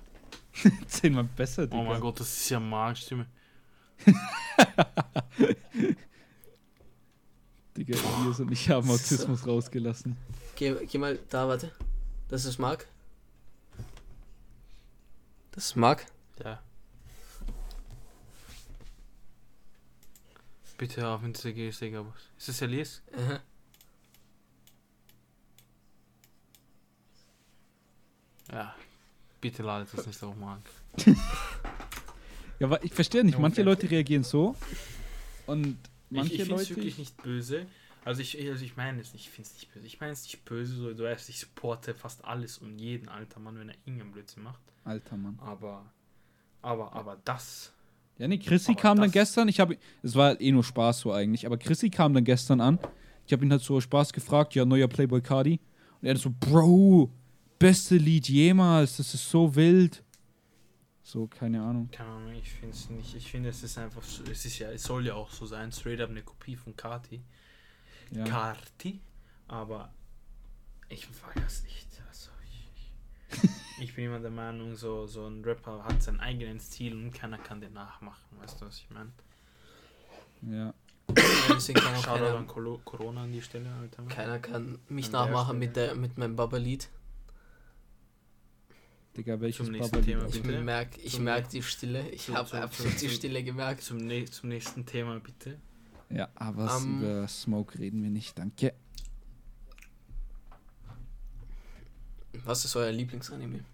zehnmal 0.86 1.24
besser, 1.24 1.66
Digga. 1.66 1.82
Oh 1.82 1.84
mein 1.84 2.00
Gott, 2.00 2.20
das 2.20 2.28
ist 2.28 2.48
ja 2.50 2.60
Markstimme. 2.60 3.26
Digga, 7.76 7.98
Elias 7.98 8.40
und 8.40 8.52
ich 8.52 8.70
haben 8.70 8.88
Autismus 8.88 9.42
so. 9.42 9.50
rausgelassen. 9.50 10.16
Geh, 10.56 10.74
geh 10.86 10.98
mal 10.98 11.18
da, 11.28 11.48
warte. 11.48 11.72
Das 12.28 12.44
ist 12.44 12.58
Mark. 12.58 12.86
Das 15.50 15.66
ist 15.66 15.76
Mark. 15.76 16.06
Ja. 16.42 16.62
Bitte 20.78 21.06
auf 21.08 21.22
Instagram, 21.22 21.70
Digga. 21.70 22.06
Ist 22.36 22.48
das 22.48 22.62
Elias? 22.62 23.02
Aha. 23.16 23.40
Ja, 28.52 28.74
bitte 29.44 29.62
ladet 29.62 29.90
das 29.92 30.06
nicht 30.06 30.22
auf 30.22 30.34
Mark. 30.36 30.62
ja, 31.06 32.66
aber 32.66 32.82
ich 32.82 32.94
verstehe 32.94 33.22
nicht. 33.22 33.38
Manche 33.38 33.62
Leute 33.62 33.90
reagieren 33.90 34.24
so 34.24 34.56
und 35.46 35.76
manche 36.08 36.32
ich, 36.32 36.40
ich 36.40 36.48
Leute. 36.48 36.62
Ich 36.62 36.70
wirklich 36.70 36.96
nicht 36.96 37.22
böse. 37.22 37.66
Also 38.06 38.22
ich, 38.22 38.40
also 38.48 38.64
ich 38.64 38.78
meine 38.78 39.02
es 39.02 39.12
nicht, 39.12 39.26
ich 39.26 39.30
finde 39.30 39.50
es 39.50 39.54
nicht 39.56 39.74
böse. 39.74 39.86
Ich 39.86 40.00
meine 40.00 40.12
es 40.12 40.22
nicht 40.22 40.46
böse, 40.46 40.74
so, 40.74 40.94
du 40.94 41.04
weißt, 41.04 41.28
ich 41.28 41.40
supporte 41.40 41.92
fast 41.92 42.24
alles 42.24 42.56
und 42.56 42.78
jeden 42.78 43.10
alter 43.10 43.38
Mann, 43.38 43.58
wenn 43.58 43.68
er 43.68 43.74
irgendeinen 43.84 44.12
Blödsinn 44.12 44.44
macht. 44.44 44.62
Alter 44.82 45.18
Mann. 45.18 45.38
Aber, 45.42 45.92
aber, 46.62 46.94
aber 46.94 47.18
das. 47.26 47.70
Ja, 48.16 48.26
nee, 48.26 48.38
Chrissy 48.38 48.74
kam 48.74 48.98
dann 48.98 49.10
gestern, 49.10 49.48
ich 49.48 49.60
habe, 49.60 49.76
es 50.02 50.14
war 50.14 50.40
eh 50.40 50.52
nur 50.52 50.64
Spaß 50.64 51.00
so 51.00 51.12
eigentlich, 51.12 51.44
aber 51.44 51.58
Chrissy 51.58 51.90
kam 51.90 52.14
dann 52.14 52.24
gestern 52.24 52.62
an. 52.62 52.78
Ich 53.26 53.32
habe 53.34 53.44
ihn 53.44 53.50
halt 53.50 53.60
so 53.60 53.78
Spaß 53.78 54.14
gefragt, 54.14 54.54
ja, 54.54 54.64
neuer 54.64 54.88
Playboy 54.88 55.20
Cardi. 55.20 55.60
Und 56.00 56.08
er 56.08 56.16
so, 56.16 56.32
Bro, 56.40 57.10
beste 57.58 57.96
Lied 57.96 58.28
jemals, 58.28 58.96
das 58.96 59.14
ist 59.14 59.28
so 59.28 59.54
wild. 59.54 60.02
So, 61.02 61.26
keine 61.26 61.62
Ahnung. 61.62 61.90
Keine 61.90 62.10
Ahnung, 62.10 62.32
ich 62.32 62.50
finde 62.50 62.74
es 62.74 62.88
nicht. 62.88 63.14
Ich 63.14 63.30
finde, 63.30 63.50
es 63.50 63.62
ist 63.62 63.76
einfach 63.78 64.02
so, 64.02 64.24
es 64.24 64.44
ist 64.46 64.58
ja, 64.58 64.70
es 64.70 64.82
soll 64.82 65.06
ja 65.06 65.14
auch 65.14 65.30
so 65.30 65.44
sein, 65.44 65.70
straight 65.70 66.00
up 66.00 66.10
eine 66.10 66.22
Kopie 66.22 66.56
von 66.56 66.74
Kati. 66.74 67.22
Ja. 68.10 68.24
Kati, 68.24 69.00
aber 69.46 69.92
ich 70.88 71.06
feiere 71.06 71.46
es 71.46 71.62
nicht. 71.64 71.88
Also 72.08 72.30
ich, 72.44 73.42
ich, 73.42 73.82
ich, 73.82 73.94
bin 73.94 74.06
immer 74.06 74.20
der 74.20 74.30
Meinung, 74.30 74.74
so, 74.76 75.06
so 75.06 75.26
ein 75.26 75.44
Rapper 75.44 75.84
hat 75.84 76.02
seinen 76.02 76.20
eigenen 76.20 76.58
Stil 76.58 76.94
und 76.94 77.12
keiner 77.12 77.38
kann 77.38 77.60
den 77.60 77.74
nachmachen. 77.74 78.38
Weißt 78.40 78.60
du, 78.60 78.66
was 78.66 78.78
ich 78.78 78.88
meine? 78.90 79.12
Ja. 80.42 80.74
Shoutout 82.00 82.36
an 82.36 82.46
Corona 82.46 83.24
an 83.24 83.32
die 83.32 83.42
Stelle, 83.42 83.70
Alter. 83.74 84.02
Keiner 84.04 84.38
kann 84.38 84.78
mich 84.88 85.12
nachmachen 85.12 85.58
mit, 85.58 85.76
der, 85.76 85.94
mit 85.94 86.16
meinem 86.16 86.34
Baba-Lied. 86.34 86.88
Digga, 89.16 89.40
welches 89.40 89.66
zum 89.66 89.72
nächsten 89.72 90.02
Thema, 90.02 90.24
bitte. 90.24 90.38
Ich 90.38 90.60
merke 90.60 91.00
ich 91.00 91.18
merk 91.20 91.48
die 91.48 91.62
Stille. 91.62 92.08
Ich 92.10 92.28
habe 92.30 92.62
absolut 92.62 93.00
die 93.00 93.08
Stille 93.08 93.44
gemerkt. 93.44 93.82
Zum, 93.82 93.98
ne 93.98 94.24
zum 94.24 94.48
nächsten 94.48 94.84
Thema, 94.84 95.20
bitte. 95.20 95.58
Ja, 96.10 96.28
aber 96.34 96.76
um, 96.76 96.98
über 96.98 97.28
Smoke 97.28 97.78
reden 97.78 98.02
wir 98.02 98.10
nicht, 98.10 98.38
danke. 98.38 98.74
Was 102.44 102.64
ist 102.64 102.76
euer 102.76 102.92
Lieblingsanime? 102.92 103.64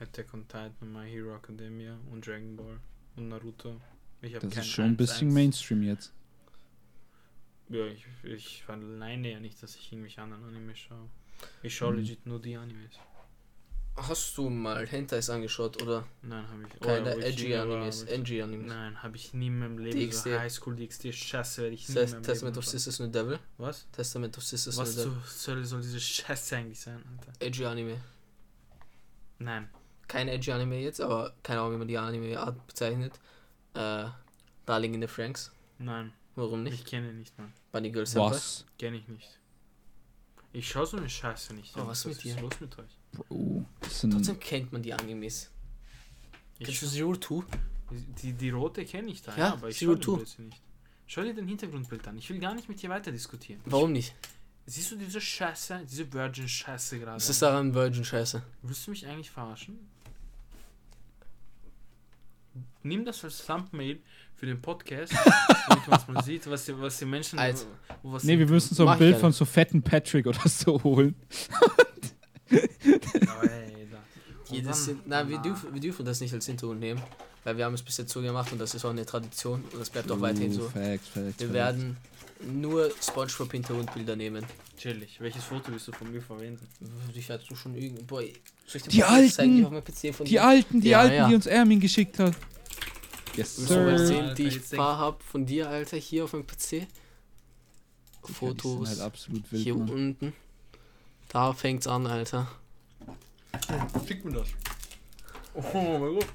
Attack 0.00 0.34
on 0.34 0.48
Titan, 0.48 0.92
My 0.92 1.08
Hero 1.08 1.36
Academia 1.36 1.96
und 2.10 2.26
Dragon 2.26 2.56
Ball 2.56 2.80
und 3.16 3.28
Naruto. 3.28 3.80
Ich 4.22 4.32
das 4.32 4.56
ist 4.56 4.66
schon 4.66 4.86
ein 4.86 4.96
bisschen. 4.96 5.32
Mainstream 5.32 5.82
jetzt. 5.82 6.12
Ja, 7.68 7.86
ich, 7.86 8.06
ich 8.24 8.62
verneine 8.64 9.32
ja 9.32 9.40
nicht, 9.40 9.62
dass 9.62 9.76
ich 9.76 9.92
irgendwelche 9.92 10.20
anderen 10.22 10.44
Anime 10.44 10.74
schaue. 10.74 11.08
Ich 11.62 11.76
schaue 11.76 11.92
mhm. 11.92 11.98
legit 11.98 12.26
nur 12.26 12.40
die 12.40 12.56
Animes. 12.56 12.98
Hast 13.94 14.38
du 14.38 14.48
mal 14.48 14.86
Hentais 14.86 15.28
angeschaut 15.28 15.82
oder? 15.82 16.06
Nein, 16.22 16.48
habe 16.48 16.62
ich. 16.62 16.80
Keine 16.80 17.10
edgy 17.16 17.54
Animes, 17.54 18.04
edgy 18.04 18.40
Animes. 18.40 18.68
Nein, 18.68 19.02
habe 19.02 19.16
ich 19.16 19.34
nie 19.34 19.48
in 19.48 19.58
meinem 19.58 19.78
Leben. 19.78 19.98
DxD. 19.98 20.30
So 20.30 20.38
Highschool 20.38 20.76
DxD 20.76 21.12
Scheiße 21.12 21.62
werde 21.62 21.74
ich 21.74 21.88
nie 21.88 21.94
Test, 21.94 22.22
Testament 22.22 22.56
of 22.56 22.66
Sisters 22.66 23.00
No 23.00 23.06
Devil. 23.08 23.38
Was? 23.58 23.86
Testament 23.92 24.36
of 24.38 24.44
Sisters 24.44 24.78
Was 24.78 24.96
No 24.96 25.04
Devil. 25.04 25.18
Was 25.22 25.44
soll, 25.44 25.64
soll 25.64 25.80
diese 25.82 26.00
Scheiße 26.00 26.56
eigentlich 26.56 26.80
sein, 26.80 27.02
Alter? 27.18 27.32
Edgy 27.40 27.66
Anime. 27.66 28.00
Nein. 29.38 29.68
Kein 30.08 30.28
edgy 30.28 30.52
Anime 30.52 30.78
jetzt, 30.80 31.00
aber 31.00 31.34
keine 31.42 31.60
Ahnung, 31.60 31.74
wie 31.74 31.78
man 31.78 31.88
die 31.88 31.98
Anime-Art 31.98 32.66
bezeichnet. 32.66 33.18
Äh, 33.74 34.06
Darling 34.66 34.94
in 34.94 35.02
the 35.02 35.06
Franks. 35.06 35.52
Nein. 35.78 36.12
Warum 36.34 36.62
nicht? 36.62 36.74
Ich 36.74 36.84
kenne 36.84 37.12
nicht, 37.12 37.36
Mann. 37.38 37.52
Bunny 37.72 37.90
Girl 37.90 38.06
Was? 38.14 38.64
Kenne 38.78 38.96
ich 38.96 39.08
nicht. 39.08 39.38
Ich 40.52 40.68
schaue 40.68 40.86
so 40.86 40.96
eine 40.96 41.08
Scheiße 41.08 41.54
nicht. 41.54 41.76
Oh, 41.76 41.80
was, 41.86 41.88
was 41.88 42.06
mit 42.06 42.24
dir? 42.24 42.34
Was 42.36 42.36
ist 42.36 42.42
los 42.42 42.60
mit 42.60 42.78
euch? 42.78 42.98
Bro. 43.12 43.64
Trotzdem 43.80 44.40
kennt 44.40 44.72
man 44.72 44.82
die 44.82 44.92
Animes. 44.92 45.50
Kennst 46.58 46.82
du 46.82 46.86
Zero 46.86 47.16
Two? 47.16 47.44
Die, 48.22 48.32
die 48.32 48.50
rote 48.50 48.84
kenne 48.84 49.10
ich 49.10 49.22
da, 49.22 49.32
ja, 49.32 49.38
ja 49.38 49.52
aber 49.52 49.68
ich 49.68 49.76
Zero 49.76 49.96
Two. 49.96 50.16
nicht. 50.16 50.60
Schau 51.06 51.22
dir 51.22 51.34
den 51.34 51.46
Hintergrundbild 51.46 52.06
an. 52.08 52.16
Ich 52.16 52.30
will 52.30 52.38
gar 52.38 52.54
nicht 52.54 52.68
mit 52.68 52.80
dir 52.80 52.88
weiter 52.88 53.12
diskutieren. 53.12 53.60
Warum 53.66 53.92
nicht? 53.92 54.14
Siehst 54.64 54.92
du 54.92 54.96
diese 54.96 55.20
Scheiße, 55.20 55.82
diese 55.90 56.10
Virgin-Scheiße 56.10 56.98
gerade? 56.98 57.16
Was 57.16 57.28
ist 57.28 57.42
daran 57.42 57.74
Virgin-Scheiße? 57.74 58.42
Willst 58.62 58.86
du 58.86 58.92
mich 58.92 59.06
eigentlich 59.06 59.30
verarschen? 59.30 59.78
Nimm 62.82 63.04
das 63.04 63.22
als 63.24 63.44
Thumbnail 63.44 64.00
für 64.36 64.46
den 64.46 64.60
Podcast, 64.60 65.12
damit 65.68 65.88
man 65.88 66.14
mal 66.14 66.22
sieht, 66.22 66.48
was 66.48 66.64
die, 66.64 66.78
was 66.78 66.98
die 66.98 67.04
Menschen. 67.04 67.38
Also, 67.38 67.66
was 68.02 68.24
nee, 68.24 68.38
wir 68.38 68.48
müssen 68.48 68.74
so 68.74 68.86
ein 68.86 68.98
Bild 68.98 69.18
von 69.18 69.32
so 69.32 69.44
fetten 69.44 69.82
Patrick 69.82 70.26
oder 70.26 70.48
so 70.48 70.82
holen. 70.82 71.14
Jedes 74.50 74.84
Sin 74.84 75.00
Nein, 75.06 75.28
wir 75.28 75.38
dürfen, 75.38 75.72
wir 75.72 75.80
dürfen 75.80 76.04
das 76.04 76.20
nicht 76.20 76.34
als 76.34 76.46
Hintergrund 76.46 76.80
nehmen, 76.80 77.02
weil 77.44 77.56
wir 77.56 77.64
haben 77.64 77.74
es 77.74 77.82
bis 77.82 77.96
jetzt 77.96 78.12
so 78.12 78.20
gemacht 78.20 78.52
und 78.52 78.58
das 78.58 78.74
ist 78.74 78.84
auch 78.84 78.90
eine 78.90 79.06
Tradition 79.06 79.64
und 79.72 79.80
das 79.80 79.90
bleibt 79.90 80.10
auch 80.10 80.18
uh, 80.18 80.20
weiterhin 80.20 80.52
so. 80.52 80.68
Facts, 80.68 81.08
facts, 81.08 81.38
wir 81.38 81.48
facts. 81.48 81.52
werden 81.52 81.96
nur 82.40 82.90
Spongebob 83.00 83.52
Hintergrundbilder 83.52 84.16
nehmen. 84.16 84.44
Chillig. 84.76 85.20
Welches 85.20 85.44
Foto 85.44 85.70
willst 85.70 85.88
du 85.88 85.92
von 85.92 86.10
mir 86.10 86.20
verwenden? 86.20 86.66
Ich 87.14 87.30
hatte 87.30 87.44
du 87.48 87.54
schon 87.54 87.74
irgendwo. 87.74 88.20
Die 88.20 89.04
alten, 89.04 89.40
die 90.24 90.38
alten, 90.38 90.80
die 90.80 90.88
ja, 90.88 91.00
alten, 91.00 91.14
ja. 91.14 91.28
die 91.28 91.34
uns 91.34 91.46
Ermin 91.46 91.80
geschickt 91.80 92.18
hat. 92.18 92.34
Yes, 93.36 93.56
sir. 93.56 93.98
sehen, 93.98 94.34
die 94.34 94.48
ich 94.48 94.70
paar 94.70 94.98
hab 94.98 95.22
von 95.22 95.46
dir, 95.46 95.68
Alter, 95.68 95.96
hier 95.96 96.24
auf 96.24 96.32
dem 96.32 96.46
PC. 96.46 96.86
Die 98.28 98.32
Fotos. 98.32 98.88
Halt 98.88 99.00
absolut 99.00 99.50
wild, 99.50 99.62
hier 99.62 99.74
Mann. 99.74 99.88
unten. 99.88 100.32
Da 101.32 101.54
fängt's 101.54 101.86
an, 101.86 102.06
Alter. 102.06 102.46
Schick 104.06 104.22
mir 104.22 104.32
das. 104.32 104.48
Oh 105.54 105.98
mein 105.98 106.14
Gott. 106.14 106.26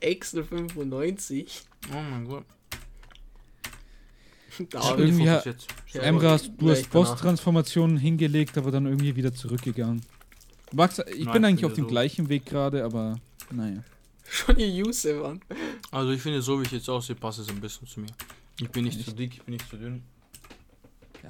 Excel 0.00 0.42
95. 0.42 1.62
Oh 1.90 2.00
mein 2.00 2.26
Gott. 2.26 2.44
Da 4.70 4.96
irgendwie 4.96 5.28
ha 5.28 5.42
ja, 5.92 6.00
Emra, 6.00 6.38
du 6.38 6.70
hast 6.70 6.88
Boss-Transformationen 6.88 7.98
hingelegt, 7.98 8.56
aber 8.56 8.70
dann 8.70 8.86
irgendwie 8.86 9.14
wieder 9.14 9.34
zurückgegangen. 9.34 10.00
Max, 10.72 10.98
ich 10.98 11.24
Nein, 11.26 11.32
bin 11.34 11.44
eigentlich 11.44 11.66
auf 11.66 11.74
dem 11.74 11.84
so. 11.84 11.90
gleichen 11.90 12.30
Weg 12.30 12.46
gerade, 12.46 12.84
aber 12.84 13.20
naja. 13.50 13.84
Schon 14.26 14.58
ihr 14.58 14.70
Yusuf 14.70 15.22
an. 15.22 15.42
Also 15.90 16.10
ich 16.12 16.22
finde, 16.22 16.40
so 16.40 16.58
wie 16.58 16.64
ich 16.64 16.72
jetzt 16.72 16.88
aussehe, 16.88 17.16
passt 17.16 17.40
es 17.40 17.50
ein 17.50 17.60
bisschen 17.60 17.86
zu 17.86 18.00
mir. 18.00 18.08
Ich 18.58 18.70
bin 18.70 18.84
nicht 18.84 18.98
Echt? 18.98 19.10
zu 19.10 19.14
dick, 19.14 19.34
ich 19.34 19.42
bin 19.42 19.52
nicht 19.52 19.68
zu 19.68 19.76
dünn. 19.76 20.02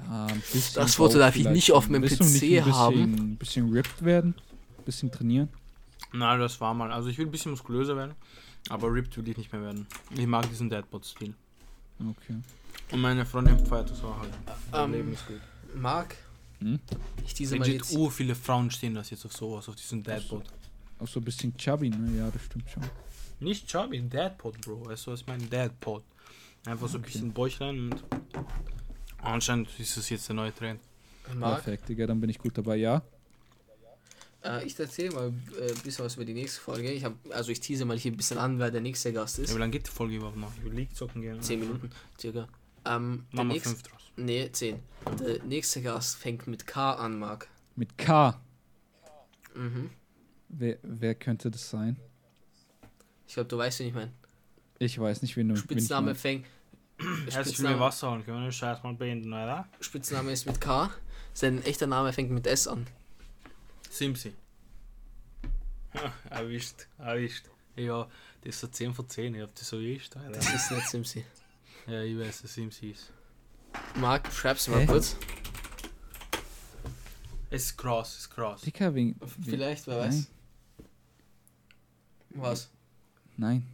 Ja, 0.05 0.25
ein 0.27 0.39
bisschen 0.39 0.81
das 0.81 0.95
Foto 0.95 1.17
darf 1.17 1.35
ich 1.35 1.47
nicht 1.47 1.71
auf 1.71 1.89
meinem 1.89 2.03
PC 2.03 2.11
nicht 2.11 2.21
ein 2.21 2.27
bisschen, 2.27 2.75
haben. 2.75 3.03
Ein 3.03 3.35
bisschen 3.37 3.71
ripped 3.71 4.03
werden, 4.03 4.35
ein 4.77 4.83
bisschen 4.83 5.11
trainieren. 5.11 5.49
Nein, 6.13 6.39
das 6.39 6.59
war 6.61 6.73
mal. 6.73 6.91
Also 6.91 7.09
ich 7.09 7.17
will 7.17 7.25
ein 7.25 7.31
bisschen 7.31 7.51
muskulöser 7.51 7.95
werden, 7.95 8.15
aber 8.69 8.93
ripped 8.93 9.17
will 9.17 9.27
ich 9.27 9.37
nicht 9.37 9.51
mehr 9.51 9.61
werden. 9.61 9.87
Ich 10.15 10.27
mag 10.27 10.49
diesen 10.49 10.69
Deadbot-Stil. 10.69 11.33
Okay. 11.99 12.35
Und 12.91 13.01
meine 13.01 13.25
Freundin 13.25 13.65
feiert 13.65 13.89
das 13.89 14.03
auch 14.03 14.19
halt. 14.19 14.31
Ähm, 14.73 14.91
Leben 14.91 15.13
ist 15.13 15.27
gut. 15.27 15.41
Marc, 15.75 16.15
hm? 16.59 16.79
ich 17.25 17.33
diese 17.33 17.57
mal 17.57 17.67
jetzt... 17.67 17.95
Oh, 17.95 18.09
viele 18.09 18.35
Frauen 18.35 18.71
stehen 18.71 18.93
das 18.93 19.09
jetzt 19.09 19.25
auf 19.25 19.33
sowas, 19.33 19.67
auf 19.67 19.75
diesen 19.75 20.03
Deadbot. 20.03 20.45
Auch 20.99 21.07
so 21.07 21.19
ein 21.19 21.23
bisschen 21.23 21.55
chubby, 21.57 21.89
ne? 21.89 22.17
Ja, 22.17 22.29
das 22.31 22.43
stimmt 22.43 22.69
schon. 22.69 22.83
Nicht 23.39 23.67
chubby, 23.67 24.01
Deadpot, 24.01 24.59
Bro. 24.61 24.85
Weißt 24.87 25.07
du, 25.07 25.11
was 25.11 25.21
ich 25.21 25.27
meine? 25.27 25.43
Deadpot. 25.43 26.03
Einfach 26.65 26.87
so 26.87 26.97
ein 26.97 27.03
bisschen 27.03 27.31
Bäuchlein 27.31 27.91
und 27.91 28.03
anscheinend 29.21 29.69
ist 29.79 29.97
das 29.97 30.09
jetzt 30.09 30.27
der 30.27 30.35
neue 30.35 30.53
Trend. 30.53 30.79
Marc? 31.35 31.63
Perfekt, 31.63 31.89
Digga, 31.89 32.07
dann 32.07 32.21
bin 32.21 32.29
ich 32.29 32.39
gut 32.39 32.57
dabei, 32.57 32.77
ja? 32.77 33.01
Äh, 34.43 34.65
ich 34.65 34.79
erzähle 34.79 35.13
mal 35.13 35.33
äh, 35.59 35.71
ein 35.71 35.81
bisschen 35.83 36.05
was 36.05 36.15
über 36.15 36.25
die 36.25 36.33
nächste 36.33 36.61
Folge. 36.61 36.91
Ich 36.91 37.03
hab, 37.03 37.13
also 37.31 37.51
ich 37.51 37.59
tease 37.59 37.85
mal 37.85 37.97
hier 37.97 38.11
ein 38.11 38.17
bisschen 38.17 38.37
an, 38.37 38.59
wer 38.59 38.71
der 38.71 38.81
nächste 38.81 39.11
Gast 39.11 39.39
ist. 39.39 39.49
Ja, 39.49 39.55
wie 39.55 39.59
lange 39.59 39.71
geht 39.71 39.87
die 39.87 39.91
Folge 39.91 40.15
überhaupt 40.15 40.37
noch? 40.37 40.51
Ich 40.57 40.63
will 40.63 40.73
League 40.73 40.95
zocken 40.95 41.21
gerne. 41.21 41.41
10 41.41 41.59
Minuten, 41.59 41.89
circa. 42.19 42.47
Ähm, 42.85 43.25
Machen 43.31 43.53
wir 43.53 43.61
5 43.61 43.83
draus. 43.83 44.01
Nee, 44.15 44.49
10. 44.51 44.79
Der 45.19 45.43
nächste 45.43 45.81
Gast 45.81 46.17
fängt 46.17 46.47
mit 46.47 46.65
K 46.65 46.93
an, 46.93 47.19
Marc. 47.19 47.49
Mit 47.75 47.97
K? 47.97 48.39
Mhm. 49.53 49.89
Wer, 50.49 50.77
wer 50.81 51.15
könnte 51.15 51.51
das 51.51 51.69
sein? 51.69 51.97
Ich 53.27 53.33
glaube, 53.33 53.49
du 53.49 53.57
weißt, 53.57 53.79
wen 53.79 53.87
ich 53.87 53.93
meine. 53.93 54.11
Ich 54.79 54.97
weiß 54.97 55.21
nicht, 55.21 55.35
wen 55.35 55.49
du 55.49 55.55
Spitzname 55.55 56.15
fängt. 56.15 56.45
Spitzname, 56.99 57.79
Wasser 57.79 58.11
und 58.11 58.25
können 58.25 58.43
wir 58.43 58.51
Scheiß 58.51 58.81
mal 58.83 58.93
beenden, 58.93 59.31
oder? 59.31 59.67
Spitzname 59.79 60.31
ist 60.31 60.45
mit 60.45 60.59
K. 60.59 60.89
Sein 61.33 61.63
echter 61.63 61.85
Name 61.85 62.11
fängt 62.11 62.31
mit 62.31 62.47
S 62.47 62.67
an. 62.67 62.87
Simsi. 63.89 64.33
erwischt, 66.29 66.87
erwischt. 66.97 67.45
Ja, 67.75 68.07
das 68.41 68.55
ist 68.55 68.61
so 68.61 68.67
10 68.67 68.93
von 68.93 69.07
10, 69.07 69.35
ich 69.35 69.41
hab 69.41 69.53
das 69.53 69.67
so 69.69 69.77
erwischt. 69.77 70.15
Das 70.31 70.53
ist 70.53 70.71
nicht 70.71 70.89
Simsi. 70.89 71.25
Ja, 71.85 72.01
ich 72.01 72.17
weiß, 72.17 72.41
dass 72.41 72.53
Simsi 72.53 72.91
ist. 72.91 73.11
Marc, 73.95 74.31
schreib's 74.31 74.67
mal 74.67 74.85
kurz. 74.85 75.15
Es 77.49 77.65
ist 77.65 77.77
krass, 77.77 78.09
es 78.13 78.19
ist 78.21 78.29
krass. 78.31 78.61
Dicker, 78.61 78.93
wegen, 78.93 79.19
Vielleicht, 79.45 79.87
wer 79.87 79.99
weiß. 79.99 80.27
Was? 82.31 82.69
Nein. 83.37 83.65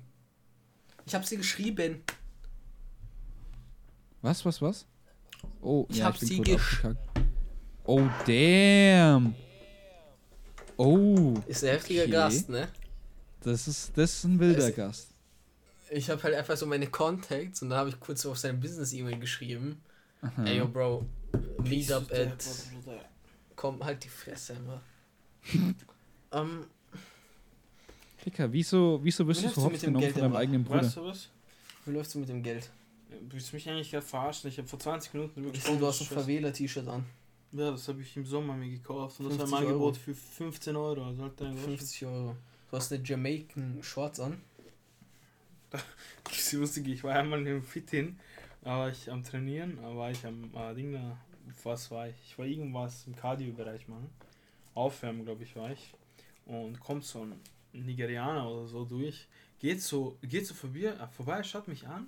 Ich 1.05 1.15
hab 1.15 1.26
sie 1.26 1.38
geschrieben. 1.38 2.03
Was, 4.24 4.45
was, 4.45 4.61
was? 4.61 4.86
Oh, 5.61 5.86
ich 5.89 5.97
ja, 5.97 6.05
hab 6.05 6.15
ich 6.15 6.21
sie 6.21 6.39
geschrieben. 6.39 6.97
Oh, 7.84 8.07
damn. 8.26 9.36
Oh. 10.78 11.34
Ist 11.45 11.65
ein 11.65 11.71
heftiger 11.71 12.03
okay. 12.03 12.11
Gast, 12.11 12.47
ne? 12.47 12.69
Das 13.41 13.67
ist, 13.67 13.91
das 13.97 14.13
ist 14.13 14.24
ein 14.24 14.39
wilder 14.39 14.69
es, 14.69 14.76
Gast. 14.76 15.09
Ich 15.89 16.09
habe 16.09 16.24
halt 16.24 16.36
einfach 16.36 16.55
so 16.55 16.65
meine 16.65 16.88
Contacts 16.88 17.61
und 17.61 17.69
da 17.69 17.76
habe 17.76 17.89
ich 17.89 17.99
kurz 17.99 18.26
auf 18.26 18.38
seine 18.38 18.57
Business-E-Mail 18.59 19.19
geschrieben. 19.19 19.82
Aha. 20.21 20.45
Ey, 20.45 20.59
yo, 20.59 20.69
Bro, 20.69 21.05
Meetup 21.61 22.09
at. 22.13 22.45
Komm, 23.57 23.84
halt 23.84 24.05
die 24.05 24.09
Fresse 24.09 24.53
immer. 24.53 24.82
ähm. 26.32 26.67
Dicker, 28.26 28.49
wieso, 28.53 29.01
wieso 29.03 29.28
wirst 29.28 29.43
du 29.43 29.49
so 29.49 29.63
hops 29.63 29.82
genommen 29.82 30.09
von 30.13 30.21
deinem 30.21 30.36
eigenen 30.38 30.63
Bruder? 30.63 30.84
Weißt 30.84 30.95
du 30.95 31.03
was? 31.03 31.28
Wie 31.86 31.91
läufst 31.91 32.15
du 32.15 32.19
mit 32.19 32.30
dem 32.30 32.41
Geld? 32.41 32.71
Du 33.22 33.34
willst 33.34 33.53
mich 33.53 33.70
eigentlich 33.70 33.91
gerade 33.91 34.05
verarschen. 34.05 34.49
Ich 34.49 34.57
habe 34.57 34.68
vor 34.68 34.80
20 34.80 35.14
Minuten 35.14 35.43
wirklich. 35.43 35.68
Ich 35.68 35.78
du 35.78 35.86
hast 35.86 36.01
ein 36.01 36.07
Favela-T-Shirt 36.07 36.88
an. 36.88 37.05
Ja, 37.51 37.70
das 37.72 37.88
habe 37.88 38.01
ich 38.01 38.18
im 38.18 38.26
Sommer 38.26 38.55
mir 38.55 38.70
gekauft 38.70 39.20
und 39.20 39.30
das 39.30 39.51
war 39.51 39.59
ein 39.59 39.66
Angebot 39.66 39.95
für 39.95 40.16
15 40.16 40.76
Euro. 40.76 41.05
Also 41.05 41.24
halt 41.24 41.38
50 41.38 42.05
Euro. 42.05 42.36
Du 42.70 42.78
hast 42.78 42.91
eine 42.91 43.03
Jamaican 43.03 43.78
Shorts 43.82 44.20
an. 44.20 44.41
Das 46.24 46.39
ist 46.39 46.53
lustig, 46.53 46.88
ich 46.88 47.03
war 47.03 47.16
einmal 47.16 47.45
im 47.45 47.64
Fit 47.64 47.89
hin, 47.89 48.18
war 48.61 48.89
ich 48.89 49.11
am 49.11 49.24
Trainieren, 49.24 49.78
war 49.84 50.09
ich 50.09 50.26
am 50.26 50.49
äh, 50.55 50.74
Ding 50.74 50.93
da, 50.93 51.18
was 51.64 51.91
war 51.91 52.07
ich? 52.07 52.16
Ich 52.26 52.38
war 52.38 52.45
irgendwas 52.45 53.05
im 53.07 53.16
Cardio-Bereich 53.16 53.88
machen. 53.88 54.09
Aufwärmen, 54.74 55.26
glaube 55.26 55.43
ich, 55.43 55.55
war 55.55 55.72
ich. 55.72 55.93
Und 56.45 56.80
kommt 56.80 57.03
so 57.03 57.24
ein 57.24 57.34
Nigerianer 57.74 58.49
oder 58.49 58.68
so 58.68 58.86
durch, 58.86 59.28
geht 59.59 59.82
so, 59.82 60.18
geht 60.22 60.47
so 60.47 60.53
vorbei, 60.53 60.86
äh, 60.86 61.07
vorbei, 61.07 61.43
schaut 61.43 61.68
mich 61.68 61.86
an 61.88 62.07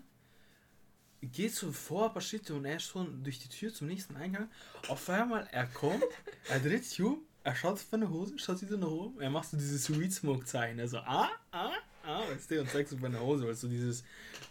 geht 1.31 1.53
so 1.53 1.71
vor 1.71 2.07
ein 2.07 2.13
paar 2.13 2.21
Schritte 2.21 2.53
und 2.53 2.65
er 2.65 2.77
ist 2.77 2.83
schon 2.83 3.23
durch 3.23 3.39
die 3.39 3.49
Tür 3.49 3.73
zum 3.73 3.87
nächsten 3.87 4.15
Eingang. 4.15 4.49
Auf 4.87 5.09
einmal, 5.09 5.47
er 5.51 5.67
kommt, 5.67 6.03
er 6.49 6.59
dreht 6.59 6.85
sich 6.85 7.01
um, 7.01 7.21
er 7.43 7.55
schaut 7.55 7.73
auf 7.73 7.85
seine 7.89 8.09
Hose, 8.09 8.37
schaut 8.39 8.61
wieder 8.61 8.77
nach 8.77 8.87
oben, 8.87 9.21
er 9.21 9.29
macht 9.29 9.49
so 9.49 9.57
dieses 9.57 9.85
Sweet 9.85 10.13
Smoke 10.13 10.45
Zeichen. 10.45 10.79
Also, 10.79 10.97
ah, 10.97 11.29
ah, 11.51 11.71
ah, 12.03 12.21
weißt 12.29 12.51
du, 12.51 12.61
und 12.61 12.69
zeigt 12.69 12.89
so 12.89 12.97
bei 12.97 13.09
Hose, 13.19 13.45
weil 13.45 13.55
so 13.55 13.67
dieses, 13.67 14.03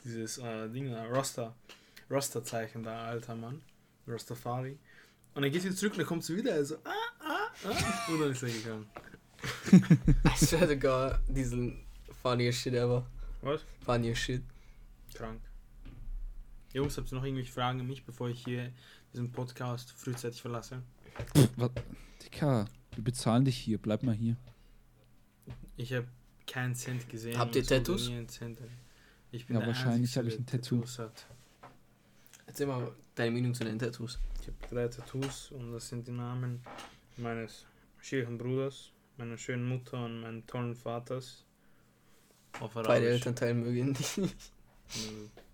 dieses 0.04 0.38
äh, 0.38 0.68
Ding, 0.68 0.88
äh, 0.88 1.00
Roster, 1.06 1.54
Roster 2.10 2.44
Zeichen 2.44 2.82
da, 2.82 3.06
alter 3.06 3.34
Mann, 3.34 3.62
Rastafari. 4.06 4.78
Und 5.34 5.42
er 5.42 5.50
geht 5.50 5.64
wieder 5.64 5.74
zurück 5.74 5.94
und 5.94 6.00
er 6.00 6.06
kommt 6.06 6.24
so 6.24 6.36
wieder, 6.36 6.54
also, 6.54 6.76
ah, 6.84 6.90
ah, 7.20 7.50
ah, 7.64 8.12
und 8.12 8.20
dann 8.20 8.30
ist 8.30 8.42
er 8.42 8.50
gegangen. 8.50 8.86
I 10.24 10.36
swear 10.36 10.66
to 10.66 10.76
God, 10.76 11.18
diesen 11.28 11.84
funniest 12.22 12.60
shit 12.60 12.74
ever. 12.74 13.04
Was? 13.42 13.60
Funniest 13.84 14.22
shit. 14.22 14.42
Krank. 15.14 15.40
Jungs, 16.74 16.98
habt 16.98 17.12
ihr 17.12 17.14
noch 17.14 17.24
irgendwelche 17.24 17.52
Fragen 17.52 17.80
an 17.80 17.86
mich, 17.86 18.04
bevor 18.04 18.28
ich 18.28 18.44
hier 18.44 18.72
diesen 19.12 19.30
Podcast 19.30 19.92
frühzeitig 19.92 20.42
verlasse? 20.42 20.82
Was? 21.56 21.70
Dicker, 22.20 22.66
wir 22.96 23.04
bezahlen 23.04 23.44
dich 23.44 23.56
hier, 23.56 23.78
bleib 23.78 24.02
mal 24.02 24.14
hier. 24.14 24.36
Ich 25.76 25.92
habe 25.92 26.08
keinen 26.48 26.74
Cent 26.74 27.08
gesehen. 27.08 27.38
Habt 27.38 27.54
ihr 27.54 27.64
Tattoos? 27.64 28.10
Ich 29.30 29.46
bin 29.46 29.60
ja, 29.60 29.64
wahrscheinlich 29.64 30.16
habe 30.16 30.26
ich 30.26 30.36
ein 30.36 30.46
Tattoo. 30.46 30.84
Hat. 30.98 31.26
Erzähl 32.46 32.66
mal 32.66 32.90
deine 33.14 33.30
Meinung 33.30 33.54
zu 33.54 33.62
den 33.62 33.78
Tattoos. 33.78 34.18
Ich 34.40 34.48
habe 34.48 34.56
drei 34.68 34.88
Tattoos 34.88 35.52
und 35.52 35.72
das 35.72 35.88
sind 35.88 36.08
die 36.08 36.12
Namen 36.12 36.60
meines 37.16 37.66
schönen 38.00 38.36
Bruders, 38.36 38.90
meiner 39.16 39.38
schönen 39.38 39.68
Mutter 39.68 40.04
und 40.04 40.22
meines 40.22 40.44
tollen 40.46 40.74
Vaters. 40.74 41.44
Beide 42.74 43.10
Elternteile 43.10 43.54
mögen 43.54 43.94
dich 43.94 44.16
nicht. 44.16 44.52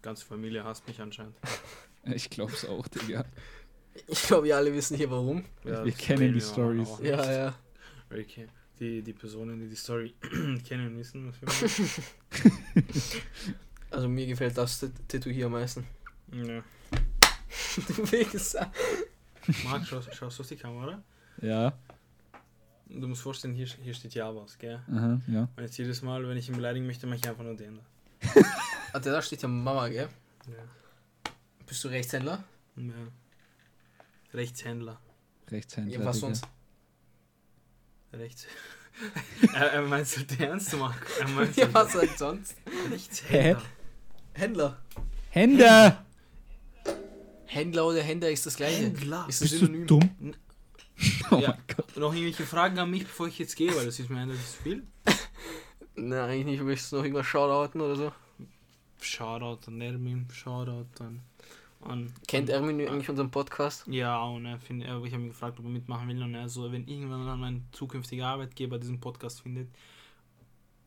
Ganze 0.03 0.25
Familie 0.25 0.65
hasst 0.65 0.87
mich 0.87 1.01
anscheinend. 1.01 1.37
Ich 2.05 2.31
glaub's 2.31 2.65
auch, 2.65 2.89
Digga. 2.89 3.27
Ich 4.07 4.23
glaube, 4.23 4.47
wir 4.47 4.57
alle 4.57 4.73
wissen 4.73 4.97
hier 4.97 5.11
warum. 5.11 5.45
Ja, 5.65 5.85
wir 5.85 5.93
kennen 5.93 6.33
die 6.33 6.41
Stories. 6.41 6.89
Ja, 7.03 7.31
ja. 7.31 7.55
Okay. 8.11 8.49
Die, 8.79 9.03
die 9.03 9.13
Personen, 9.13 9.61
die 9.61 9.69
die 9.69 9.77
Story 9.77 10.15
kennen, 10.67 10.97
wissen, 10.97 11.29
was 11.29 11.41
wir 11.43 11.49
machen. 11.49 12.03
Also 13.91 14.09
mir 14.09 14.27
gefällt 14.27 14.57
das 14.57 14.87
Tattoo 15.09 15.31
hier 15.31 15.47
am 15.47 15.53
meisten. 15.53 15.85
Ja. 16.33 16.63
du 17.89 18.13
Wichser. 18.13 18.71
Marc, 19.65 19.85
schaust, 19.85 20.15
schaust 20.15 20.39
du 20.39 20.43
auf 20.43 20.49
die 20.49 20.57
Kamera? 20.57 21.03
Ja. 21.43 21.77
Du 22.89 23.09
musst 23.09 23.23
vorstellen, 23.23 23.55
hier, 23.55 23.67
hier 23.67 23.95
steht 23.95 24.15
ja 24.15 24.35
was, 24.35 24.57
gell? 24.59 24.81
Aha, 24.91 25.21
ja. 25.27 25.49
Und 25.57 25.63
jetzt 25.63 25.77
jedes 25.77 26.03
Mal, 26.03 26.27
wenn 26.29 26.37
ich 26.37 26.49
ihn 26.49 26.55
beleidigen 26.57 26.87
möchte, 26.87 27.07
mache 27.07 27.19
ich 27.19 27.29
einfach 27.29 27.43
nur 27.43 27.57
den 27.57 27.77
da. 27.77 28.43
Warte, 28.93 29.11
da 29.11 29.23
steht 29.23 29.43
ja 29.43 29.49
Mama, 29.49 29.89
gell? 29.89 30.09
Ja. 30.47 31.33
Bist 31.67 31.85
du 31.85 31.89
Rechtshändler? 31.89 32.45
Ja. 32.77 32.93
Rechtshändler. 34.35 35.01
Rechtshändler. 35.51 35.99
Ja, 35.99 36.05
was 36.05 36.19
sonst? 36.19 36.45
Rechts. 38.13 38.47
er, 39.55 39.73
er 39.73 39.83
meinst 39.83 40.17
du 40.17 40.45
ernst, 40.45 40.77
Marc? 40.77 41.07
Er 41.21 41.29
meint 41.37 41.57
ja, 41.57 41.73
was 41.73 41.95
halt 41.95 42.19
sonst? 42.19 42.57
Rechtshänder. 42.91 43.63
Händler. 44.35 44.79
Händler! 45.31 46.05
Händler 47.47 47.87
oder 47.87 48.03
Händler 48.03 48.31
ist 48.31 48.47
das 48.47 48.57
gleiche. 48.57 48.85
Händler. 48.85 49.27
Ist 49.29 49.41
das 49.43 49.51
Bist 49.51 49.61
Synonym? 49.61 49.87
du 49.87 49.99
dumm? 50.01 50.35
Oh 51.31 51.37
ja. 51.39 51.51
mein 51.51 51.63
Gott. 51.75 51.97
Noch 51.97 52.13
irgendwelche 52.13 52.45
Fragen 52.45 52.79
an 52.79 52.91
mich, 52.91 53.05
bevor 53.05 53.27
ich 53.27 53.39
jetzt 53.39 53.57
gehe, 53.57 53.75
weil 53.75 53.87
das 53.87 53.99
ist 53.99 54.11
mir 54.11 54.19
eigentlich 54.21 54.45
zu 54.45 54.63
viel. 54.63 54.87
Nein, 55.95 56.13
eigentlich 56.13 56.45
nicht. 56.45 56.63
Möchtest 56.63 56.93
du 56.93 56.97
noch 56.97 57.05
irgendwas 57.05 57.27
shoutouten 57.27 57.81
oder 57.81 57.97
so? 57.97 58.13
Shoutout 59.01 59.69
an 59.69 59.81
Ermin, 59.81 60.27
Shoutout 60.33 60.87
an. 61.01 61.21
an 61.83 62.13
Kennt 62.29 62.51
Ermin 62.51 62.87
eigentlich 62.89 63.09
unseren 63.09 63.31
Podcast? 63.31 63.87
Ja, 63.87 64.23
und 64.25 64.47
er 64.47 64.59
find, 64.59 64.83
er, 64.83 65.03
ich 65.05 65.13
habe 65.13 65.23
ihn 65.23 65.29
gefragt, 65.29 65.59
ob 65.59 65.65
er 65.65 65.71
mitmachen 65.71 66.09
will. 66.09 66.23
Und 66.23 66.35
er 66.35 66.49
so, 66.49 66.71
wenn 66.71 66.87
irgendwann 66.87 67.41
mein 67.41 67.65
zukünftiger 67.73 68.27
Arbeitgeber 68.27 68.79
diesen 68.79 69.01
Podcast 69.01 69.43
findet, 69.43 69.69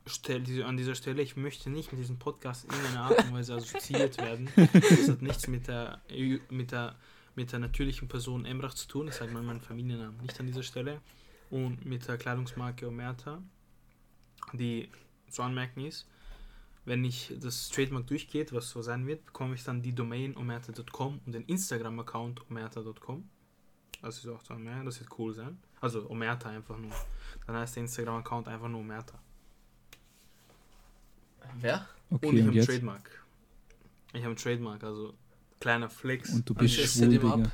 stell, 0.06 0.42
diese, 0.42 0.66
an 0.66 0.78
dieser 0.78 0.96
Stelle, 0.96 1.22
ich 1.22 1.36
möchte 1.36 1.70
nicht 1.70 1.92
mit 1.92 2.02
diesem 2.02 2.20
Podcast 2.20 2.66
in 2.66 2.72
irgendeiner 2.72 3.02
Art 3.02 3.26
und 3.26 3.34
Weise 3.34 3.56
assoziiert 3.56 4.18
werden. 4.18 4.50
Das 4.56 5.10
hat 5.10 5.22
nichts 5.22 5.48
mit 5.48 5.68
der, 5.68 6.02
mit 6.50 6.72
der, 6.72 6.96
mit 7.36 7.52
der 7.52 7.60
natürlichen 7.60 8.08
Person 8.08 8.46
Emrach 8.46 8.74
zu 8.74 8.88
tun. 8.88 9.08
Ich 9.08 9.16
sage 9.16 9.32
mal 9.32 9.44
meinen 9.44 9.62
Familiennamen 9.62 10.22
nicht 10.22 10.40
an 10.40 10.48
dieser 10.48 10.64
Stelle. 10.64 11.02
Und 11.50 11.86
mit 11.86 12.08
der 12.08 12.18
Kleidungsmarke 12.18 12.88
Omerta, 12.88 13.42
die 14.54 14.90
zu 15.30 15.44
anmerken 15.44 15.86
ist, 15.86 16.08
wenn 16.86 17.04
ich 17.06 17.34
das 17.40 17.70
Trademark 17.70 18.08
durchgeht, 18.08 18.54
was 18.54 18.70
so 18.70 18.82
sein 18.82 19.08
wird, 19.08 19.26
bekomme 19.26 19.56
ich 19.56 19.64
dann 19.64 19.82
die 19.82 19.94
Domain 19.94 20.36
omerta.com 20.36 21.22
und 21.26 21.32
den 21.32 21.44
Instagram-Account 21.46 22.50
omerta.com. 22.50 23.30
Das 24.02 24.18
ist 24.18 24.28
auch 24.28 24.44
dann 24.44 24.64
mehr, 24.64 24.84
das 24.84 25.00
wird 25.00 25.10
cool 25.18 25.34
sein. 25.34 25.58
Also 25.80 26.10
Omerta 26.10 26.50
einfach 26.50 26.78
nur. 26.78 26.92
Dann 27.48 27.56
heißt 27.56 27.78
der 27.78 27.84
Instagram-Account 27.84 28.50
einfach 28.50 28.68
nur 28.68 28.82
Omerta. 28.82 29.18
Wer? 31.60 31.88
Okay, 32.10 32.28
und 32.28 32.36
ich 32.36 32.42
habe 32.44 32.52
einen 32.52 32.66
Trademark. 32.66 33.24
Ich 34.12 34.20
habe 34.20 34.28
einen 34.28 34.36
Trademark, 34.36 34.84
also 34.84 35.14
kleiner 35.60 35.90
Flex. 35.90 36.30
Und 36.32 36.50
du 36.50 36.54
bist 36.54 36.76
schwul, 36.76 37.10
Digga. 37.10 37.52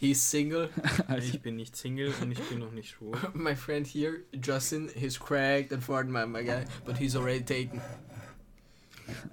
He's 0.00 0.30
single. 0.30 0.68
ich 1.18 1.40
bin 1.40 1.56
nicht 1.56 1.76
Single 1.76 2.12
und 2.20 2.32
ich 2.32 2.40
bin 2.40 2.58
noch 2.58 2.72
nicht 2.72 2.90
schwul. 2.90 3.16
my 3.32 3.54
friend 3.54 3.86
here, 3.86 4.24
Justin, 4.42 4.90
he's 4.94 5.18
cracked 5.18 5.72
and 5.72 5.82
for 5.82 6.02
my, 6.04 6.26
my 6.26 6.42
guy, 6.42 6.64
but 6.84 6.98
he's 6.98 7.14
already 7.14 7.42
taken. 7.42 7.80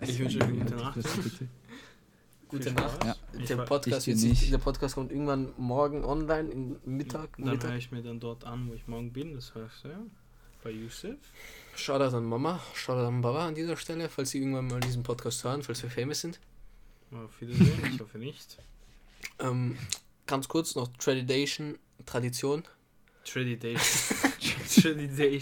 Ich 0.01 0.19
wünsche 0.19 0.37
euch 0.37 0.43
eine 0.43 0.57
gute 0.57 0.75
Nacht. 0.75 0.99
Gute 2.47 2.73
Nacht. 2.73 3.05
Ja. 3.05 3.15
Der, 3.47 3.57
Podcast 3.57 4.01
sich, 4.01 4.49
der 4.49 4.57
Podcast 4.57 4.95
kommt 4.95 5.11
irgendwann 5.11 5.53
morgen 5.57 6.03
online, 6.03 6.49
in 6.49 6.75
Mittag. 6.83 7.29
Dann 7.37 7.61
höre 7.63 7.75
ich 7.75 7.91
mir 7.91 8.03
dann 8.03 8.19
dort 8.19 8.43
an, 8.43 8.69
wo 8.69 8.73
ich 8.73 8.87
morgen 8.87 9.13
bin. 9.13 9.33
Das 9.35 9.55
heißt, 9.55 9.85
ja, 9.85 9.99
bei 10.63 10.71
Yusuf. 10.71 11.15
Shoutout 11.75 12.15
an 12.15 12.25
Mama, 12.25 12.59
Shoutout 12.73 13.07
an 13.07 13.21
Baba 13.21 13.47
an 13.47 13.55
dieser 13.55 13.77
Stelle, 13.77 14.09
falls 14.09 14.31
Sie 14.31 14.39
irgendwann 14.39 14.67
mal 14.67 14.81
diesen 14.81 15.03
Podcast 15.03 15.43
hören, 15.43 15.63
falls 15.63 15.81
wir 15.81 15.89
famous 15.89 16.21
sind. 16.21 16.39
Auf 17.11 17.39
Wiedersehen, 17.39 17.93
ich 17.93 17.99
hoffe 17.99 18.17
nicht. 18.17 18.57
Ähm, 19.39 19.77
ganz 20.27 20.47
kurz 20.47 20.75
noch 20.75 20.87
Tradition, 20.97 21.77
Tradition. 22.05 22.63
Tradition. 23.23 23.75
Tradition. 24.81 25.41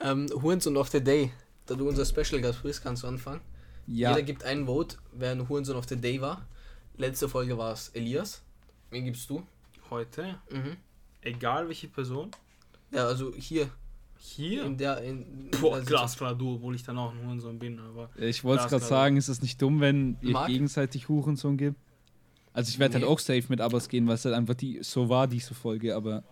ähm, 0.00 0.26
Hurensohn 0.42 0.76
of 0.76 0.88
the 0.88 1.02
Day. 1.02 1.32
Da 1.66 1.74
du 1.74 1.88
unser 1.88 2.04
Special 2.04 2.40
Gast 2.40 2.62
bist, 2.62 2.82
kannst 2.82 3.02
du 3.02 3.06
anfangen. 3.06 3.40
Ja. 3.86 4.10
Jeder 4.10 4.22
gibt 4.22 4.44
ein 4.44 4.66
Vote, 4.66 4.96
wer 5.12 5.32
ein 5.32 5.48
Hurensohn 5.48 5.76
of 5.76 5.88
the 5.88 5.96
Day 5.96 6.20
war. 6.20 6.46
Letzte 6.96 7.28
Folge 7.28 7.56
war 7.58 7.72
es 7.72 7.88
Elias. 7.88 8.42
Wen 8.90 9.04
gibst 9.04 9.28
du? 9.30 9.42
Heute? 9.90 10.38
Mhm. 10.50 10.76
Egal 11.22 11.66
welche 11.68 11.88
Person? 11.88 12.30
Ja, 12.90 13.06
also 13.06 13.32
hier. 13.34 13.68
Hier? 14.18 14.64
In 14.64 14.78
der, 14.78 15.02
in, 15.02 15.50
Boah, 15.60 15.80
glasklar 15.80 16.34
du, 16.34 16.54
obwohl 16.54 16.74
ich 16.74 16.82
dann 16.82 16.96
auch 16.96 17.12
ein 17.12 17.26
Hurensohn 17.26 17.58
bin. 17.58 17.78
Aber 17.78 18.08
ich 18.16 18.42
wollte 18.44 18.64
es 18.64 18.70
gerade 18.70 18.84
sagen, 18.84 19.16
ist 19.16 19.28
es 19.28 19.42
nicht 19.42 19.60
dumm, 19.60 19.80
wenn 19.80 20.16
ihr 20.22 20.32
Marc? 20.32 20.48
gegenseitig 20.48 21.08
Hurensohn 21.08 21.56
gibt? 21.56 21.76
Also 22.54 22.70
ich 22.70 22.78
werde 22.78 22.94
halt 22.94 23.02
nee. 23.02 23.08
halt 23.08 23.18
auch 23.18 23.20
safe 23.20 23.44
mit 23.48 23.60
Abbas 23.60 23.88
gehen, 23.88 24.06
weil 24.06 24.14
es 24.14 24.24
halt 24.24 24.34
einfach 24.34 24.54
die, 24.54 24.78
so 24.82 25.08
war 25.08 25.26
diese 25.26 25.54
Folge, 25.54 25.94
aber. 25.94 26.22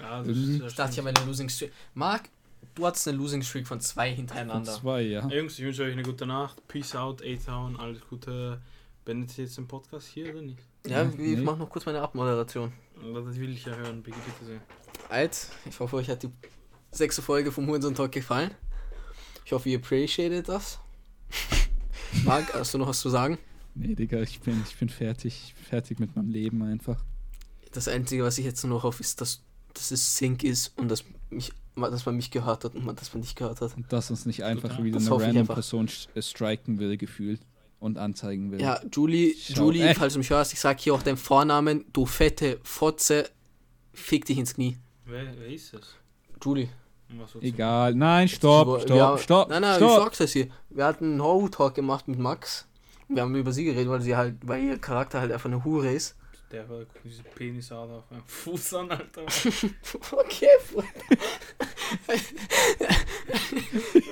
Ja, 0.00 0.22
irgendwie. 0.24 0.66
Ich 0.66 0.74
dachte, 0.74 0.92
ich 0.92 0.98
habe 0.98 1.10
eine 1.10 1.26
Losing 1.26 1.48
Streak. 1.48 1.72
Marc, 1.94 2.30
du 2.74 2.86
hattest 2.86 3.08
eine 3.08 3.18
Losing 3.18 3.42
Streak 3.42 3.66
von 3.66 3.80
zwei 3.80 4.14
hintereinander. 4.14 4.72
Von 4.72 4.80
zwei, 4.80 5.02
ja. 5.02 5.26
Jungs, 5.28 5.58
ich 5.58 5.64
wünsche 5.64 5.82
euch 5.82 5.92
eine 5.92 6.02
gute 6.02 6.26
Nacht. 6.26 6.66
Peace 6.68 6.94
out, 6.94 7.22
A-Town, 7.22 7.76
alles 7.76 8.00
Gute. 8.08 8.60
Beendet 9.04 9.36
ihr 9.36 9.44
jetzt 9.44 9.58
den 9.58 9.66
Podcast 9.66 10.06
hier 10.06 10.30
oder 10.30 10.42
nicht? 10.42 10.60
Ja, 10.86 11.04
ich 11.04 11.16
nee. 11.16 11.36
mache 11.36 11.58
noch 11.58 11.70
kurz 11.70 11.86
meine 11.86 12.00
Abmoderation. 12.00 12.72
Das 12.94 13.36
will 13.36 13.52
ich 13.52 13.64
ja 13.64 13.74
hören, 13.74 14.02
bitte 14.02 14.16
sehr. 14.44 14.60
Alt, 15.08 15.48
ich 15.64 15.78
hoffe, 15.80 15.96
euch 15.96 16.08
hat 16.08 16.22
die 16.22 16.30
sechste 16.92 17.22
Folge 17.22 17.50
vom 17.50 17.66
Hurensohn 17.66 17.94
Talk 17.94 18.12
gefallen. 18.12 18.52
Ich 19.44 19.52
hoffe, 19.52 19.68
ihr 19.68 19.78
appreciated 19.78 20.48
das. 20.48 20.78
Marc, 22.24 22.54
hast 22.54 22.74
du 22.74 22.78
noch 22.78 22.88
was 22.88 23.00
zu 23.00 23.08
sagen? 23.08 23.38
Nee, 23.74 23.94
Digga, 23.94 24.20
ich 24.20 24.40
bin, 24.40 24.62
ich 24.68 24.76
bin 24.76 24.88
fertig. 24.88 25.54
Fertig 25.68 25.98
mit 25.98 26.14
meinem 26.14 26.30
Leben 26.30 26.62
einfach. 26.62 27.02
Das 27.72 27.88
Einzige, 27.88 28.22
was 28.22 28.38
ich 28.38 28.44
jetzt 28.44 28.62
nur 28.64 28.76
noch 28.76 28.84
hoffe, 28.84 29.02
ist, 29.02 29.20
dass, 29.20 29.42
dass 29.72 29.90
es 29.90 30.16
Sync 30.16 30.44
ist 30.44 30.78
und 30.78 30.88
dass, 30.88 31.04
mich, 31.30 31.52
dass 31.76 32.06
man 32.06 32.16
mich 32.16 32.30
gehört 32.30 32.64
hat 32.64 32.74
und 32.74 32.84
man, 32.84 32.96
dass 32.96 33.12
man 33.14 33.20
nicht 33.20 33.36
gehört 33.36 33.60
hat. 33.60 33.76
Und 33.76 33.92
dass 33.92 34.10
uns 34.10 34.26
nicht 34.26 34.44
einfach 34.44 34.70
Total. 34.70 34.84
wieder 34.84 34.98
das 34.98 35.10
eine 35.10 35.22
random 35.22 35.46
Person 35.46 35.88
striken 35.88 36.78
will, 36.78 36.96
gefühlt. 36.96 37.40
Und 37.78 37.98
anzeigen 37.98 38.52
will. 38.52 38.60
Ja, 38.60 38.80
Julie, 38.92 39.34
Schau, 39.36 39.64
Julie, 39.64 39.88
äh. 39.88 39.94
falls 39.94 40.12
du 40.12 40.20
mich 40.20 40.30
hörst, 40.30 40.52
ich 40.52 40.60
sag 40.60 40.78
hier 40.78 40.94
auch 40.94 41.02
deinen 41.02 41.16
Vornamen, 41.16 41.84
du 41.92 42.06
fette 42.06 42.60
Fotze, 42.62 43.28
fick 43.92 44.24
dich 44.24 44.38
ins 44.38 44.54
Knie. 44.54 44.78
Wer, 45.04 45.24
wer 45.36 45.48
ist 45.48 45.74
das? 45.74 45.96
Julie. 46.40 46.68
Egal, 47.40 47.96
nein, 47.96 48.28
stopp, 48.28 48.82
stopp, 48.82 48.96
ja, 48.96 49.18
stopp. 49.18 49.48
Nein, 49.48 49.62
nein, 49.62 49.78
stopp. 49.78 49.90
ich 49.90 50.04
sag's 50.04 50.18
das 50.18 50.32
hier. 50.32 50.46
Wir 50.70 50.84
hatten 50.84 51.06
einen 51.06 51.22
Horror-Talk 51.22 51.74
gemacht 51.74 52.06
mit 52.06 52.20
Max 52.20 52.68
wir 53.14 53.22
haben 53.22 53.34
über 53.34 53.52
sie 53.52 53.64
geredet, 53.64 53.88
weil 53.88 54.00
sie 54.00 54.16
halt, 54.16 54.36
weil 54.42 54.62
ihr 54.62 54.78
Charakter 54.78 55.20
halt 55.20 55.32
einfach 55.32 55.46
eine 55.46 55.64
Hure 55.64 55.92
ist. 55.92 56.16
Der 56.52 56.68
war 56.68 56.84
diese 57.02 57.22
Penisader 57.22 57.94
auf 57.94 58.10
meinem 58.10 58.26
Fuß 58.26 58.74
an, 58.74 58.90
Alter. 58.90 59.22
okay, 60.12 60.48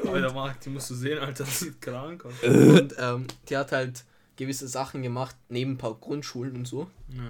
Alter, 0.07 0.33
Marc, 0.33 0.61
die 0.61 0.71
musst 0.71 0.89
du 0.91 0.95
sehen, 0.95 1.19
Alter, 1.19 1.45
das 1.45 1.61
sieht 1.61 1.81
krank 1.83 2.25
aus. 2.25 2.33
Und 2.43 2.95
ähm, 2.99 3.27
die 3.49 3.57
hat 3.57 3.73
halt 3.73 4.05
gewisse 4.37 4.69
Sachen 4.69 5.03
gemacht, 5.03 5.37
neben 5.51 5.73
ein 5.73 5.79
paar 5.79 5.95
Grundschulen 5.95 6.57
und 6.57 6.67
so. 6.67 6.91
Ja. 7.11 7.23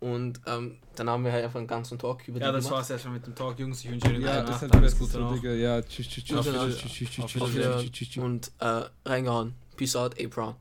Und 0.00 0.40
ähm, 0.46 0.78
dann 0.96 1.10
haben 1.10 1.24
wir 1.24 1.32
halt 1.32 1.44
einfach 1.44 1.58
einen 1.58 1.66
ganzen 1.66 1.98
Talk 1.98 2.26
über 2.26 2.40
Ja, 2.40 2.50
das 2.50 2.70
war's 2.70 2.88
erstmal 2.88 3.14
mit 3.14 3.26
dem 3.26 3.34
Talk, 3.34 3.58
Jungs. 3.58 3.84
Ich 3.84 3.90
wünsche 3.90 4.08
euch 4.08 4.20
ja, 4.20 4.42
Nacht. 4.42 4.74
Alles 4.74 4.98
Gute 4.98 5.18
noch. 5.18 5.42
Ja, 5.42 5.82
tschüss, 5.82 6.08
tschüss, 6.08 6.24
tschüss. 7.92 8.16
Und 8.16 8.52
äh, 8.58 8.82
reingehauen. 9.04 9.54
Peace 9.76 9.96
out, 9.96 10.18
A-Brown. 10.18 10.56